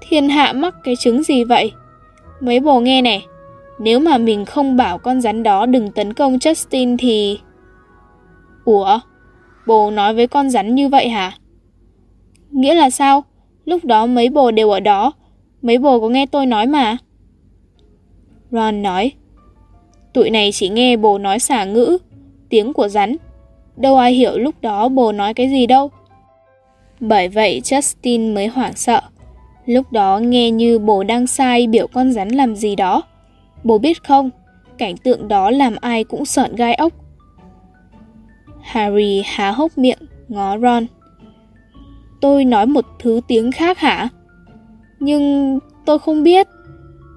Thiên 0.00 0.28
hạ 0.28 0.52
mắc 0.52 0.74
cái 0.84 0.96
trứng 0.96 1.22
gì 1.22 1.44
vậy? 1.44 1.72
Mấy 2.40 2.60
bồ 2.60 2.80
nghe 2.80 3.02
nè, 3.02 3.20
nếu 3.78 4.00
mà 4.00 4.18
mình 4.18 4.44
không 4.44 4.76
bảo 4.76 4.98
con 4.98 5.20
rắn 5.20 5.42
đó 5.42 5.66
đừng 5.66 5.90
tấn 5.92 6.12
công 6.12 6.36
Justin 6.36 6.96
thì... 6.98 7.40
Ủa? 8.64 8.98
Bồ 9.66 9.90
nói 9.90 10.14
với 10.14 10.26
con 10.26 10.50
rắn 10.50 10.74
như 10.74 10.88
vậy 10.88 11.08
hả? 11.08 11.32
Nghĩa 12.50 12.74
là 12.74 12.90
sao? 12.90 13.24
Lúc 13.66 13.84
đó 13.84 14.06
mấy 14.06 14.28
bồ 14.28 14.50
đều 14.50 14.70
ở 14.70 14.80
đó, 14.80 15.12
mấy 15.62 15.78
bồ 15.78 16.00
có 16.00 16.08
nghe 16.08 16.26
tôi 16.26 16.46
nói 16.46 16.66
mà. 16.66 16.96
Ron 18.50 18.82
nói, 18.82 19.12
tụi 20.12 20.30
này 20.30 20.52
chỉ 20.52 20.68
nghe 20.68 20.96
bồ 20.96 21.18
nói 21.18 21.38
xả 21.38 21.64
ngữ, 21.64 21.98
tiếng 22.48 22.72
của 22.72 22.88
rắn. 22.88 23.16
Đâu 23.76 23.96
ai 23.96 24.12
hiểu 24.12 24.38
lúc 24.38 24.54
đó 24.60 24.88
bồ 24.88 25.12
nói 25.12 25.34
cái 25.34 25.48
gì 25.50 25.66
đâu. 25.66 25.90
Bởi 27.00 27.28
vậy 27.28 27.60
Justin 27.64 28.34
mới 28.34 28.46
hoảng 28.46 28.76
sợ. 28.76 29.00
Lúc 29.66 29.92
đó 29.92 30.18
nghe 30.18 30.50
như 30.50 30.78
bồ 30.78 31.02
đang 31.02 31.26
sai 31.26 31.66
biểu 31.66 31.86
con 31.86 32.12
rắn 32.12 32.28
làm 32.28 32.56
gì 32.56 32.76
đó. 32.76 33.02
Bồ 33.64 33.78
biết 33.78 34.04
không, 34.04 34.30
cảnh 34.78 34.96
tượng 34.96 35.28
đó 35.28 35.50
làm 35.50 35.76
ai 35.80 36.04
cũng 36.04 36.24
sợn 36.24 36.56
gai 36.56 36.74
ốc. 36.74 36.92
Harry 38.60 39.22
há 39.26 39.50
hốc 39.50 39.78
miệng, 39.78 39.98
ngó 40.28 40.58
Ron. 40.58 40.86
Tôi 42.26 42.44
nói 42.44 42.66
một 42.66 42.84
thứ 42.98 43.20
tiếng 43.28 43.52
khác 43.52 43.78
hả? 43.78 44.08
Nhưng 45.00 45.58
tôi 45.84 45.98
không 45.98 46.22
biết. 46.22 46.46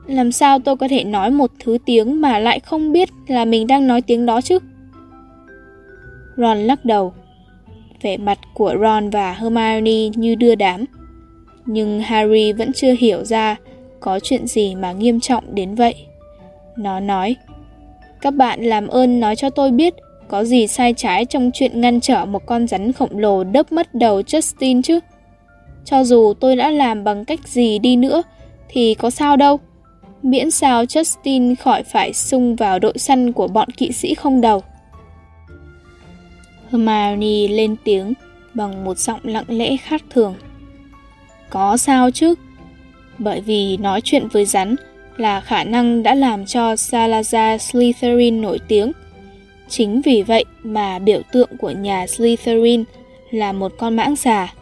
Làm 0.07 0.31
sao 0.31 0.59
tôi 0.59 0.77
có 0.77 0.87
thể 0.87 1.03
nói 1.03 1.31
một 1.31 1.51
thứ 1.59 1.77
tiếng 1.85 2.21
mà 2.21 2.39
lại 2.39 2.59
không 2.59 2.91
biết 2.91 3.09
là 3.27 3.45
mình 3.45 3.67
đang 3.67 3.87
nói 3.87 4.01
tiếng 4.01 4.25
đó 4.25 4.41
chứ? 4.41 4.59
Ron 6.37 6.57
lắc 6.57 6.85
đầu. 6.85 7.13
Vẻ 8.01 8.17
mặt 8.17 8.39
của 8.53 8.75
Ron 8.81 9.09
và 9.09 9.33
Hermione 9.33 10.09
như 10.15 10.35
đưa 10.35 10.55
đám. 10.55 10.85
Nhưng 11.65 12.01
Harry 12.01 12.53
vẫn 12.53 12.73
chưa 12.73 12.93
hiểu 12.99 13.23
ra 13.23 13.55
có 13.99 14.19
chuyện 14.19 14.47
gì 14.47 14.75
mà 14.75 14.91
nghiêm 14.91 15.19
trọng 15.19 15.55
đến 15.55 15.75
vậy. 15.75 15.95
Nó 16.77 16.99
nói, 16.99 17.35
các 18.21 18.33
bạn 18.33 18.61
làm 18.61 18.87
ơn 18.87 19.19
nói 19.19 19.35
cho 19.35 19.49
tôi 19.49 19.71
biết 19.71 19.93
có 20.29 20.43
gì 20.43 20.67
sai 20.67 20.93
trái 20.93 21.25
trong 21.25 21.51
chuyện 21.53 21.81
ngăn 21.81 22.01
trở 22.01 22.25
một 22.25 22.45
con 22.45 22.67
rắn 22.67 22.93
khổng 22.93 23.17
lồ 23.17 23.43
đớp 23.43 23.71
mất 23.71 23.95
đầu 23.95 24.21
Justin 24.21 24.81
chứ? 24.81 24.99
Cho 25.85 26.03
dù 26.03 26.33
tôi 26.39 26.55
đã 26.55 26.71
làm 26.71 27.03
bằng 27.03 27.25
cách 27.25 27.47
gì 27.47 27.79
đi 27.79 27.95
nữa, 27.95 28.23
thì 28.69 28.93
có 28.93 29.09
sao 29.09 29.37
đâu. 29.37 29.59
Miễn 30.23 30.51
sao 30.51 30.83
Justin 30.83 31.55
khỏi 31.55 31.83
phải 31.83 32.13
xung 32.13 32.55
vào 32.55 32.79
đội 32.79 32.97
săn 32.97 33.31
của 33.31 33.47
bọn 33.47 33.69
kỵ 33.69 33.91
sĩ 33.91 34.15
không 34.15 34.41
đầu. 34.41 34.63
Hermione 36.71 37.47
lên 37.47 37.75
tiếng 37.83 38.13
bằng 38.53 38.83
một 38.83 38.97
giọng 38.97 39.19
lặng 39.23 39.45
lẽ 39.47 39.77
khác 39.77 40.01
thường. 40.09 40.35
Có 41.49 41.77
sao 41.77 42.11
chứ? 42.11 42.35
Bởi 43.17 43.41
vì 43.41 43.77
nói 43.77 44.01
chuyện 44.03 44.27
với 44.27 44.45
rắn 44.45 44.75
là 45.17 45.41
khả 45.41 45.63
năng 45.63 46.03
đã 46.03 46.15
làm 46.15 46.45
cho 46.45 46.73
Salazar 46.73 47.57
Slytherin 47.57 48.41
nổi 48.41 48.59
tiếng. 48.67 48.91
Chính 49.69 50.01
vì 50.01 50.23
vậy 50.23 50.45
mà 50.63 50.99
biểu 50.99 51.21
tượng 51.31 51.57
của 51.57 51.71
nhà 51.71 52.07
Slytherin 52.07 52.83
là 53.31 53.53
một 53.53 53.71
con 53.77 53.95
mãng 53.95 54.15
xà. 54.15 54.53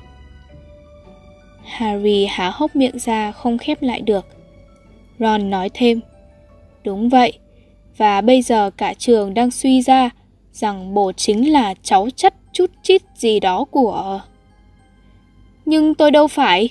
Harry 1.63 2.25
há 2.25 2.51
hốc 2.53 2.75
miệng 2.75 2.99
ra 2.99 3.31
không 3.31 3.57
khép 3.57 3.81
lại 3.81 4.01
được. 4.01 4.25
Ron 5.19 5.49
nói 5.49 5.69
thêm, 5.73 5.99
đúng 6.83 7.09
vậy, 7.09 7.33
và 7.97 8.21
bây 8.21 8.41
giờ 8.41 8.69
cả 8.69 8.93
trường 8.93 9.33
đang 9.33 9.51
suy 9.51 9.81
ra 9.81 10.09
rằng 10.53 10.93
bố 10.93 11.11
chính 11.11 11.51
là 11.51 11.73
cháu 11.83 12.07
chất 12.15 12.33
chút 12.53 12.71
chít 12.83 13.01
gì 13.15 13.39
đó 13.39 13.65
của... 13.71 14.21
Nhưng 15.65 15.95
tôi 15.95 16.11
đâu 16.11 16.27
phải. 16.27 16.69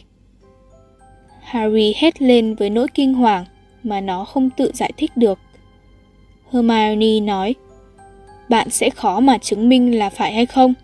Harry 1.43 1.95
hét 1.97 2.23
lên 2.23 2.55
với 2.55 2.71
nỗi 2.71 2.87
kinh 2.95 3.15
hoàng 3.15 3.45
mà 3.83 4.01
nó 4.01 4.25
không 4.25 4.51
tự 4.51 4.71
giải 4.75 4.93
thích 4.97 5.17
được. 5.17 5.39
Hermione 6.53 7.21
nói, 7.21 7.55
bạn 8.49 8.71
sẽ 8.71 8.91
khó 8.91 9.21
mà 9.21 9.39
chứng 9.39 9.69
minh 9.69 9.99
là 9.99 10.11
phải 10.11 10.33
hay 10.33 10.47
không. 10.47 10.75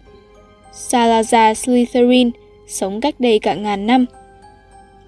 Salazar 0.73 1.55
Slytherin 1.55 2.31
sống 2.67 3.01
cách 3.01 3.15
đây 3.19 3.39
cả 3.39 3.55
ngàn 3.55 3.87
năm. 3.87 4.07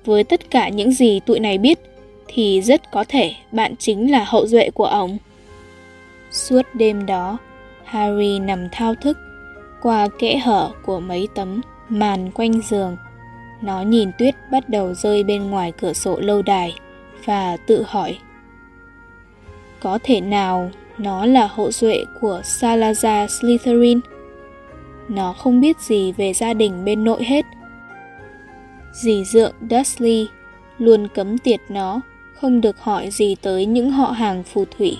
Với 0.05 0.25
tất 0.25 0.51
cả 0.51 0.69
những 0.69 0.93
gì 0.93 1.21
tụi 1.21 1.41
này 1.41 1.59
biết, 1.59 1.79
thì 2.27 2.61
rất 2.63 2.91
có 2.91 3.05
thể 3.09 3.33
bạn 3.53 3.77
chính 3.77 4.11
là 4.11 4.25
hậu 4.25 4.47
duệ 4.47 4.71
của 4.71 4.87
ông. 4.87 5.19
Suốt 6.31 6.63
đêm 6.75 7.07
đó, 7.07 7.39
Harry 7.85 8.39
nằm 8.39 8.69
thao 8.73 8.95
thức 8.95 9.19
qua 9.83 10.09
kẽ 10.19 10.39
hở 10.39 10.71
của 10.85 11.01
mấy 11.01 11.29
tấm 11.35 11.61
màn 11.89 12.31
quanh 12.31 12.61
giường. 12.69 12.97
Nó 13.63 13.83
nhìn 13.83 14.11
tuyết 14.19 14.35
bắt 14.53 14.69
đầu 14.69 14.95
rơi 14.95 15.25
bên 15.25 15.51
ngoài 15.51 15.73
cửa 15.73 15.93
sổ 15.93 16.21
lâu 16.21 16.43
đài 16.43 16.75
và 17.25 17.57
tự 17.67 17.85
hỏi 17.87 18.19
có 19.85 19.99
thể 20.03 20.21
nào 20.21 20.71
nó 20.99 21.27
là 21.27 21.47
hậu 21.47 21.73
duệ 21.73 22.05
của 22.21 22.41
Salazar 22.45 23.27
Slytherin? 23.27 24.01
Nó 25.09 25.33
không 25.33 25.61
biết 25.61 25.81
gì 25.81 26.13
về 26.13 26.33
gia 26.33 26.55
đình 26.55 26.85
bên 26.85 27.05
nội 27.05 27.25
hết. 27.25 27.45
Dì 28.93 29.25
dượng 29.25 29.53
Dursley 29.71 30.29
luôn 30.79 31.09
cấm 31.09 31.39
tiệt 31.39 31.61
nó 31.69 32.01
không 32.41 32.61
được 32.61 32.81
hỏi 32.81 33.11
gì 33.11 33.35
tới 33.43 33.67
những 33.67 33.91
họ 33.91 34.11
hàng 34.11 34.43
phù 34.43 34.65
thủy. 34.79 34.99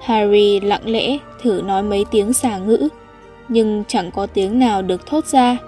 Harry 0.00 0.60
lặng 0.60 0.88
lẽ 0.90 1.18
thử 1.42 1.62
nói 1.64 1.82
mấy 1.82 2.04
tiếng 2.10 2.32
xà 2.32 2.58
ngữ, 2.58 2.88
nhưng 3.48 3.84
chẳng 3.88 4.10
có 4.10 4.26
tiếng 4.26 4.58
nào 4.58 4.82
được 4.82 5.06
thốt 5.06 5.26
ra. 5.26 5.58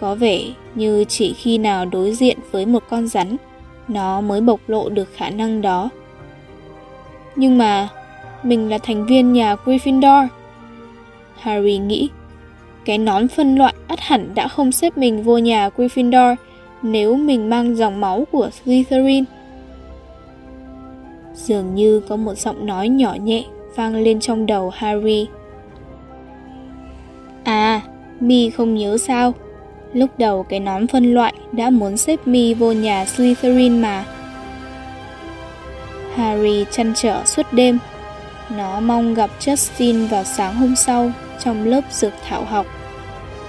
Có 0.00 0.14
vẻ 0.14 0.42
như 0.74 1.04
chỉ 1.08 1.32
khi 1.32 1.58
nào 1.58 1.84
đối 1.84 2.12
diện 2.12 2.38
với 2.50 2.66
một 2.66 2.82
con 2.88 3.08
rắn, 3.08 3.36
nó 3.88 4.20
mới 4.20 4.40
bộc 4.40 4.60
lộ 4.66 4.88
được 4.88 5.08
khả 5.14 5.30
năng 5.30 5.62
đó. 5.62 5.88
Nhưng 7.36 7.58
mà, 7.58 7.88
mình 8.48 8.70
là 8.70 8.78
thành 8.78 9.06
viên 9.06 9.32
nhà 9.32 9.56
Gryffindor. 9.64 10.26
Harry 11.40 11.78
nghĩ, 11.78 12.08
cái 12.84 12.98
nón 12.98 13.28
phân 13.28 13.56
loại 13.56 13.74
ắt 13.88 14.00
hẳn 14.00 14.34
đã 14.34 14.48
không 14.48 14.72
xếp 14.72 14.98
mình 14.98 15.22
vô 15.22 15.38
nhà 15.38 15.68
Gryffindor 15.76 16.36
nếu 16.82 17.16
mình 17.16 17.50
mang 17.50 17.76
dòng 17.76 18.00
máu 18.00 18.24
của 18.32 18.50
Slytherin. 18.50 19.24
Dường 21.34 21.74
như 21.74 22.00
có 22.08 22.16
một 22.16 22.34
giọng 22.34 22.66
nói 22.66 22.88
nhỏ 22.88 23.14
nhẹ 23.22 23.44
vang 23.74 23.94
lên 23.96 24.20
trong 24.20 24.46
đầu 24.46 24.70
Harry. 24.74 25.26
À, 27.44 27.80
Mi 28.20 28.50
không 28.50 28.74
nhớ 28.74 28.98
sao? 28.98 29.32
Lúc 29.92 30.10
đầu 30.18 30.42
cái 30.42 30.60
nón 30.60 30.86
phân 30.86 31.14
loại 31.14 31.34
đã 31.52 31.70
muốn 31.70 31.96
xếp 31.96 32.26
Mi 32.26 32.54
vô 32.54 32.72
nhà 32.72 33.04
Slytherin 33.04 33.82
mà. 33.82 34.04
Harry 36.14 36.64
chăn 36.70 36.92
trở 36.94 37.22
suốt 37.24 37.46
đêm. 37.52 37.78
Nó 38.50 38.80
mong 38.80 39.14
gặp 39.14 39.30
Justin 39.40 40.06
vào 40.06 40.24
sáng 40.24 40.54
hôm 40.54 40.76
sau 40.76 41.12
trong 41.40 41.64
lớp 41.64 41.80
dược 41.90 42.12
thảo 42.28 42.44
học. 42.44 42.66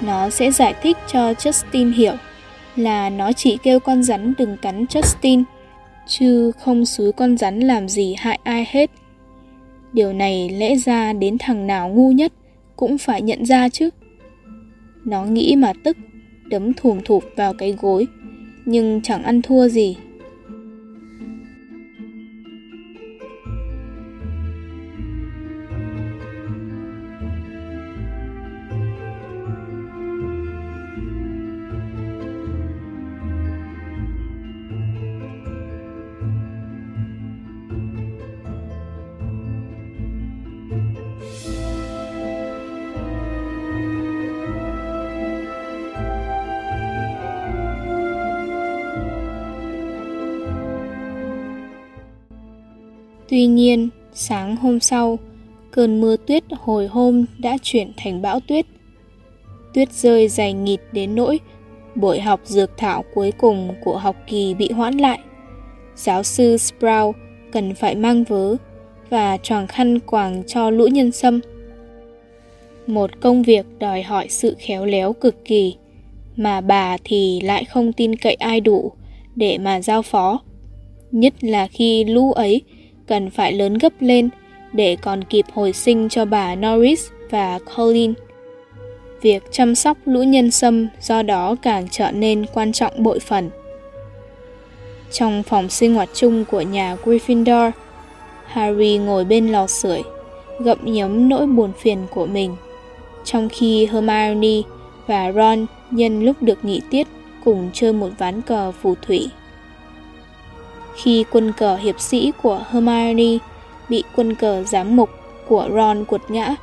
Nó 0.02 0.30
sẽ 0.30 0.52
giải 0.52 0.74
thích 0.82 0.98
cho 1.12 1.32
Justin 1.32 1.94
hiểu 1.94 2.14
là 2.76 3.10
nó 3.10 3.32
chỉ 3.32 3.58
kêu 3.64 3.80
con 3.80 4.04
rắn 4.04 4.34
đừng 4.38 4.58
cắn 4.58 4.86
Justin, 4.86 5.44
chứ 6.08 6.52
không 6.52 6.86
xúi 6.86 7.12
con 7.12 7.38
rắn 7.38 7.60
làm 7.60 7.90
gì 7.90 8.16
hại 8.18 8.40
ai 8.44 8.66
hết. 8.70 8.92
Điều 9.94 10.14
này 10.14 10.50
lẽ 10.50 10.76
ra 10.76 11.14
đến 11.14 11.38
thằng 11.40 11.68
nào 11.68 11.90
ngu 11.90 12.12
nhất 12.12 12.34
cũng 12.76 12.98
phải 12.98 13.22
nhận 13.22 13.46
ra 13.46 13.70
chứ. 13.70 13.90
Nó 15.06 15.26
nghĩ 15.26 15.56
mà 15.56 15.74
tức, 15.84 15.98
đấm 16.46 16.74
thùm 16.74 17.00
thụp 17.06 17.24
vào 17.36 17.54
cái 17.54 17.76
gối, 17.82 18.08
nhưng 18.66 19.02
chẳng 19.02 19.24
ăn 19.24 19.42
thua 19.42 19.68
gì. 19.68 19.98
Tuy 53.38 53.46
nhiên, 53.46 53.90
sáng 54.14 54.56
hôm 54.56 54.80
sau, 54.80 55.20
cơn 55.72 56.02
mưa 56.02 56.16
tuyết 56.18 56.44
hồi 56.52 56.88
hôm 56.88 57.26
đã 57.38 57.58
chuyển 57.62 57.92
thành 57.98 58.22
bão 58.22 58.40
tuyết. 58.40 58.66
Tuyết 59.74 59.94
rơi 59.94 60.28
dày 60.28 60.54
nghịt 60.54 60.80
đến 60.92 61.16
nỗi 61.16 61.40
buổi 61.96 62.20
học 62.20 62.40
dược 62.44 62.78
thảo 62.78 63.04
cuối 63.14 63.32
cùng 63.32 63.74
của 63.84 63.98
học 63.98 64.16
kỳ 64.28 64.54
bị 64.54 64.72
hoãn 64.72 64.98
lại. 64.98 65.20
Giáo 65.96 66.24
sư 66.24 66.58
Sprout 66.58 67.16
cần 67.52 67.76
phải 67.76 67.96
mang 67.96 68.24
vớ 68.24 68.56
và 69.10 69.38
choàng 69.38 69.68
khăn 69.68 70.00
quàng 70.00 70.44
cho 70.48 70.70
lũ 70.70 70.88
nhân 70.88 71.12
sâm. 71.12 71.40
Một 72.88 73.22
công 73.22 73.44
việc 73.44 73.66
đòi 73.80 74.02
hỏi 74.02 74.28
sự 74.30 74.56
khéo 74.60 74.86
léo 74.86 75.14
cực 75.14 75.46
kỳ, 75.46 75.76
mà 76.36 76.62
bà 76.62 76.98
thì 77.04 77.42
lại 77.42 77.66
không 77.66 77.94
tin 77.94 78.16
cậy 78.16 78.34
ai 78.34 78.62
đủ 78.62 78.92
để 79.36 79.58
mà 79.58 79.82
giao 79.82 80.02
phó. 80.02 80.40
Nhất 81.12 81.44
là 81.44 81.68
khi 81.68 82.04
lũ 82.04 82.32
ấy 82.32 82.62
cần 83.08 83.30
phải 83.30 83.54
lớn 83.54 83.78
gấp 83.78 83.94
lên 84.00 84.30
để 84.74 84.98
còn 85.02 85.24
kịp 85.24 85.46
hồi 85.54 85.74
sinh 85.74 86.10
cho 86.10 86.26
bà 86.26 86.56
Norris 86.56 87.08
và 87.30 87.60
Colin. 87.76 88.14
Việc 89.22 89.44
chăm 89.52 89.76
sóc 89.76 89.98
lũ 90.06 90.24
nhân 90.24 90.52
sâm 90.52 90.88
do 91.02 91.22
đó 91.22 91.56
càng 91.62 91.88
trở 91.92 92.12
nên 92.12 92.46
quan 92.54 92.72
trọng 92.72 93.04
bội 93.04 93.20
phần. 93.20 93.50
Trong 95.12 95.44
phòng 95.44 95.70
sinh 95.70 95.96
hoạt 95.96 96.10
chung 96.14 96.46
của 96.46 96.62
nhà 96.62 96.98
Gryffindor, 97.04 97.72
Harry 98.46 98.98
ngồi 98.98 99.26
bên 99.26 99.48
lò 99.48 99.68
sưởi, 99.68 100.02
gậm 100.60 100.78
nhấm 100.84 101.30
nỗi 101.30 101.48
buồn 101.48 101.72
phiền 101.80 102.00
của 102.10 102.26
mình, 102.26 102.56
trong 103.24 103.50
khi 103.50 103.86
Hermione 103.86 104.62
và 105.08 105.32
Ron 105.32 105.66
nhân 105.92 106.26
lúc 106.26 106.42
được 106.42 106.66
nghỉ 106.66 106.82
tiết 106.90 107.08
cùng 107.46 107.70
chơi 107.74 107.94
một 107.94 108.10
ván 108.18 108.42
cờ 108.42 108.72
phù 108.72 108.96
thủy 109.02 109.30
khi 110.98 111.26
quân 111.32 111.52
cờ 111.52 111.76
hiệp 111.76 112.00
sĩ 112.00 112.32
của 112.42 112.64
Hermione 112.72 113.38
bị 113.90 114.04
quân 114.16 114.36
cờ 114.36 114.64
giám 114.64 114.96
mục 114.96 115.10
của 115.48 115.70
Ron 115.74 116.06
quật 116.06 116.22
ngã 116.30 116.56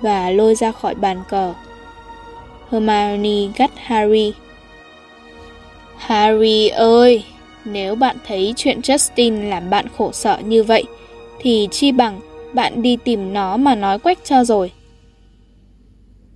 và 0.00 0.30
lôi 0.30 0.54
ra 0.54 0.72
khỏi 0.72 0.94
bàn 0.94 1.22
cờ. 1.28 1.54
Hermione 2.70 3.52
gắt 3.56 3.70
Harry. 3.76 4.32
Harry 5.96 6.68
ơi, 6.68 7.24
nếu 7.64 7.94
bạn 7.94 8.16
thấy 8.26 8.54
chuyện 8.56 8.80
Justin 8.80 9.48
làm 9.48 9.70
bạn 9.70 9.86
khổ 9.98 10.12
sở 10.12 10.38
như 10.38 10.62
vậy, 10.62 10.84
thì 11.38 11.68
chi 11.70 11.92
bằng 11.92 12.20
bạn 12.52 12.82
đi 12.82 12.96
tìm 12.96 13.32
nó 13.32 13.56
mà 13.56 13.74
nói 13.74 13.98
quách 13.98 14.18
cho 14.24 14.44
rồi. 14.44 14.72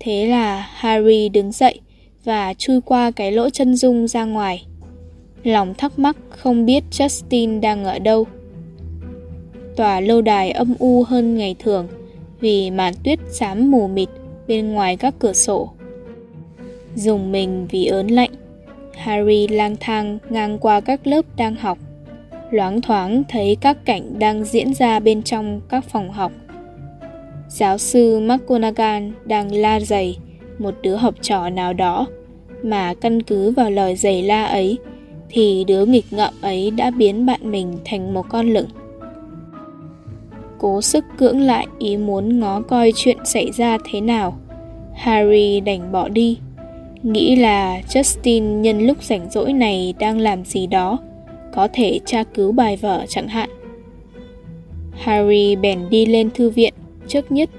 Thế 0.01 0.27
là 0.27 0.69
Harry 0.75 1.29
đứng 1.29 1.53
dậy 1.53 1.81
và 2.25 2.55
chui 2.55 2.81
qua 2.81 3.11
cái 3.11 3.33
lỗ 3.33 3.51
chân 3.51 3.77
dung 3.77 4.09
ra 4.09 4.25
ngoài 4.25 4.67
lòng 5.43 5.75
thắc 5.75 5.99
mắc 5.99 6.17
không 6.29 6.67
biết 6.67 6.85
Justin 6.91 7.61
đang 7.61 7.85
ở 7.85 7.99
đâu. 7.99 8.27
Tòa 9.77 10.01
lâu 10.01 10.23
đài 10.23 10.51
âm 10.51 10.75
u 10.79 11.03
hơn 11.03 11.37
ngày 11.37 11.57
thường 11.59 11.89
vì 12.41 12.71
màn 12.71 12.95
tuyết 13.05 13.19
xám 13.31 13.71
mù 13.71 13.89
mịt 13.89 14.09
bên 14.49 14.73
ngoài 14.73 14.97
các 14.97 15.15
cửa 15.19 15.33
sổ. 15.33 15.71
Dùng 16.95 17.33
mình 17.33 17.67
vì 17.71 17.87
ớn 17.87 18.09
lạnh, 18.09 18.31
Harry 18.95 19.49
lang 19.49 19.77
thang 19.81 20.19
ngang 20.31 20.59
qua 20.59 20.81
các 20.81 21.07
lớp 21.07 21.25
đang 21.37 21.55
học. 21.55 21.79
Loáng 22.51 22.81
thoáng 22.81 23.23
thấy 23.29 23.57
các 23.61 23.85
cảnh 23.85 24.19
đang 24.19 24.45
diễn 24.45 24.75
ra 24.75 25.01
bên 25.01 25.23
trong 25.23 25.61
các 25.69 25.85
phòng 25.85 26.11
học. 26.11 26.33
Giáo 27.49 27.79
sư 27.79 28.21
McGonagall 28.21 29.09
đang 29.25 29.55
la 29.55 29.81
giày 29.81 30.19
một 30.59 30.75
đứa 30.83 30.97
học 30.97 31.15
trò 31.21 31.51
nào 31.51 31.73
đó 31.73 32.07
mà 32.63 32.95
căn 32.95 33.23
cứ 33.23 33.51
vào 33.51 33.71
lời 33.71 33.97
giày 33.97 34.23
la 34.23 34.45
ấy 34.45 34.79
thì 35.33 35.65
đứa 35.65 35.85
nghịch 35.85 36.05
ngợm 36.11 36.35
ấy 36.41 36.71
đã 36.71 36.91
biến 36.91 37.27
bạn 37.27 37.41
mình 37.51 37.79
thành 37.85 38.15
một 38.15 38.27
con 38.29 38.47
lửng. 38.47 38.69
Cố 40.59 40.81
sức 40.83 41.05
cưỡng 41.19 41.41
lại 41.41 41.67
ý 41.79 41.97
muốn 41.97 42.41
ngó 42.41 42.61
coi 42.61 42.93
chuyện 42.97 43.17
xảy 43.25 43.51
ra 43.53 43.79
thế 43.85 44.01
nào, 44.01 44.39
Harry 44.95 45.61
đành 45.61 45.93
bỏ 45.93 46.09
đi, 46.09 46.39
nghĩ 47.03 47.37
là 47.37 47.81
Justin 47.89 48.61
nhân 48.61 48.87
lúc 48.87 49.03
rảnh 49.03 49.31
rỗi 49.31 49.53
này 49.53 49.95
đang 49.99 50.19
làm 50.19 50.45
gì 50.45 50.67
đó, 50.67 50.99
có 51.55 51.69
thể 51.73 52.01
tra 52.05 52.25
cứu 52.25 52.53
bài 52.53 52.77
vở 52.77 53.05
chẳng 53.09 53.29
hạn. 53.29 53.51
Harry 54.93 55.57
bèn 55.57 55.91
đi 55.91 56.07
lên 56.07 56.31
thư 56.31 56.51
viện 56.51 56.75
trước 57.09 57.33
nhất. 57.33 57.51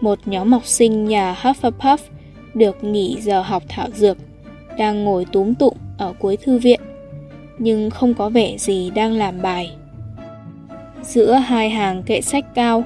một 0.00 0.18
nhóm 0.26 0.52
học 0.52 0.66
sinh 0.66 1.04
nhà 1.04 1.36
Hufflepuff 1.42 1.98
được 2.54 2.84
nghỉ 2.84 3.16
giờ 3.20 3.42
học 3.42 3.62
thảo 3.68 3.88
dược, 3.94 4.16
đang 4.78 5.04
ngồi 5.04 5.24
túm 5.24 5.54
tụng 5.54 5.76
ở 5.98 6.12
cuối 6.18 6.36
thư 6.36 6.58
viện, 6.58 6.80
nhưng 7.58 7.90
không 7.90 8.14
có 8.14 8.28
vẻ 8.28 8.56
gì 8.58 8.90
đang 8.90 9.12
làm 9.12 9.42
bài. 9.42 9.70
Giữa 11.02 11.32
hai 11.32 11.70
hàng 11.70 12.02
kệ 12.02 12.20
sách 12.20 12.44
cao, 12.54 12.84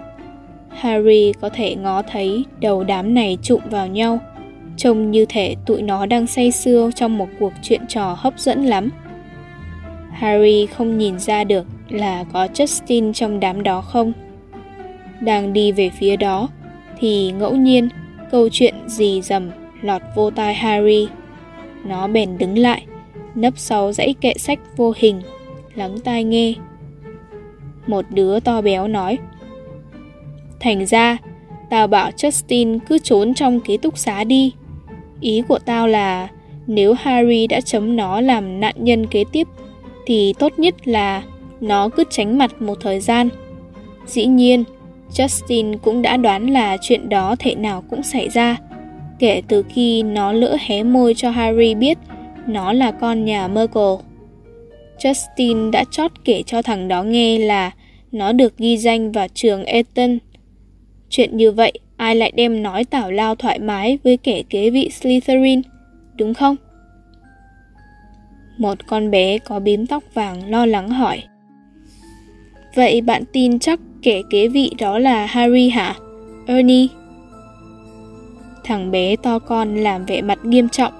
Harry 0.69 1.33
có 1.41 1.49
thể 1.49 1.75
ngó 1.75 2.03
thấy 2.03 2.45
đầu 2.61 2.85
đám 2.85 3.15
này 3.15 3.39
trụng 3.43 3.63
vào 3.71 3.87
nhau, 3.87 4.19
trông 4.77 5.11
như 5.11 5.27
thể 5.29 5.57
tụi 5.67 5.83
nó 5.83 6.07
đang 6.07 6.27
say 6.27 6.51
sưa 6.51 6.91
trong 6.95 7.19
một 7.19 7.29
cuộc 7.39 7.53
chuyện 7.63 7.87
trò 7.89 8.17
hấp 8.19 8.39
dẫn 8.39 8.65
lắm. 8.65 8.91
Harry 10.13 10.67
không 10.67 10.99
nhìn 10.99 11.19
ra 11.19 11.45
được 11.45 11.67
là 11.89 12.25
có 12.33 12.47
Justin 12.55 13.13
trong 13.13 13.41
đám 13.41 13.63
đó 13.63 13.81
không. 13.81 14.13
Đang 15.21 15.53
đi 15.53 15.73
về 15.73 15.91
phía 15.91 16.17
đó, 16.17 16.49
thì 16.99 17.33
ngẫu 17.33 17.57
nhiên 17.57 17.89
câu 18.31 18.49
chuyện 18.53 18.75
gì 18.87 19.21
dầm 19.21 19.51
lọt 19.83 20.03
vô 20.17 20.31
tai 20.31 20.55
Harry. 20.55 21.09
Nó 21.85 22.07
bèn 22.07 22.39
đứng 22.39 22.59
lại, 22.59 22.87
nấp 23.35 23.59
sau 23.59 23.93
dãy 23.93 24.15
kệ 24.21 24.35
sách 24.39 24.59
vô 24.77 24.93
hình, 24.97 25.23
lắng 25.75 25.97
tai 26.05 26.25
nghe. 26.25 26.55
Một 27.87 28.05
đứa 28.11 28.41
to 28.41 28.61
béo 28.61 28.89
nói 28.89 29.19
Thành 30.61 30.87
ra, 30.87 31.19
tao 31.71 31.87
bảo 31.87 32.11
Justin 32.11 32.79
cứ 32.89 32.99
trốn 32.99 33.35
trong 33.35 33.61
ký 33.61 33.77
túc 33.77 33.99
xá 33.99 34.25
đi. 34.25 34.53
Ý 35.21 35.43
của 35.49 35.59
tao 35.59 35.89
là 35.89 36.29
nếu 36.67 36.95
Harry 36.95 37.47
đã 37.47 37.61
chấm 37.61 37.97
nó 37.97 38.21
làm 38.21 38.61
nạn 38.61 38.75
nhân 38.79 39.07
kế 39.07 39.25
tiếp 39.33 39.49
thì 40.07 40.35
tốt 40.39 40.53
nhất 40.57 40.89
là 40.89 41.23
nó 41.61 41.89
cứ 41.89 42.05
tránh 42.11 42.39
mặt 42.39 42.63
một 42.63 42.79
thời 42.81 43.01
gian. 43.01 43.29
Dĩ 44.07 44.27
nhiên, 44.27 44.65
Justin 45.11 45.79
cũng 45.79 46.03
đã 46.03 46.17
đoán 46.17 46.51
là 46.51 46.77
chuyện 46.81 47.09
đó 47.09 47.37
thể 47.39 47.55
nào 47.55 47.85
cũng 47.91 48.03
xảy 48.03 48.29
ra, 48.29 48.57
kể 49.19 49.43
từ 49.49 49.63
khi 49.69 50.03
nó 50.03 50.33
lỡ 50.33 50.57
hé 50.61 50.83
môi 50.83 51.15
cho 51.15 51.31
Harry 51.31 51.75
biết 51.75 51.99
nó 52.47 52.73
là 52.73 52.93
con 52.93 53.25
nhà 53.25 53.49
Merkel. 53.49 53.95
Justin 54.99 55.71
đã 55.71 55.85
chót 55.91 56.11
kể 56.25 56.43
cho 56.47 56.63
thằng 56.63 56.89
đó 56.89 57.03
nghe 57.03 57.39
là 57.39 57.71
nó 58.13 58.33
được 58.33 58.57
ghi 58.59 58.77
danh 58.77 59.13
vào 59.13 59.27
trường 59.35 59.65
Eton. 59.65 60.19
Chuyện 61.11 61.37
như 61.37 61.53
vậy, 61.53 61.73
ai 61.97 62.15
lại 62.15 62.33
đem 62.35 62.63
nói 62.63 62.85
tảo 62.85 63.11
lao 63.11 63.35
thoải 63.35 63.59
mái 63.59 63.99
với 64.05 64.17
kẻ 64.17 64.43
kế 64.51 64.71
vị 64.71 64.91
Slytherin, 64.91 65.63
đúng 66.17 66.35
không? 66.35 66.57
Một 68.59 68.79
con 68.87 69.11
bé 69.11 69.39
có 69.39 69.61
bím 69.61 69.87
tóc 69.87 70.05
vàng 70.15 70.51
lo 70.51 70.67
lắng 70.67 70.89
hỏi. 70.89 71.23
Vậy 72.75 73.01
bạn 73.01 73.23
tin 73.33 73.59
chắc 73.59 73.81
kẻ 74.03 74.23
kế 74.31 74.49
vị 74.49 74.71
đó 74.79 74.99
là 74.99 75.27
Harry 75.27 75.69
hả? 75.69 75.95
Ernie? 76.47 76.87
Thằng 78.65 78.91
bé 78.91 79.17
to 79.17 79.39
con 79.39 79.77
làm 79.77 80.05
vẻ 80.05 80.23
mặt 80.23 80.39
nghiêm 80.45 80.69
trọng. 80.69 80.93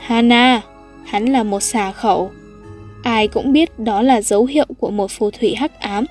Hana, 0.00 0.60
hắn 1.04 1.24
là 1.24 1.42
một 1.42 1.60
xà 1.60 1.92
khẩu. 1.92 2.30
Ai 3.02 3.28
cũng 3.28 3.52
biết 3.52 3.78
đó 3.78 4.02
là 4.02 4.20
dấu 4.20 4.44
hiệu 4.44 4.66
của 4.78 4.90
một 4.90 5.10
phù 5.10 5.30
thủy 5.30 5.54
hắc 5.54 5.80
ám. 5.80 6.06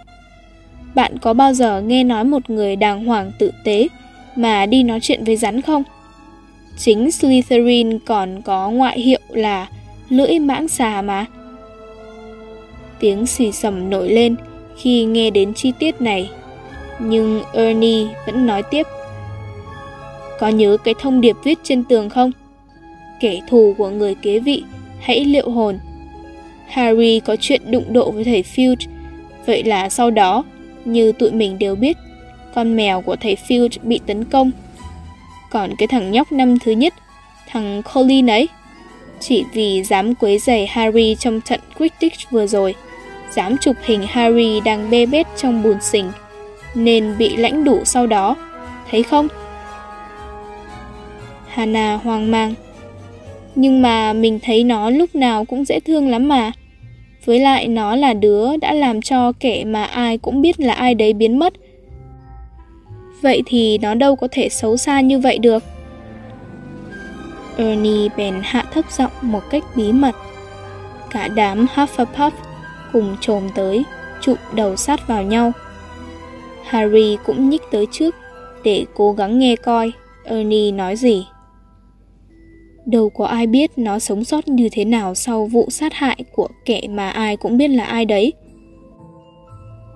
Bạn 0.96 1.18
có 1.18 1.34
bao 1.34 1.54
giờ 1.54 1.82
nghe 1.82 2.04
nói 2.04 2.24
một 2.24 2.50
người 2.50 2.76
đàng 2.76 3.06
hoàng 3.06 3.32
tự 3.40 3.52
tế 3.64 3.88
mà 4.36 4.66
đi 4.66 4.84
nói 4.84 5.00
chuyện 5.02 5.24
với 5.24 5.38
rắn 5.38 5.62
không? 5.62 5.84
Chính 6.78 7.12
Slytherin 7.12 8.00
còn 8.00 8.42
có 8.42 8.70
ngoại 8.70 9.00
hiệu 9.00 9.20
là 9.30 9.68
lưỡi 10.10 10.40
mãng 10.40 10.68
xà 10.68 11.02
mà. 11.02 11.26
Tiếng 13.00 13.26
xì 13.26 13.52
sầm 13.52 13.90
nổi 13.90 14.10
lên 14.10 14.36
khi 14.78 15.04
nghe 15.04 15.30
đến 15.30 15.54
chi 15.54 15.72
tiết 15.80 16.02
này, 16.02 16.30
nhưng 17.00 17.42
Ernie 17.54 18.08
vẫn 18.26 18.48
nói 18.48 18.64
tiếp. 18.64 18.88
Có 20.40 20.48
nhớ 20.48 20.78
cái 20.84 20.94
thông 21.00 21.22
điệp 21.22 21.36
viết 21.44 21.60
trên 21.64 21.84
tường 21.84 22.10
không? 22.10 22.32
Kẻ 23.26 23.40
thù 23.48 23.76
của 23.78 23.90
người 23.90 24.16
kế 24.16 24.40
vị, 24.40 24.64
hãy 25.00 25.26
liệu 25.26 25.50
hồn. 25.50 25.80
Harry 26.68 27.20
có 27.20 27.36
chuyện 27.36 27.72
đụng 27.72 27.94
độ 27.94 28.12
với 28.12 28.24
thầy 28.24 28.44
Filch, 28.56 28.88
vậy 29.46 29.64
là 29.64 29.90
sau 29.90 30.12
đó, 30.12 30.44
như 30.86 31.12
tụi 31.12 31.32
mình 31.32 31.60
đều 31.60 31.76
biết, 31.76 31.98
con 32.56 32.76
mèo 32.76 33.02
của 33.02 33.16
thầy 33.16 33.38
Filch 33.48 33.70
bị 33.84 34.00
tấn 34.06 34.26
công. 34.26 34.52
Còn 35.52 35.76
cái 35.78 35.88
thằng 35.88 36.12
nhóc 36.12 36.32
năm 36.32 36.60
thứ 36.60 36.72
nhất, 36.72 36.94
thằng 37.48 37.82
Colin 37.94 38.30
ấy, 38.30 38.48
chỉ 39.20 39.44
vì 39.54 39.84
dám 39.84 40.16
quấy 40.16 40.40
rầy 40.40 40.66
Harry 40.66 41.16
trong 41.20 41.42
trận 41.42 41.60
Quidditch 41.78 42.32
vừa 42.32 42.48
rồi, 42.48 42.76
dám 43.32 43.58
chụp 43.58 43.76
hình 43.84 44.06
Harry 44.08 44.60
đang 44.60 44.90
bê 44.90 45.06
bết 45.06 45.28
trong 45.38 45.64
bùn 45.64 45.78
sình, 45.82 46.12
nên 46.76 47.18
bị 47.18 47.36
lãnh 47.36 47.64
đủ 47.64 47.82
sau 47.86 48.08
đó, 48.08 48.36
thấy 48.92 49.04
không? 49.04 49.28
Hana 51.48 52.00
hoang 52.04 52.32
mang. 52.32 52.54
Nhưng 53.56 53.82
mà 53.82 54.14
mình 54.14 54.40
thấy 54.42 54.64
nó 54.64 54.90
lúc 54.90 55.16
nào 55.16 55.46
cũng 55.46 55.66
dễ 55.66 55.80
thương 55.80 56.10
lắm 56.10 56.28
mà. 56.28 56.52
Với 57.26 57.40
lại 57.40 57.68
nó 57.68 57.96
là 57.96 58.14
đứa 58.14 58.58
đã 58.58 58.74
làm 58.74 59.02
cho 59.02 59.32
kẻ 59.40 59.64
mà 59.66 59.84
ai 59.84 60.18
cũng 60.18 60.42
biết 60.42 60.60
là 60.60 60.74
ai 60.74 60.96
đấy 60.96 61.14
biến 61.14 61.40
mất. 61.40 61.54
Vậy 63.22 63.42
thì 63.46 63.78
nó 63.78 63.94
đâu 63.94 64.16
có 64.16 64.28
thể 64.32 64.50
xấu 64.50 64.78
xa 64.78 65.02
như 65.02 65.20
vậy 65.20 65.38
được. 65.38 65.64
Ernie 67.58 68.10
bèn 68.18 68.36
hạ 68.44 68.66
thấp 68.74 68.86
giọng 68.92 69.12
một 69.22 69.42
cách 69.50 69.64
bí 69.76 69.92
mật. 69.92 70.16
Cả 71.12 71.28
đám 71.28 71.66
Hufflepuff 71.76 72.32
cùng 72.94 73.18
trồm 73.22 73.50
tới, 73.56 73.84
chụm 74.22 74.38
đầu 74.54 74.76
sát 74.76 75.08
vào 75.08 75.24
nhau. 75.24 75.52
Harry 76.66 77.18
cũng 77.26 77.50
nhích 77.50 77.62
tới 77.72 77.86
trước 77.92 78.16
để 78.64 78.86
cố 78.94 79.12
gắng 79.12 79.40
nghe 79.40 79.56
coi 79.56 79.92
Ernie 80.24 80.72
nói 80.72 80.96
gì. 80.96 81.26
Đâu 82.86 83.10
có 83.10 83.26
ai 83.26 83.48
biết 83.48 83.72
nó 83.78 84.00
sống 84.00 84.24
sót 84.24 84.48
như 84.48 84.70
thế 84.72 84.86
nào 84.86 85.16
sau 85.16 85.46
vụ 85.46 85.70
sát 85.70 85.94
hại 85.94 86.18
của 86.32 86.48
kẻ 86.66 86.82
mà 86.90 87.10
ai 87.10 87.38
cũng 87.38 87.58
biết 87.58 87.68
là 87.68 87.84
ai 87.84 88.06
đấy. 88.06 88.34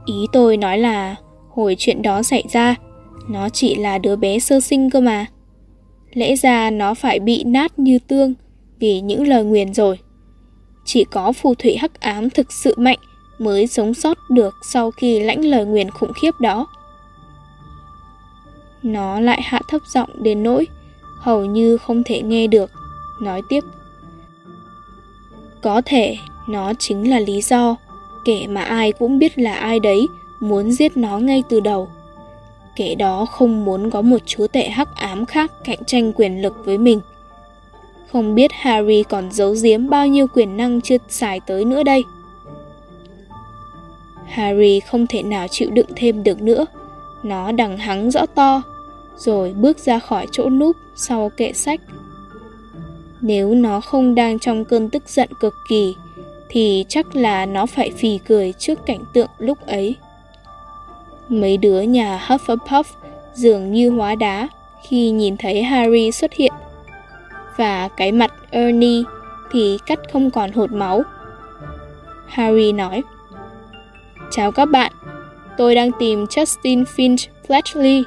Ý 0.05 0.15
tôi 0.33 0.57
nói 0.57 0.77
là 0.77 1.15
hồi 1.49 1.75
chuyện 1.79 2.01
đó 2.01 2.23
xảy 2.23 2.43
ra, 2.51 2.75
nó 3.29 3.49
chỉ 3.49 3.75
là 3.75 3.97
đứa 3.97 4.15
bé 4.15 4.39
sơ 4.39 4.59
sinh 4.59 4.89
cơ 4.89 5.01
mà. 5.01 5.25
Lẽ 6.13 6.35
ra 6.35 6.69
nó 6.69 6.93
phải 6.93 7.19
bị 7.19 7.43
nát 7.43 7.79
như 7.79 7.99
tương 7.99 8.33
vì 8.79 9.01
những 9.01 9.27
lời 9.27 9.43
nguyền 9.43 9.73
rồi. 9.73 9.99
Chỉ 10.85 11.03
có 11.03 11.31
phù 11.31 11.55
thủy 11.55 11.75
hắc 11.75 11.99
ám 11.99 12.29
thực 12.29 12.51
sự 12.51 12.73
mạnh 12.77 12.99
mới 13.39 13.67
sống 13.67 13.93
sót 13.93 14.17
được 14.29 14.55
sau 14.61 14.91
khi 14.91 15.19
lãnh 15.19 15.45
lời 15.45 15.65
nguyền 15.65 15.91
khủng 15.91 16.13
khiếp 16.21 16.31
đó. 16.39 16.67
Nó 18.83 19.19
lại 19.19 19.41
hạ 19.43 19.61
thấp 19.69 19.81
giọng 19.93 20.09
đến 20.23 20.43
nỗi 20.43 20.67
hầu 21.19 21.45
như 21.45 21.77
không 21.77 22.03
thể 22.03 22.21
nghe 22.21 22.47
được, 22.47 22.71
nói 23.21 23.41
tiếp. 23.49 23.63
Có 25.61 25.81
thể 25.85 26.17
nó 26.47 26.73
chính 26.79 27.09
là 27.09 27.19
lý 27.19 27.41
do 27.41 27.75
kẻ 28.25 28.47
mà 28.47 28.61
ai 28.61 28.91
cũng 28.91 29.19
biết 29.19 29.39
là 29.39 29.53
ai 29.53 29.79
đấy 29.79 30.07
muốn 30.39 30.71
giết 30.71 30.97
nó 30.97 31.17
ngay 31.17 31.43
từ 31.49 31.59
đầu 31.59 31.89
kẻ 32.79 32.95
đó 32.95 33.25
không 33.25 33.65
muốn 33.65 33.89
có 33.89 34.01
một 34.01 34.17
chúa 34.25 34.47
tể 34.47 34.69
hắc 34.69 34.95
ám 34.95 35.25
khác 35.25 35.51
cạnh 35.63 35.85
tranh 35.85 36.13
quyền 36.13 36.41
lực 36.41 36.65
với 36.65 36.77
mình. 36.77 37.01
Không 38.11 38.35
biết 38.35 38.51
Harry 38.53 39.03
còn 39.03 39.31
giấu 39.31 39.55
giếm 39.63 39.89
bao 39.89 40.07
nhiêu 40.07 40.27
quyền 40.27 40.57
năng 40.57 40.81
chưa 40.81 40.97
xài 41.09 41.39
tới 41.39 41.65
nữa 41.65 41.83
đây. 41.83 42.03
Harry 44.25 44.79
không 44.79 45.07
thể 45.07 45.23
nào 45.23 45.47
chịu 45.47 45.69
đựng 45.71 45.89
thêm 45.95 46.23
được 46.23 46.41
nữa. 46.41 46.65
Nó 47.23 47.51
đằng 47.51 47.77
hắng 47.77 48.11
rõ 48.11 48.25
to, 48.25 48.61
rồi 49.17 49.53
bước 49.53 49.79
ra 49.79 49.99
khỏi 49.99 50.27
chỗ 50.31 50.49
núp 50.49 50.75
sau 50.95 51.31
kệ 51.37 51.53
sách. 51.53 51.81
Nếu 53.21 53.53
nó 53.53 53.81
không 53.81 54.15
đang 54.15 54.39
trong 54.39 54.65
cơn 54.65 54.89
tức 54.89 55.03
giận 55.09 55.29
cực 55.39 55.55
kỳ, 55.69 55.95
thì 56.49 56.85
chắc 56.89 57.15
là 57.15 57.45
nó 57.45 57.65
phải 57.65 57.91
phì 57.97 58.17
cười 58.17 58.53
trước 58.53 58.85
cảnh 58.85 59.03
tượng 59.13 59.29
lúc 59.37 59.67
ấy. 59.67 59.95
Mấy 61.29 61.57
đứa 61.57 61.81
nhà 61.81 62.25
Hufflepuff 62.27 62.83
dường 63.33 63.71
như 63.71 63.89
hóa 63.89 64.15
đá 64.15 64.47
khi 64.87 65.09
nhìn 65.09 65.37
thấy 65.37 65.63
Harry 65.63 66.11
xuất 66.11 66.33
hiện. 66.33 66.53
Và 67.57 67.87
cái 67.87 68.11
mặt 68.11 68.33
Ernie 68.51 69.03
thì 69.51 69.77
cắt 69.85 69.99
không 70.13 70.31
còn 70.31 70.51
hột 70.51 70.71
máu. 70.71 71.01
Harry 72.27 72.71
nói 72.71 73.03
Chào 74.31 74.51
các 74.51 74.65
bạn, 74.65 74.91
tôi 75.57 75.75
đang 75.75 75.91
tìm 75.99 76.25
Justin 76.25 76.83
Finch 76.95 77.27
Fletchley. 77.47 78.03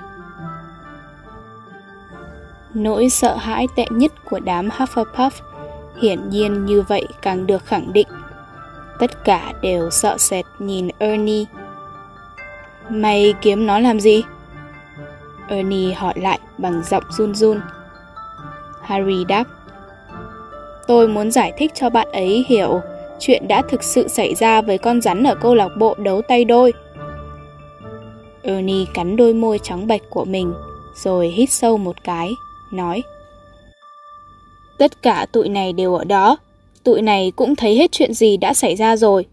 Nỗi 2.75 3.09
sợ 3.09 3.37
hãi 3.37 3.69
tệ 3.77 3.85
nhất 3.91 4.13
của 4.25 4.41
đám 4.41 4.69
Hufflepuff 4.69 5.31
hiển 6.01 6.31
nhiên 6.31 6.67
như 6.67 6.83
vậy 6.83 7.07
càng 7.23 7.47
được 7.47 7.65
khẳng 7.65 7.93
định. 7.93 8.09
Tất 8.99 9.25
cả 9.25 9.53
đều 9.63 9.91
sợ 9.91 10.19
sệt 10.19 10.45
nhìn 10.59 10.89
Ernie 10.99 11.45
Mày 12.89 13.35
kiếm 13.41 13.67
nó 13.67 13.79
làm 13.79 14.01
gì? 14.01 14.23
Ernie 15.49 15.95
hỏi 15.95 16.15
lại 16.17 16.39
bằng 16.59 16.83
giọng 16.85 17.05
run 17.11 17.35
run. 17.35 17.61
Harry 18.83 19.25
đáp. 19.25 19.45
Tôi 20.87 21.09
muốn 21.09 21.31
giải 21.31 21.53
thích 21.59 21.73
cho 21.75 21.91
bạn 21.91 22.09
ấy 22.13 22.45
hiểu 22.49 22.81
chuyện 23.21 23.49
đã 23.49 23.63
thực 23.63 23.83
sự 23.83 24.09
xảy 24.09 24.35
ra 24.35 24.63
với 24.63 24.79
con 24.79 25.01
rắn 25.01 25.25
ở 25.25 25.35
câu 25.35 25.55
lạc 25.55 25.69
bộ 25.79 25.95
đấu 25.99 26.23
tay 26.23 26.45
đôi. 26.45 26.73
Ernie 28.43 28.85
cắn 28.95 29.17
đôi 29.17 29.35
môi 29.35 29.59
trắng 29.59 29.87
bạch 29.87 30.03
của 30.11 30.25
mình, 30.25 30.55
rồi 30.95 31.29
hít 31.29 31.51
sâu 31.51 31.79
một 31.79 32.05
cái, 32.05 32.35
nói 32.73 33.03
Tất 34.79 35.03
cả 35.03 35.27
tụi 35.33 35.49
này 35.49 35.73
đều 35.73 35.95
ở 35.95 36.05
đó, 36.05 36.37
tụi 36.85 37.03
này 37.03 37.33
cũng 37.37 37.57
thấy 37.57 37.77
hết 37.77 37.93
chuyện 37.93 38.15
gì 38.15 38.37
đã 38.37 38.55
xảy 38.55 38.77
ra 38.77 38.97
rồi. 38.97 39.27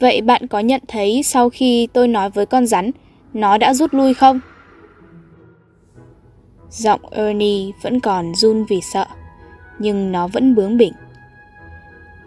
Vậy 0.00 0.20
bạn 0.20 0.46
có 0.46 0.58
nhận 0.58 0.80
thấy 0.88 1.22
sau 1.22 1.50
khi 1.50 1.88
tôi 1.92 2.08
nói 2.08 2.30
với 2.30 2.46
con 2.46 2.66
rắn, 2.66 2.90
nó 3.34 3.58
đã 3.58 3.74
rút 3.74 3.94
lui 3.94 4.14
không? 4.14 4.40
Giọng 6.70 7.00
Ernie 7.10 7.70
vẫn 7.82 8.00
còn 8.00 8.34
run 8.34 8.64
vì 8.64 8.80
sợ, 8.92 9.06
nhưng 9.78 10.12
nó 10.12 10.28
vẫn 10.28 10.54
bướng 10.54 10.76
bỉnh. 10.76 10.92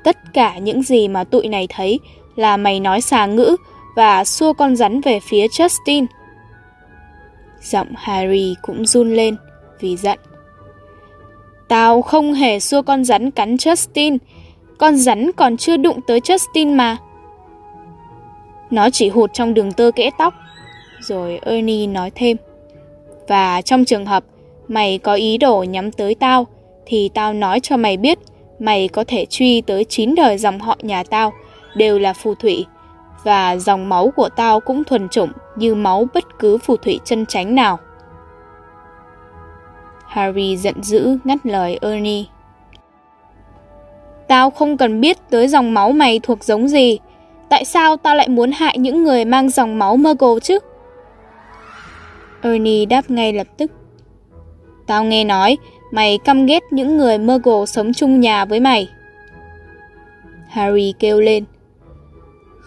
Tất 0.04 0.34
cả 0.34 0.58
những 0.58 0.84
gì 0.84 1.08
mà 1.08 1.24
tụi 1.24 1.48
này 1.48 1.68
thấy 1.70 2.00
là 2.36 2.58
mày 2.58 2.80
nói 2.80 3.02
xà 3.02 3.26
ngữ 3.26 3.56
và 3.96 4.24
xua 4.24 4.54
con 4.54 4.76
rắn 4.76 5.02
về 5.02 5.20
phía 5.20 5.48
Justin. 5.48 6.06
Giọng 7.64 7.88
Harry 7.96 8.56
cũng 8.62 8.86
run 8.86 9.14
lên 9.14 9.36
vì 9.80 9.98
giận. 9.98 10.20
Tao 11.68 12.02
không 12.02 12.34
hề 12.34 12.60
xua 12.60 12.82
con 12.82 13.04
rắn 13.04 13.32
cắn 13.32 13.56
Justin. 13.56 14.18
Con 14.78 14.96
rắn 14.96 15.32
còn 15.32 15.58
chưa 15.58 15.78
đụng 15.78 16.00
tới 16.08 16.20
Justin 16.20 16.76
mà. 16.76 16.98
Nó 18.70 18.90
chỉ 18.90 19.10
hụt 19.10 19.34
trong 19.34 19.54
đường 19.54 19.72
tơ 19.72 19.92
kẽ 19.96 20.10
tóc. 20.18 20.34
Rồi 21.00 21.40
Ernie 21.42 21.88
nói 21.88 22.12
thêm. 22.16 22.38
Và 23.28 23.62
trong 23.62 23.86
trường 23.86 24.06
hợp 24.06 24.24
mày 24.68 24.98
có 24.98 25.14
ý 25.14 25.38
đồ 25.38 25.64
nhắm 25.64 25.92
tới 25.92 26.16
tao, 26.16 26.48
thì 26.86 27.10
tao 27.14 27.34
nói 27.34 27.60
cho 27.60 27.78
mày 27.78 27.98
biết 27.98 28.20
mày 28.60 28.88
có 28.88 29.04
thể 29.08 29.26
truy 29.26 29.62
tới 29.62 29.84
9 29.84 30.16
đời 30.16 30.38
dòng 30.38 30.60
họ 30.60 30.78
nhà 30.82 31.04
tao, 31.04 31.34
đều 31.76 32.00
là 32.00 32.14
phù 32.14 32.36
thủy. 32.36 32.66
Và 33.24 33.58
dòng 33.58 33.90
máu 33.90 34.14
của 34.16 34.30
tao 34.30 34.60
cũng 34.60 34.84
thuần 34.84 35.10
chủng 35.10 35.32
như 35.56 35.76
máu 35.76 36.08
bất 36.14 36.40
cứ 36.40 36.58
phù 36.58 36.78
thủy 36.78 37.00
chân 37.04 37.26
tránh 37.26 37.56
nào. 37.56 37.80
Harry 40.08 40.58
giận 40.58 40.84
dữ 40.84 41.18
ngắt 41.24 41.46
lời 41.46 41.80
Ernie. 41.82 42.24
Tao 44.28 44.50
không 44.50 44.78
cần 44.78 45.02
biết 45.02 45.18
tới 45.30 45.48
dòng 45.48 45.74
máu 45.74 45.92
mày 45.92 46.20
thuộc 46.20 46.44
giống 46.44 46.68
gì. 46.68 47.00
Tại 47.50 47.66
sao 47.66 47.98
tao 47.98 48.16
lại 48.16 48.30
muốn 48.30 48.52
hại 48.52 48.78
những 48.78 49.04
người 49.04 49.26
mang 49.26 49.50
dòng 49.50 49.80
máu 49.80 49.98
Muggle 49.98 50.40
chứ? 50.42 50.60
Ernie 52.42 52.86
đáp 52.86 53.10
ngay 53.10 53.34
lập 53.34 53.48
tức. 53.58 53.72
Tao 54.88 55.04
nghe 55.04 55.24
nói, 55.24 55.58
mày 55.92 56.18
căm 56.18 56.46
ghét 56.46 56.64
những 56.72 56.98
người 56.98 57.18
Muggle 57.18 57.66
sống 57.66 57.94
chung 57.94 58.20
nhà 58.20 58.46
với 58.46 58.60
mày. 58.60 58.90
Harry 60.50 60.94
kêu 61.00 61.22
lên. 61.22 61.46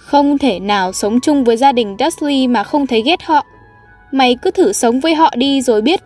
Không 0.07 0.39
thể 0.39 0.61
nào 0.61 0.93
sống 0.93 1.21
chung 1.21 1.45
với 1.45 1.57
gia 1.57 1.73
đình 1.73 1.97
Dudley 1.99 2.49
mà 2.49 2.65
không 2.65 2.87
thấy 2.87 3.03
ghét 3.03 3.23
họ. 3.23 3.45
Mày 4.13 4.37
cứ 4.43 4.51
thử 4.51 4.73
sống 4.73 5.01
với 5.01 5.15
họ 5.15 5.31
đi 5.37 5.63
rồi 5.63 5.83
biết. 5.83 6.01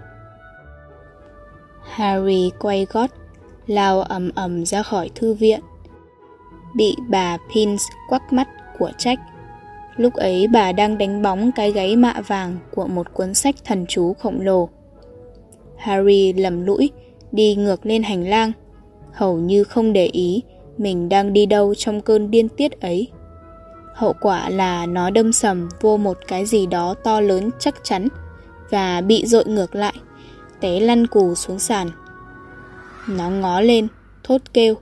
Harry 1.82 2.50
quay 2.60 2.86
gót, 2.92 3.10
lao 3.66 4.02
ầm 4.02 4.30
ầm 4.34 4.66
ra 4.66 4.82
khỏi 4.82 5.10
thư 5.14 5.34
viện. 5.34 5.60
Bị 6.74 6.96
bà 7.08 7.38
Pins 7.54 7.82
quắc 8.08 8.32
mắt 8.32 8.48
của 8.78 8.90
trách. 8.98 9.18
Lúc 9.96 10.14
ấy 10.14 10.46
bà 10.52 10.72
đang 10.72 10.98
đánh 10.98 11.22
bóng 11.22 11.52
cái 11.52 11.72
gáy 11.72 11.96
mạ 11.96 12.14
vàng 12.26 12.56
của 12.74 12.86
một 12.86 13.12
cuốn 13.12 13.34
sách 13.34 13.54
thần 13.64 13.86
chú 13.88 14.14
khổng 14.14 14.40
lồ. 14.40 14.68
Harry 15.76 16.32
lầm 16.32 16.66
lũi, 16.66 16.90
đi 17.32 17.54
ngược 17.54 17.86
lên 17.86 18.02
hành 18.02 18.28
lang, 18.28 18.52
hầu 19.12 19.36
như 19.36 19.64
không 19.64 19.92
để 19.92 20.06
ý 20.06 20.42
mình 20.78 21.08
đang 21.08 21.32
đi 21.32 21.46
đâu 21.46 21.74
trong 21.74 22.00
cơn 22.00 22.30
điên 22.30 22.48
tiết 22.48 22.80
ấy. 22.80 23.08
Hậu 24.00 24.14
quả 24.20 24.50
là 24.50 24.86
nó 24.86 25.10
đâm 25.10 25.32
sầm 25.32 25.68
vô 25.80 25.96
một 25.96 26.18
cái 26.28 26.46
gì 26.46 26.66
đó 26.66 26.94
to 26.94 27.20
lớn 27.20 27.50
chắc 27.58 27.74
chắn 27.82 28.08
và 28.70 29.00
bị 29.00 29.26
dội 29.26 29.44
ngược 29.44 29.74
lại 29.74 29.94
té 30.60 30.80
lăn 30.80 31.06
cù 31.06 31.34
xuống 31.34 31.58
sàn. 31.58 31.90
Nó 33.08 33.30
ngó 33.30 33.60
lên, 33.60 33.88
thốt 34.24 34.40
kêu. 34.52 34.74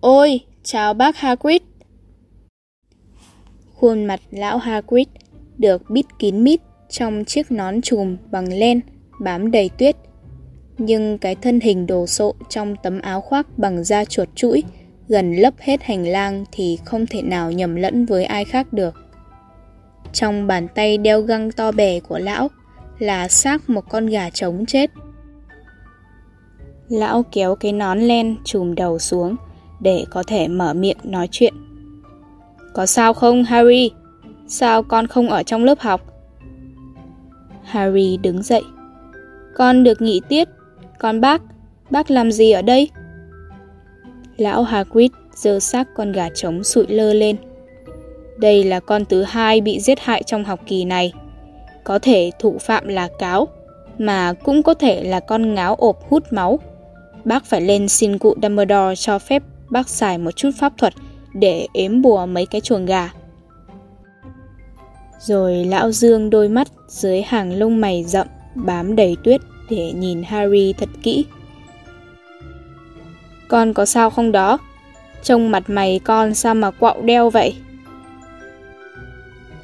Ôi, 0.00 0.40
chào 0.62 0.94
bác 0.94 1.16
Hagrid. 1.16 1.62
Khuôn 3.74 4.04
mặt 4.04 4.20
lão 4.30 4.58
Hagrid 4.58 5.08
được 5.58 5.90
bít 5.90 6.06
kín 6.18 6.44
mít 6.44 6.60
trong 6.90 7.24
chiếc 7.24 7.50
nón 7.52 7.80
trùm 7.82 8.16
bằng 8.30 8.52
len 8.52 8.80
bám 9.20 9.50
đầy 9.50 9.68
tuyết. 9.68 9.96
Nhưng 10.78 11.18
cái 11.18 11.34
thân 11.34 11.60
hình 11.60 11.86
đồ 11.86 12.06
sộ 12.06 12.34
trong 12.48 12.76
tấm 12.82 13.00
áo 13.00 13.20
khoác 13.20 13.58
bằng 13.58 13.84
da 13.84 14.04
chuột 14.04 14.28
chuỗi 14.34 14.62
gần 15.08 15.32
lấp 15.32 15.54
hết 15.58 15.82
hành 15.82 16.06
lang 16.06 16.44
thì 16.52 16.78
không 16.84 17.06
thể 17.06 17.22
nào 17.22 17.52
nhầm 17.52 17.74
lẫn 17.74 18.06
với 18.06 18.24
ai 18.24 18.44
khác 18.44 18.72
được. 18.72 18.94
Trong 20.12 20.46
bàn 20.46 20.68
tay 20.74 20.98
đeo 20.98 21.20
găng 21.20 21.52
to 21.52 21.72
bè 21.72 22.00
của 22.00 22.18
lão 22.18 22.48
là 22.98 23.28
xác 23.28 23.70
một 23.70 23.84
con 23.88 24.06
gà 24.06 24.30
trống 24.30 24.66
chết. 24.66 24.90
Lão 26.88 27.22
kéo 27.32 27.54
cái 27.54 27.72
nón 27.72 28.00
len 28.00 28.36
trùm 28.44 28.74
đầu 28.74 28.98
xuống 28.98 29.36
để 29.80 30.04
có 30.10 30.22
thể 30.22 30.48
mở 30.48 30.74
miệng 30.74 30.98
nói 31.02 31.28
chuyện. 31.30 31.54
Có 32.74 32.86
sao 32.86 33.12
không 33.12 33.44
Harry? 33.44 33.90
Sao 34.48 34.82
con 34.82 35.06
không 35.06 35.28
ở 35.28 35.42
trong 35.42 35.64
lớp 35.64 35.80
học? 35.80 36.00
Harry 37.62 38.16
đứng 38.16 38.42
dậy. 38.42 38.62
Con 39.54 39.84
được 39.84 40.02
nghỉ 40.02 40.20
tiết. 40.28 40.48
Con 40.98 41.20
bác, 41.20 41.42
bác 41.90 42.10
làm 42.10 42.32
gì 42.32 42.50
ở 42.50 42.62
đây? 42.62 42.90
Lão 44.36 44.62
Hagrid 44.62 45.10
giơ 45.34 45.60
xác 45.60 45.88
con 45.94 46.12
gà 46.12 46.28
trống 46.34 46.64
sụi 46.64 46.86
lơ 46.88 47.12
lên. 47.12 47.36
Đây 48.36 48.64
là 48.64 48.80
con 48.80 49.04
thứ 49.04 49.22
hai 49.22 49.60
bị 49.60 49.80
giết 49.80 50.00
hại 50.00 50.22
trong 50.22 50.44
học 50.44 50.60
kỳ 50.66 50.84
này 50.84 51.12
có 51.84 51.98
thể 51.98 52.30
thủ 52.38 52.58
phạm 52.60 52.88
là 52.88 53.08
cáo, 53.18 53.48
mà 53.98 54.32
cũng 54.32 54.62
có 54.62 54.74
thể 54.74 55.04
là 55.04 55.20
con 55.20 55.54
ngáo 55.54 55.74
ộp 55.74 56.10
hút 56.10 56.32
máu. 56.32 56.58
Bác 57.24 57.44
phải 57.44 57.60
lên 57.60 57.88
xin 57.88 58.18
cụ 58.18 58.34
Dumbledore 58.42 58.94
cho 58.96 59.18
phép 59.18 59.42
bác 59.70 59.88
xài 59.88 60.18
một 60.18 60.30
chút 60.30 60.50
pháp 60.58 60.72
thuật 60.78 60.94
để 61.34 61.66
ếm 61.72 62.02
bùa 62.02 62.26
mấy 62.26 62.46
cái 62.46 62.60
chuồng 62.60 62.86
gà. 62.86 63.10
Rồi 65.20 65.64
lão 65.64 65.92
dương 65.92 66.30
đôi 66.30 66.48
mắt 66.48 66.68
dưới 66.88 67.22
hàng 67.22 67.52
lông 67.52 67.80
mày 67.80 68.04
rậm 68.04 68.26
bám 68.54 68.96
đầy 68.96 69.16
tuyết 69.24 69.40
để 69.70 69.92
nhìn 69.92 70.22
Harry 70.22 70.72
thật 70.72 70.88
kỹ. 71.02 71.24
Con 73.48 73.74
có 73.74 73.86
sao 73.86 74.10
không 74.10 74.32
đó? 74.32 74.58
Trông 75.22 75.50
mặt 75.50 75.70
mày 75.70 76.00
con 76.04 76.34
sao 76.34 76.54
mà 76.54 76.70
quạo 76.70 77.02
đeo 77.02 77.30
vậy? 77.30 77.54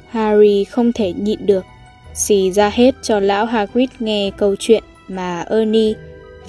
Harry 0.09 0.63
không 0.63 0.91
thể 0.93 1.13
nhịn 1.13 1.45
được 1.45 1.65
xì 2.13 2.51
ra 2.51 2.69
hết 2.69 2.95
cho 3.01 3.19
lão 3.19 3.45
Hagrid 3.45 3.89
nghe 3.99 4.31
câu 4.37 4.55
chuyện 4.59 4.83
mà 5.07 5.45
Ernie 5.49 5.93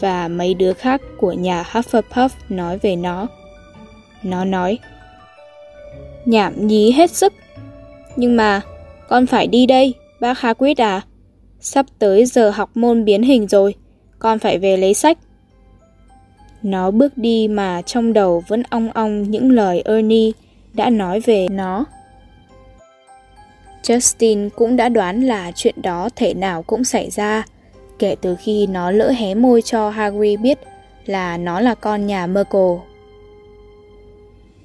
và 0.00 0.28
mấy 0.28 0.54
đứa 0.54 0.72
khác 0.72 1.00
của 1.16 1.32
nhà 1.32 1.64
Hufflepuff 1.72 2.28
nói 2.48 2.78
về 2.78 2.96
nó. 2.96 3.26
Nó 4.22 4.44
nói, 4.44 4.78
nhảm 6.24 6.66
nhí 6.66 6.92
hết 6.92 7.10
sức. 7.10 7.32
Nhưng 8.16 8.36
mà, 8.36 8.60
con 9.08 9.26
phải 9.26 9.46
đi 9.46 9.66
đây, 9.66 9.94
bác 10.20 10.38
Hagrid 10.38 10.80
à. 10.80 11.00
Sắp 11.60 11.86
tới 11.98 12.24
giờ 12.24 12.50
học 12.50 12.70
môn 12.74 13.04
biến 13.04 13.22
hình 13.22 13.48
rồi, 13.48 13.74
con 14.18 14.38
phải 14.38 14.58
về 14.58 14.76
lấy 14.76 14.94
sách. 14.94 15.18
Nó 16.64 16.90
bước 16.90 17.18
đi 17.18 17.48
mà 17.48 17.82
trong 17.82 18.12
đầu 18.12 18.42
vẫn 18.48 18.62
ong 18.70 18.90
ong 18.94 19.22
những 19.22 19.52
lời 19.52 19.82
Ernie 19.84 20.32
đã 20.72 20.90
nói 20.90 21.20
về 21.20 21.46
nó 21.50 21.84
Justin 23.82 24.50
cũng 24.50 24.76
đã 24.76 24.88
đoán 24.88 25.20
là 25.20 25.52
chuyện 25.54 25.74
đó 25.82 26.08
thể 26.16 26.34
nào 26.34 26.62
cũng 26.62 26.84
xảy 26.84 27.10
ra, 27.10 27.44
kể 27.98 28.16
từ 28.20 28.36
khi 28.36 28.66
nó 28.66 28.90
lỡ 28.90 29.10
hé 29.10 29.34
môi 29.34 29.62
cho 29.62 29.90
Harry 29.90 30.36
biết 30.36 30.58
là 31.06 31.36
nó 31.36 31.60
là 31.60 31.74
con 31.74 32.06
nhà 32.06 32.26
Merkle. 32.26 32.78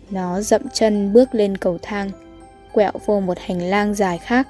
Nó 0.09 0.41
dậm 0.41 0.61
chân 0.73 1.13
bước 1.13 1.35
lên 1.35 1.57
cầu 1.57 1.77
thang, 1.81 2.09
quẹo 2.71 2.91
vô 3.05 3.19
một 3.19 3.37
hành 3.39 3.61
lang 3.61 3.93
dài 3.93 4.17
khác. 4.17 4.47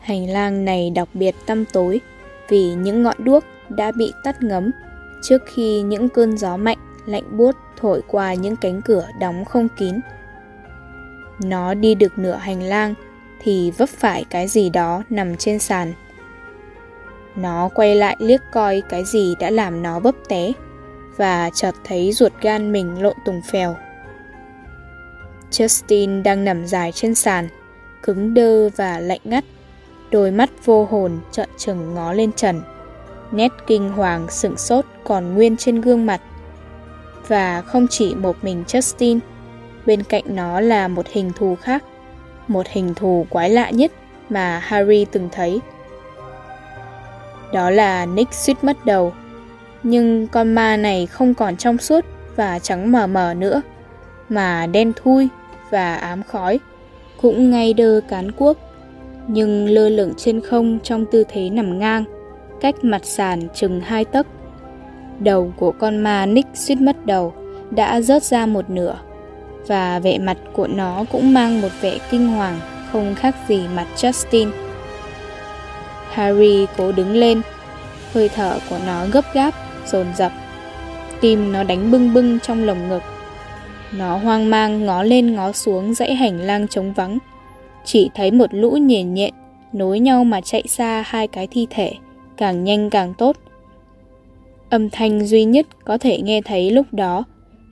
Hành 0.00 0.30
lang 0.30 0.64
này 0.64 0.90
đặc 0.90 1.08
biệt 1.14 1.34
tăm 1.46 1.64
tối 1.72 2.00
vì 2.48 2.74
những 2.74 3.02
ngọn 3.02 3.16
đuốc 3.18 3.44
đã 3.68 3.92
bị 3.92 4.12
tắt 4.24 4.42
ngấm 4.42 4.70
trước 5.24 5.42
khi 5.46 5.82
những 5.82 6.08
cơn 6.08 6.38
gió 6.38 6.56
mạnh 6.56 6.78
lạnh 7.06 7.36
buốt 7.36 7.56
thổi 7.76 8.02
qua 8.06 8.34
những 8.34 8.56
cánh 8.56 8.82
cửa 8.82 9.06
đóng 9.20 9.44
không 9.44 9.68
kín. 9.76 10.00
Nó 11.44 11.74
đi 11.74 11.94
được 11.94 12.18
nửa 12.18 12.34
hành 12.34 12.62
lang 12.62 12.94
thì 13.42 13.70
vấp 13.70 13.88
phải 13.88 14.24
cái 14.30 14.48
gì 14.48 14.70
đó 14.70 15.02
nằm 15.10 15.36
trên 15.36 15.58
sàn. 15.58 15.92
Nó 17.36 17.68
quay 17.74 17.94
lại 17.94 18.16
liếc 18.18 18.40
coi 18.52 18.82
cái 18.88 19.04
gì 19.04 19.34
đã 19.40 19.50
làm 19.50 19.82
nó 19.82 20.00
bấp 20.00 20.14
té 20.28 20.52
và 21.16 21.50
chợt 21.54 21.74
thấy 21.84 22.12
ruột 22.12 22.32
gan 22.40 22.72
mình 22.72 23.02
lộn 23.02 23.16
tùng 23.24 23.40
phèo. 23.52 23.76
Justin 25.50 26.22
đang 26.22 26.44
nằm 26.44 26.66
dài 26.66 26.92
trên 26.92 27.14
sàn, 27.14 27.48
cứng 28.02 28.34
đơ 28.34 28.68
và 28.68 28.98
lạnh 28.98 29.20
ngắt, 29.24 29.44
đôi 30.10 30.30
mắt 30.30 30.50
vô 30.64 30.84
hồn 30.84 31.18
trợn 31.32 31.48
trừng 31.56 31.94
ngó 31.94 32.12
lên 32.12 32.32
trần. 32.32 32.60
Nét 33.34 33.52
kinh 33.66 33.88
hoàng 33.88 34.30
sửng 34.30 34.56
sốt 34.56 34.84
còn 35.04 35.34
nguyên 35.34 35.56
trên 35.56 35.80
gương 35.80 36.06
mặt. 36.06 36.20
Và 37.28 37.62
không 37.62 37.86
chỉ 37.90 38.14
một 38.14 38.36
mình 38.42 38.64
Justin, 38.66 39.18
bên 39.86 40.02
cạnh 40.02 40.24
nó 40.26 40.60
là 40.60 40.88
một 40.88 41.06
hình 41.06 41.32
thù 41.36 41.56
khác 41.60 41.84
một 42.48 42.66
hình 42.68 42.94
thù 42.94 43.26
quái 43.30 43.50
lạ 43.50 43.70
nhất 43.70 43.92
mà 44.28 44.58
Harry 44.58 45.04
từng 45.04 45.28
thấy. 45.32 45.60
Đó 47.52 47.70
là 47.70 48.06
Nick 48.06 48.34
suýt 48.34 48.64
mất 48.64 48.76
đầu. 48.84 49.12
Nhưng 49.82 50.26
con 50.26 50.54
ma 50.54 50.76
này 50.76 51.06
không 51.06 51.34
còn 51.34 51.56
trong 51.56 51.78
suốt 51.78 52.04
và 52.36 52.58
trắng 52.58 52.92
mờ 52.92 53.06
mờ 53.06 53.34
nữa, 53.34 53.62
mà 54.28 54.66
đen 54.66 54.92
thui 54.96 55.28
và 55.70 55.94
ám 55.94 56.22
khói, 56.22 56.60
cũng 57.22 57.50
ngay 57.50 57.74
đơ 57.74 58.00
cán 58.08 58.32
cuốc, 58.32 58.58
nhưng 59.28 59.68
lơ 59.68 59.88
lửng 59.88 60.12
trên 60.16 60.40
không 60.40 60.78
trong 60.82 61.06
tư 61.06 61.24
thế 61.28 61.50
nằm 61.50 61.78
ngang, 61.78 62.04
cách 62.64 62.84
mặt 62.84 63.04
sàn 63.04 63.48
chừng 63.54 63.80
hai 63.80 64.04
tấc. 64.04 64.26
Đầu 65.18 65.52
của 65.56 65.72
con 65.72 65.98
ma 65.98 66.26
Nick 66.26 66.48
suýt 66.54 66.80
mất 66.80 67.06
đầu 67.06 67.32
đã 67.70 68.00
rớt 68.00 68.22
ra 68.22 68.46
một 68.46 68.70
nửa, 68.70 68.96
và 69.66 69.98
vẻ 69.98 70.18
mặt 70.18 70.36
của 70.52 70.66
nó 70.66 71.04
cũng 71.12 71.34
mang 71.34 71.60
một 71.60 71.68
vẻ 71.80 71.98
kinh 72.10 72.26
hoàng 72.28 72.60
không 72.92 73.14
khác 73.14 73.36
gì 73.48 73.60
mặt 73.74 73.86
Justin. 73.96 74.50
Harry 76.10 76.66
cố 76.76 76.92
đứng 76.92 77.12
lên, 77.12 77.40
hơi 78.12 78.28
thở 78.28 78.58
của 78.70 78.78
nó 78.86 79.06
gấp 79.12 79.24
gáp, 79.34 79.54
dồn 79.86 80.06
dập. 80.16 80.32
Tim 81.20 81.52
nó 81.52 81.62
đánh 81.62 81.90
bưng 81.90 82.14
bưng 82.14 82.40
trong 82.40 82.64
lồng 82.64 82.88
ngực. 82.88 83.02
Nó 83.92 84.16
hoang 84.16 84.50
mang 84.50 84.86
ngó 84.86 85.02
lên 85.02 85.34
ngó 85.34 85.52
xuống 85.52 85.94
dãy 85.94 86.14
hành 86.14 86.40
lang 86.40 86.68
trống 86.68 86.92
vắng. 86.92 87.18
Chỉ 87.84 88.10
thấy 88.14 88.30
một 88.30 88.54
lũ 88.54 88.70
nhền 88.70 89.14
nhện 89.14 89.34
nối 89.72 90.00
nhau 90.00 90.24
mà 90.24 90.40
chạy 90.40 90.62
xa 90.68 91.04
hai 91.06 91.28
cái 91.28 91.46
thi 91.46 91.66
thể, 91.70 91.92
càng 92.36 92.64
nhanh 92.64 92.90
càng 92.90 93.14
tốt. 93.18 93.36
Âm 94.70 94.90
thanh 94.90 95.26
duy 95.26 95.44
nhất 95.44 95.66
có 95.84 95.98
thể 95.98 96.20
nghe 96.20 96.40
thấy 96.42 96.70
lúc 96.70 96.86
đó 96.92 97.24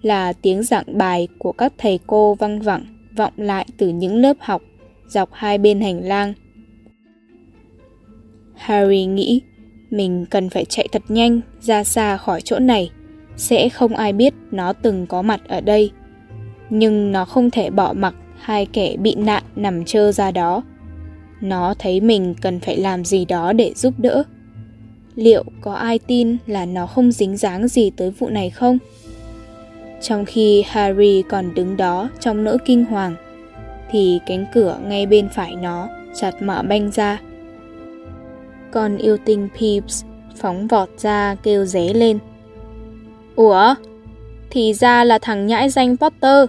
là 0.03 0.33
tiếng 0.33 0.63
giảng 0.63 0.99
bài 0.99 1.29
của 1.39 1.53
các 1.53 1.73
thầy 1.79 1.99
cô 2.07 2.35
văng 2.35 2.61
vẳng 2.61 2.85
vọng 3.17 3.33
lại 3.37 3.67
từ 3.77 3.89
những 3.89 4.17
lớp 4.17 4.37
học 4.41 4.63
dọc 5.07 5.29
hai 5.33 5.59
bên 5.59 5.81
hành 5.81 6.05
lang. 6.05 6.33
Harry 8.55 9.05
nghĩ 9.05 9.41
mình 9.91 10.27
cần 10.31 10.51
phải 10.51 10.65
chạy 10.65 10.89
thật 10.93 11.03
nhanh 11.09 11.41
ra 11.61 11.85
xa 11.85 12.17
khỏi 12.17 12.41
chỗ 12.41 12.59
này, 12.59 12.91
sẽ 13.37 13.69
không 13.69 13.97
ai 13.97 14.13
biết 14.13 14.35
nó 14.51 14.73
từng 14.73 15.07
có 15.07 15.23
mặt 15.23 15.41
ở 15.49 15.61
đây. 15.61 15.91
Nhưng 16.71 17.13
nó 17.13 17.25
không 17.25 17.51
thể 17.51 17.71
bỏ 17.71 17.93
mặc 17.93 18.15
hai 18.39 18.67
kẻ 18.67 18.97
bị 18.97 19.15
nạn 19.15 19.43
nằm 19.57 19.85
trơ 19.85 20.13
ra 20.13 20.31
đó. 20.31 20.63
Nó 21.41 21.75
thấy 21.79 22.01
mình 22.01 22.35
cần 22.41 22.61
phải 22.61 22.77
làm 22.77 23.05
gì 23.05 23.25
đó 23.25 23.53
để 23.53 23.73
giúp 23.77 23.95
đỡ. 23.99 24.25
Liệu 25.17 25.45
có 25.61 25.73
ai 25.73 25.99
tin 25.99 26.37
là 26.47 26.67
nó 26.67 26.87
không 26.87 27.13
dính 27.13 27.37
dáng 27.37 27.69
gì 27.69 27.91
tới 27.91 28.11
vụ 28.11 28.29
này 28.29 28.51
không? 28.51 28.79
Trong 30.01 30.25
khi 30.25 30.65
Harry 30.67 31.23
còn 31.29 31.55
đứng 31.55 31.77
đó 31.77 32.09
trong 32.21 32.45
nỗi 32.45 32.59
kinh 32.65 32.85
hoàng, 32.85 33.15
thì 33.91 34.21
cánh 34.27 34.47
cửa 34.55 34.79
ngay 34.85 35.07
bên 35.07 35.29
phải 35.35 35.55
nó 35.57 35.89
chặt 36.15 36.43
mở 36.43 36.63
banh 36.69 36.91
ra. 36.91 37.21
Con 38.71 38.97
yêu 38.97 39.17
tinh 39.25 39.49
Peeps 39.61 40.05
phóng 40.37 40.67
vọt 40.67 40.89
ra 40.99 41.37
kêu 41.43 41.65
ré 41.65 41.93
lên. 41.93 42.19
Ủa? 43.37 43.75
Thì 44.51 44.75
ra 44.75 45.05
là 45.05 45.19
thằng 45.19 45.47
nhãi 45.47 45.69
danh 45.69 45.97
Potter. 45.97 46.47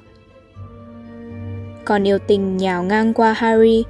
Con 1.85 2.07
yêu 2.07 2.17
tinh 2.27 2.57
nhào 2.57 2.83
ngang 2.83 3.13
qua 3.13 3.33
Harry, 3.33 3.83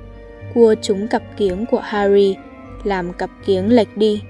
cua 0.53 0.75
trúng 0.81 1.07
cặp 1.07 1.23
kiếng 1.37 1.65
của 1.65 1.79
Harry, 1.83 2.35
làm 2.83 3.13
cặp 3.13 3.29
kiếng 3.45 3.69
lệch 3.69 3.97
đi. 3.97 4.21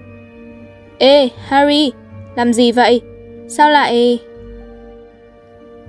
Ê, 0.98 1.30
Harry, 1.48 1.92
làm 2.36 2.54
gì 2.54 2.72
vậy? 2.72 3.02
Sao 3.48 3.70
lại... 3.70 4.20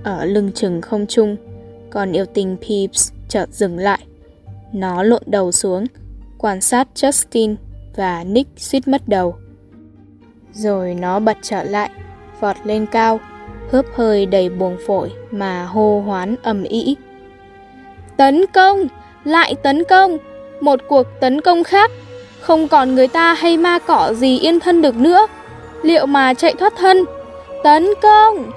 Ở 0.02 0.24
lưng 0.24 0.52
chừng 0.54 0.80
không 0.80 1.06
trung, 1.06 1.36
con 1.90 2.12
yêu 2.12 2.24
tinh 2.24 2.56
Peeps 2.68 3.12
chợt 3.28 3.46
dừng 3.50 3.78
lại. 3.78 3.98
Nó 4.72 5.02
lộn 5.02 5.22
đầu 5.26 5.52
xuống, 5.52 5.84
quan 6.38 6.60
sát 6.60 6.88
Justin 6.94 7.56
và 7.96 8.24
Nick 8.24 8.50
suýt 8.56 8.88
mất 8.88 9.08
đầu. 9.08 9.36
Rồi 10.52 10.94
nó 10.94 11.20
bật 11.20 11.36
trở 11.42 11.64
lại, 11.64 11.90
vọt 12.40 12.56
lên 12.64 12.86
cao, 12.86 13.20
hớp 13.70 13.84
hơi 13.94 14.26
đầy 14.26 14.48
buồng 14.48 14.76
phổi 14.86 15.10
mà 15.30 15.64
hô 15.64 16.00
hoán 16.00 16.36
ầm 16.42 16.62
ĩ. 16.62 16.96
Tấn 18.16 18.44
công! 18.54 18.78
Lại 19.24 19.54
tấn 19.62 19.84
công! 19.84 20.16
Một 20.60 20.80
cuộc 20.88 21.06
tấn 21.20 21.40
công 21.40 21.64
khác! 21.64 21.90
Không 22.44 22.68
còn 22.68 22.94
người 22.94 23.08
ta 23.08 23.34
hay 23.34 23.56
ma 23.56 23.78
cỏ 23.78 24.12
gì 24.16 24.38
yên 24.38 24.60
thân 24.60 24.82
được 24.82 24.96
nữa! 24.96 25.26
Liệu 25.82 26.06
mà 26.06 26.34
chạy 26.34 26.54
thoát 26.54 26.72
thân? 26.76 27.04
Tấn 27.62 27.88
công! 28.02 28.50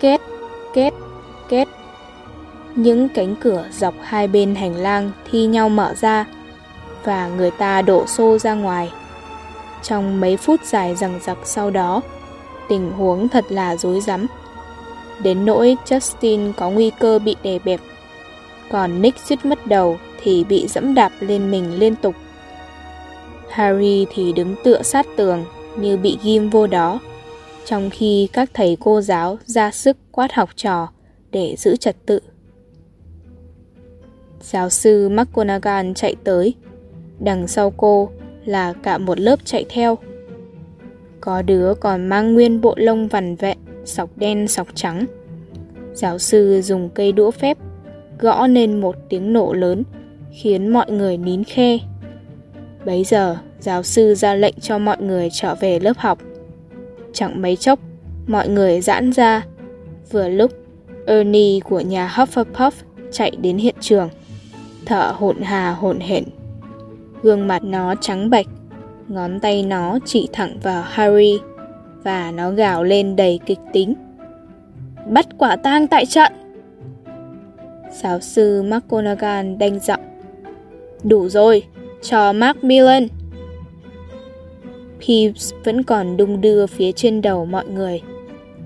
Kết, 0.00 0.20
kết, 0.74 0.90
kết. 1.48 1.68
Những 2.74 3.08
cánh 3.08 3.34
cửa 3.36 3.64
dọc 3.72 3.94
hai 4.02 4.28
bên 4.28 4.54
hành 4.54 4.76
lang 4.76 5.10
thi 5.30 5.46
nhau 5.46 5.68
mở 5.68 5.94
ra 6.00 6.24
và 7.04 7.28
người 7.28 7.50
ta 7.50 7.82
đổ 7.82 8.06
xô 8.06 8.38
ra 8.38 8.54
ngoài. 8.54 8.92
Trong 9.82 10.20
mấy 10.20 10.36
phút 10.36 10.60
dài 10.64 10.94
rằng 10.94 11.20
giặc 11.22 11.38
sau 11.44 11.70
đó, 11.70 12.00
tình 12.68 12.90
huống 12.90 13.28
thật 13.28 13.44
là 13.48 13.76
rối 13.76 14.00
rắm. 14.00 14.26
Đến 15.18 15.44
nỗi 15.44 15.76
Justin 15.86 16.52
có 16.52 16.70
nguy 16.70 16.90
cơ 16.90 17.18
bị 17.18 17.36
đè 17.42 17.58
bẹp, 17.58 17.80
còn 18.70 19.02
Nick 19.02 19.18
suýt 19.18 19.44
mất 19.44 19.66
đầu 19.66 19.98
thì 20.22 20.44
bị 20.44 20.66
dẫm 20.66 20.94
đạp 20.94 21.12
lên 21.20 21.50
mình 21.50 21.78
liên 21.78 21.94
tục. 21.96 22.14
Harry 23.50 24.06
thì 24.14 24.32
đứng 24.32 24.54
tựa 24.64 24.82
sát 24.82 25.06
tường 25.16 25.44
như 25.78 25.96
bị 25.96 26.18
ghim 26.22 26.50
vô 26.50 26.66
đó, 26.66 27.00
trong 27.64 27.90
khi 27.90 28.28
các 28.32 28.50
thầy 28.54 28.76
cô 28.80 29.00
giáo 29.00 29.38
ra 29.44 29.70
sức 29.70 29.96
quát 30.12 30.32
học 30.32 30.50
trò 30.56 30.88
để 31.30 31.54
giữ 31.58 31.76
trật 31.76 31.96
tự. 32.06 32.20
Giáo 34.40 34.70
sư 34.70 35.08
McGonagall 35.08 35.92
chạy 35.94 36.14
tới, 36.24 36.54
đằng 37.20 37.48
sau 37.48 37.70
cô 37.70 38.10
là 38.44 38.72
cả 38.72 38.98
một 38.98 39.20
lớp 39.20 39.36
chạy 39.44 39.64
theo. 39.68 39.98
Có 41.20 41.42
đứa 41.42 41.74
còn 41.74 42.06
mang 42.08 42.34
nguyên 42.34 42.60
bộ 42.60 42.74
lông 42.76 43.08
vằn 43.08 43.36
vẹn, 43.36 43.58
sọc 43.84 44.10
đen 44.16 44.48
sọc 44.48 44.68
trắng. 44.74 45.04
Giáo 45.94 46.18
sư 46.18 46.60
dùng 46.64 46.90
cây 46.94 47.12
đũa 47.12 47.30
phép 47.30 47.58
gõ 48.18 48.46
nên 48.46 48.80
một 48.80 48.96
tiếng 49.08 49.32
nổ 49.32 49.52
lớn 49.52 49.82
khiến 50.32 50.68
mọi 50.68 50.90
người 50.90 51.16
nín 51.16 51.44
khe. 51.44 51.78
Bấy 52.84 53.04
giờ, 53.04 53.36
giáo 53.60 53.82
sư 53.82 54.14
ra 54.14 54.34
lệnh 54.34 54.54
cho 54.60 54.78
mọi 54.78 54.96
người 55.02 55.28
trở 55.32 55.54
về 55.54 55.80
lớp 55.80 55.98
học. 55.98 56.18
Chẳng 57.12 57.42
mấy 57.42 57.56
chốc, 57.56 57.78
mọi 58.26 58.48
người 58.48 58.80
giãn 58.80 59.12
ra. 59.12 59.46
Vừa 60.10 60.28
lúc, 60.28 60.52
Ernie 61.06 61.60
của 61.60 61.80
nhà 61.80 62.12
Hufflepuff 62.14 62.70
chạy 63.12 63.30
đến 63.30 63.58
hiện 63.58 63.74
trường, 63.80 64.08
thở 64.86 65.12
hổn 65.16 65.36
hà 65.42 65.70
hổn 65.70 66.00
hển. 66.00 66.24
Gương 67.22 67.48
mặt 67.48 67.64
nó 67.64 67.94
trắng 68.00 68.30
bệch, 68.30 68.46
ngón 69.08 69.40
tay 69.40 69.62
nó 69.62 69.98
chỉ 70.04 70.28
thẳng 70.32 70.58
vào 70.62 70.82
Harry 70.86 71.38
và 72.02 72.30
nó 72.30 72.50
gào 72.50 72.84
lên 72.84 73.16
đầy 73.16 73.40
kịch 73.46 73.58
tính. 73.72 73.94
Bắt 75.08 75.26
quả 75.38 75.56
tang 75.56 75.86
tại 75.86 76.06
trận! 76.06 76.32
Giáo 78.02 78.20
sư 78.20 78.62
McGonagall 78.62 79.56
đanh 79.58 79.78
giọng. 79.80 80.00
Đủ 81.02 81.28
rồi, 81.28 81.62
cho 82.02 82.32
Macmillan. 82.32 83.08
Peeves 85.06 85.52
vẫn 85.64 85.82
còn 85.82 86.16
đung 86.16 86.40
đưa 86.40 86.66
phía 86.66 86.92
trên 86.92 87.22
đầu 87.22 87.46
mọi 87.46 87.64
người. 87.66 88.02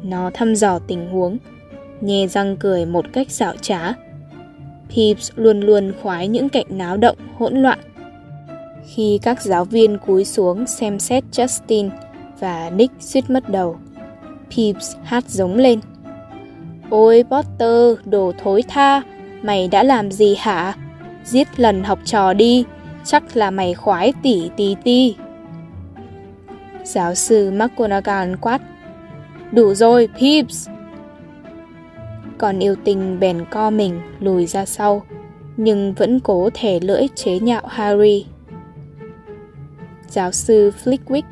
Nó 0.03 0.31
thăm 0.35 0.55
dò 0.55 0.79
tình 0.79 1.11
huống, 1.11 1.39
nhe 2.01 2.27
răng 2.27 2.57
cười 2.57 2.87
một 2.87 3.05
cách 3.13 3.31
xảo 3.31 3.55
trá. 3.61 3.93
Peeves 4.97 5.31
luôn 5.37 5.61
luôn 5.61 5.93
khoái 6.03 6.29
những 6.29 6.49
cảnh 6.49 6.67
náo 6.69 6.97
động, 6.97 7.17
hỗn 7.39 7.55
loạn. 7.55 7.79
Khi 8.87 9.19
các 9.23 9.43
giáo 9.43 9.65
viên 9.65 9.99
cúi 9.99 10.25
xuống 10.25 10.67
xem 10.67 10.99
xét 10.99 11.25
Justin 11.33 11.91
và 12.41 12.71
Nick 12.71 12.95
suýt 13.01 13.31
mất 13.31 13.49
đầu, 13.49 13.77
Peeves 14.57 14.97
hát 15.03 15.25
giống 15.29 15.57
lên. 15.57 15.81
Ôi 16.91 17.25
Potter, 17.31 17.99
đồ 18.05 18.33
thối 18.43 18.63
tha, 18.69 19.03
mày 19.43 19.69
đã 19.69 19.83
làm 19.83 20.11
gì 20.11 20.35
hả? 20.39 20.75
Giết 21.25 21.61
lần 21.61 21.85
học 21.85 21.99
trò 22.05 22.33
đi, 22.33 22.65
chắc 23.05 23.37
là 23.37 23.51
mày 23.51 23.75
khoái 23.75 24.13
tỉ 24.23 24.51
tì 24.57 24.77
ti. 24.85 25.17
Giáo 26.85 27.15
sư 27.15 27.51
McGonagall 27.51 28.35
quát. 28.41 28.63
Đủ 29.53 29.75
rồi, 29.75 30.09
Peeps! 30.21 30.69
Còn 32.39 32.59
yêu 32.59 32.75
tình 32.85 33.21
bèn 33.21 33.45
co 33.51 33.71
mình 33.71 34.01
lùi 34.21 34.47
ra 34.47 34.67
sau, 34.67 35.03
nhưng 35.57 35.95
vẫn 35.95 36.21
cố 36.21 36.51
thể 36.55 36.81
lưỡi 36.81 37.03
chế 37.15 37.39
nhạo 37.39 37.63
Harry. 37.67 38.27
Giáo 40.09 40.33
sư 40.33 40.73
Flickwick 40.85 41.23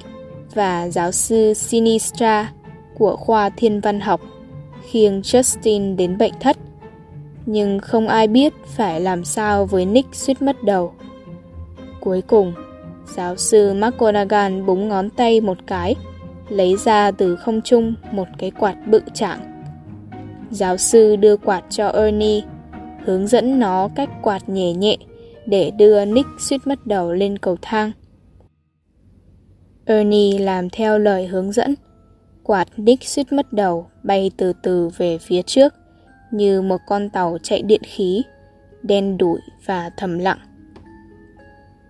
và 0.55 0.89
giáo 0.89 1.13
sư 1.13 1.55
Sinistra 1.55 2.53
của 2.95 3.17
khoa 3.17 3.51
thiên 3.51 3.81
văn 3.81 4.01
học 4.01 4.21
khiêng 4.91 5.21
Justin 5.21 5.97
đến 5.97 6.19
bệnh 6.19 6.33
thất. 6.41 6.57
Nhưng 7.47 7.79
không 7.79 8.09
ai 8.09 8.29
biết 8.29 8.53
phải 8.67 9.01
làm 9.01 9.25
sao 9.25 9.67
với 9.67 9.87
Nick 9.87 10.15
suýt 10.15 10.43
mất 10.43 10.63
đầu. 10.63 10.93
Cuối 12.01 12.23
cùng, 12.23 12.55
giáo 13.07 13.37
sư 13.37 13.75
McGonagall 13.75 14.63
búng 14.63 14.89
ngón 14.89 15.11
tay 15.11 15.41
một 15.41 15.59
cái, 15.67 15.95
lấy 16.49 16.77
ra 16.77 17.11
từ 17.11 17.37
không 17.37 17.63
trung 17.63 17.95
một 18.13 18.29
cái 18.39 18.51
quạt 18.51 18.77
bự 18.87 19.01
trạng. 19.15 19.39
Giáo 20.51 20.77
sư 20.77 21.17
đưa 21.17 21.37
quạt 21.37 21.65
cho 21.71 21.89
Ernie, 21.89 22.43
hướng 23.05 23.27
dẫn 23.27 23.59
nó 23.59 23.89
cách 23.95 24.11
quạt 24.23 24.49
nhẹ 24.49 24.73
nhẹ 24.73 24.97
để 25.47 25.71
đưa 25.71 26.05
Nick 26.05 26.29
suýt 26.39 26.67
mất 26.67 26.87
đầu 26.87 27.13
lên 27.13 27.39
cầu 27.39 27.57
thang. 27.63 27.93
Ernie 29.85 30.39
làm 30.39 30.71
theo 30.71 30.99
lời 30.99 31.27
hướng 31.27 31.53
dẫn. 31.53 31.75
Quạt 32.43 32.69
Nick 32.77 33.05
suýt 33.05 33.33
mất 33.33 33.53
đầu 33.53 33.87
bay 34.03 34.31
từ 34.37 34.53
từ 34.63 34.91
về 34.97 35.19
phía 35.19 35.43
trước 35.43 35.75
như 36.37 36.63
một 36.63 36.81
con 36.87 37.09
tàu 37.09 37.39
chạy 37.43 37.63
điện 37.63 37.83
khí, 37.85 38.23
đen 38.83 39.19
đủi 39.19 39.41
và 39.65 39.91
thầm 39.97 40.19
lặng. 40.19 40.39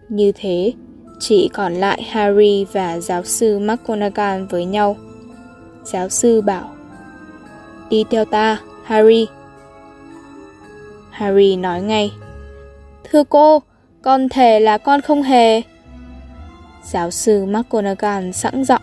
Như 0.09 0.32
thế, 0.34 0.72
chỉ 1.20 1.49
còn 1.55 1.74
lại 1.74 2.03
Harry 2.03 2.64
và 2.72 2.99
giáo 2.99 3.24
sư 3.24 3.59
McGonagall 3.59 4.44
với 4.51 4.64
nhau. 4.64 4.97
Giáo 5.84 6.09
sư 6.09 6.40
bảo, 6.40 6.70
đi 7.90 8.05
theo 8.11 8.24
ta, 8.24 8.61
Harry. 8.84 9.26
Harry 11.11 11.57
nói 11.57 11.82
ngay, 11.82 12.12
thưa 13.05 13.24
cô, 13.24 13.62
con 14.03 14.28
thề 14.28 14.61
là 14.61 14.78
con 14.78 15.01
không 15.01 15.22
hề. 15.22 15.62
Giáo 16.84 17.11
sư 17.11 17.44
McGonagall 17.44 18.30
sẵn 18.30 18.64
giọng, 18.64 18.82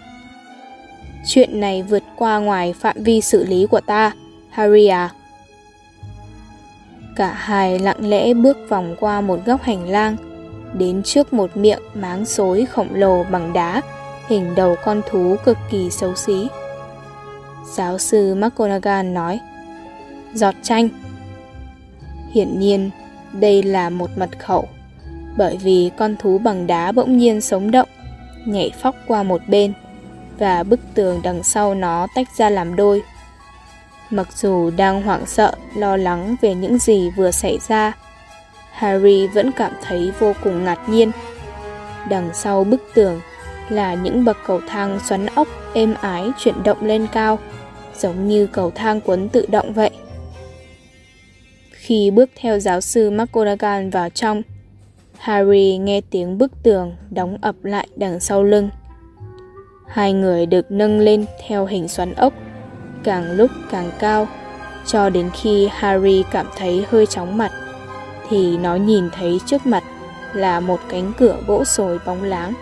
chuyện 1.27 1.59
này 1.59 1.83
vượt 1.83 2.03
qua 2.15 2.39
ngoài 2.39 2.73
phạm 2.73 3.03
vi 3.03 3.21
xử 3.21 3.45
lý 3.45 3.65
của 3.65 3.81
ta, 3.81 4.11
Harry 4.49 4.87
à. 4.87 5.09
Cả 7.15 7.33
hai 7.33 7.79
lặng 7.79 8.09
lẽ 8.09 8.33
bước 8.33 8.57
vòng 8.69 8.95
qua 8.99 9.21
một 9.21 9.39
góc 9.45 9.61
hành 9.61 9.89
lang, 9.89 10.15
đến 10.73 11.03
trước 11.03 11.33
một 11.33 11.57
miệng 11.57 11.81
máng 11.93 12.25
xối 12.25 12.65
khổng 12.65 12.95
lồ 12.95 13.23
bằng 13.23 13.53
đá, 13.53 13.81
hình 14.27 14.55
đầu 14.55 14.75
con 14.83 15.01
thú 15.09 15.35
cực 15.45 15.57
kỳ 15.71 15.89
xấu 15.89 16.15
xí. 16.15 16.47
Giáo 17.73 17.97
sư 17.97 18.35
McGonagall 18.35 19.09
nói, 19.09 19.39
giọt 20.33 20.55
chanh. 20.61 20.89
Hiển 22.33 22.59
nhiên, 22.59 22.89
đây 23.33 23.63
là 23.63 23.89
một 23.89 24.09
mật 24.15 24.39
khẩu, 24.39 24.67
bởi 25.37 25.57
vì 25.57 25.91
con 25.97 26.15
thú 26.19 26.37
bằng 26.37 26.67
đá 26.67 26.91
bỗng 26.91 27.17
nhiên 27.17 27.41
sống 27.41 27.71
động, 27.71 27.89
nhảy 28.45 28.71
phóc 28.81 28.95
qua 29.07 29.23
một 29.23 29.41
bên, 29.47 29.73
và 30.39 30.63
bức 30.63 30.79
tường 30.93 31.19
đằng 31.23 31.43
sau 31.43 31.75
nó 31.75 32.07
tách 32.15 32.27
ra 32.37 32.49
làm 32.49 32.75
đôi. 32.75 33.01
Mặc 34.09 34.27
dù 34.37 34.71
đang 34.77 35.01
hoảng 35.01 35.25
sợ, 35.25 35.55
lo 35.75 35.97
lắng 35.97 36.35
về 36.41 36.55
những 36.55 36.77
gì 36.77 37.09
vừa 37.09 37.31
xảy 37.31 37.59
ra, 37.67 37.93
Harry 38.71 39.27
vẫn 39.27 39.51
cảm 39.51 39.71
thấy 39.83 40.11
vô 40.19 40.33
cùng 40.43 40.63
ngạc 40.63 40.89
nhiên. 40.89 41.11
Đằng 42.09 42.29
sau 42.33 42.63
bức 42.63 42.81
tường 42.93 43.21
là 43.69 43.93
những 43.93 44.25
bậc 44.25 44.37
cầu 44.45 44.61
thang 44.67 44.99
xoắn 45.05 45.25
ốc 45.25 45.47
êm 45.73 45.93
ái 46.01 46.31
chuyển 46.37 46.63
động 46.63 46.85
lên 46.85 47.07
cao, 47.11 47.39
giống 47.97 48.27
như 48.27 48.47
cầu 48.47 48.71
thang 48.75 49.01
quấn 49.01 49.29
tự 49.29 49.45
động 49.49 49.73
vậy. 49.73 49.89
Khi 51.71 52.11
bước 52.11 52.29
theo 52.35 52.59
giáo 52.59 52.81
sư 52.81 53.09
McGonagall 53.09 53.89
vào 53.89 54.09
trong, 54.09 54.41
Harry 55.17 55.77
nghe 55.77 56.01
tiếng 56.01 56.37
bức 56.37 56.51
tường 56.63 56.95
đóng 57.09 57.37
ập 57.41 57.55
lại 57.63 57.87
đằng 57.95 58.19
sau 58.19 58.43
lưng. 58.43 58.69
Hai 59.87 60.13
người 60.13 60.45
được 60.45 60.71
nâng 60.71 60.99
lên 60.99 61.25
theo 61.47 61.65
hình 61.65 61.87
xoắn 61.87 62.13
ốc, 62.13 62.33
càng 63.03 63.31
lúc 63.31 63.51
càng 63.71 63.91
cao, 63.99 64.27
cho 64.85 65.09
đến 65.09 65.29
khi 65.41 65.69
Harry 65.71 66.23
cảm 66.31 66.45
thấy 66.55 66.85
hơi 66.89 67.05
chóng 67.05 67.37
mặt 67.37 67.51
thì 68.29 68.57
nó 68.57 68.75
nhìn 68.75 69.09
thấy 69.09 69.39
trước 69.45 69.65
mặt 69.65 69.83
là 70.33 70.59
một 70.59 70.79
cánh 70.89 71.13
cửa 71.17 71.37
gỗ 71.47 71.63
sồi 71.63 71.99
bóng 72.05 72.23
láng, 72.23 72.53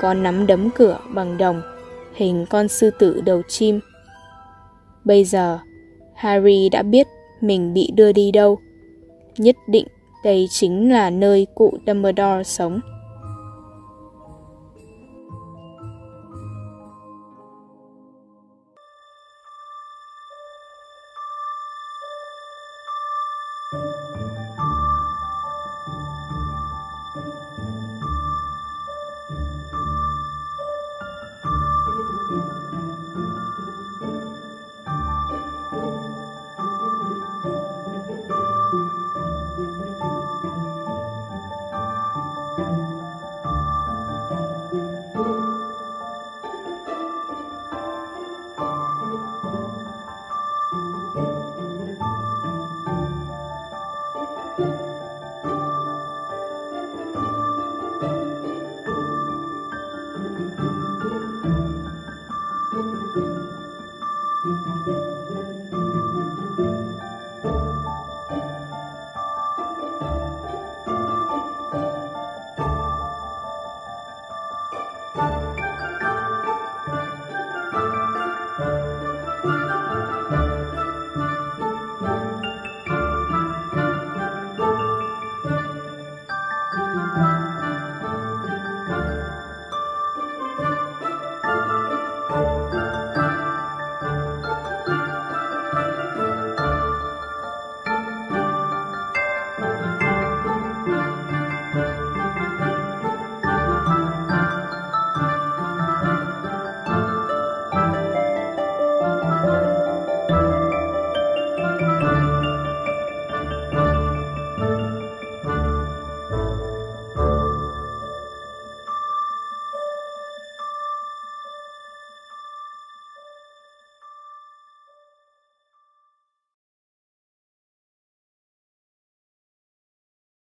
có 0.00 0.14
nắm 0.14 0.46
đấm 0.46 0.70
cửa 0.70 0.98
bằng 1.14 1.38
đồng, 1.38 1.62
hình 2.14 2.46
con 2.50 2.68
sư 2.68 2.90
tử 2.90 3.20
đầu 3.20 3.42
chim. 3.48 3.80
Bây 5.04 5.24
giờ, 5.24 5.58
Harry 6.14 6.68
đã 6.68 6.82
biết 6.82 7.06
mình 7.40 7.74
bị 7.74 7.90
đưa 7.94 8.12
đi 8.12 8.30
đâu. 8.30 8.58
Nhất 9.36 9.56
định 9.68 9.86
đây 10.24 10.48
chính 10.50 10.92
là 10.92 11.10
nơi 11.10 11.46
cụ 11.54 11.78
Dumbledore 11.86 12.42
sống. 12.44 12.80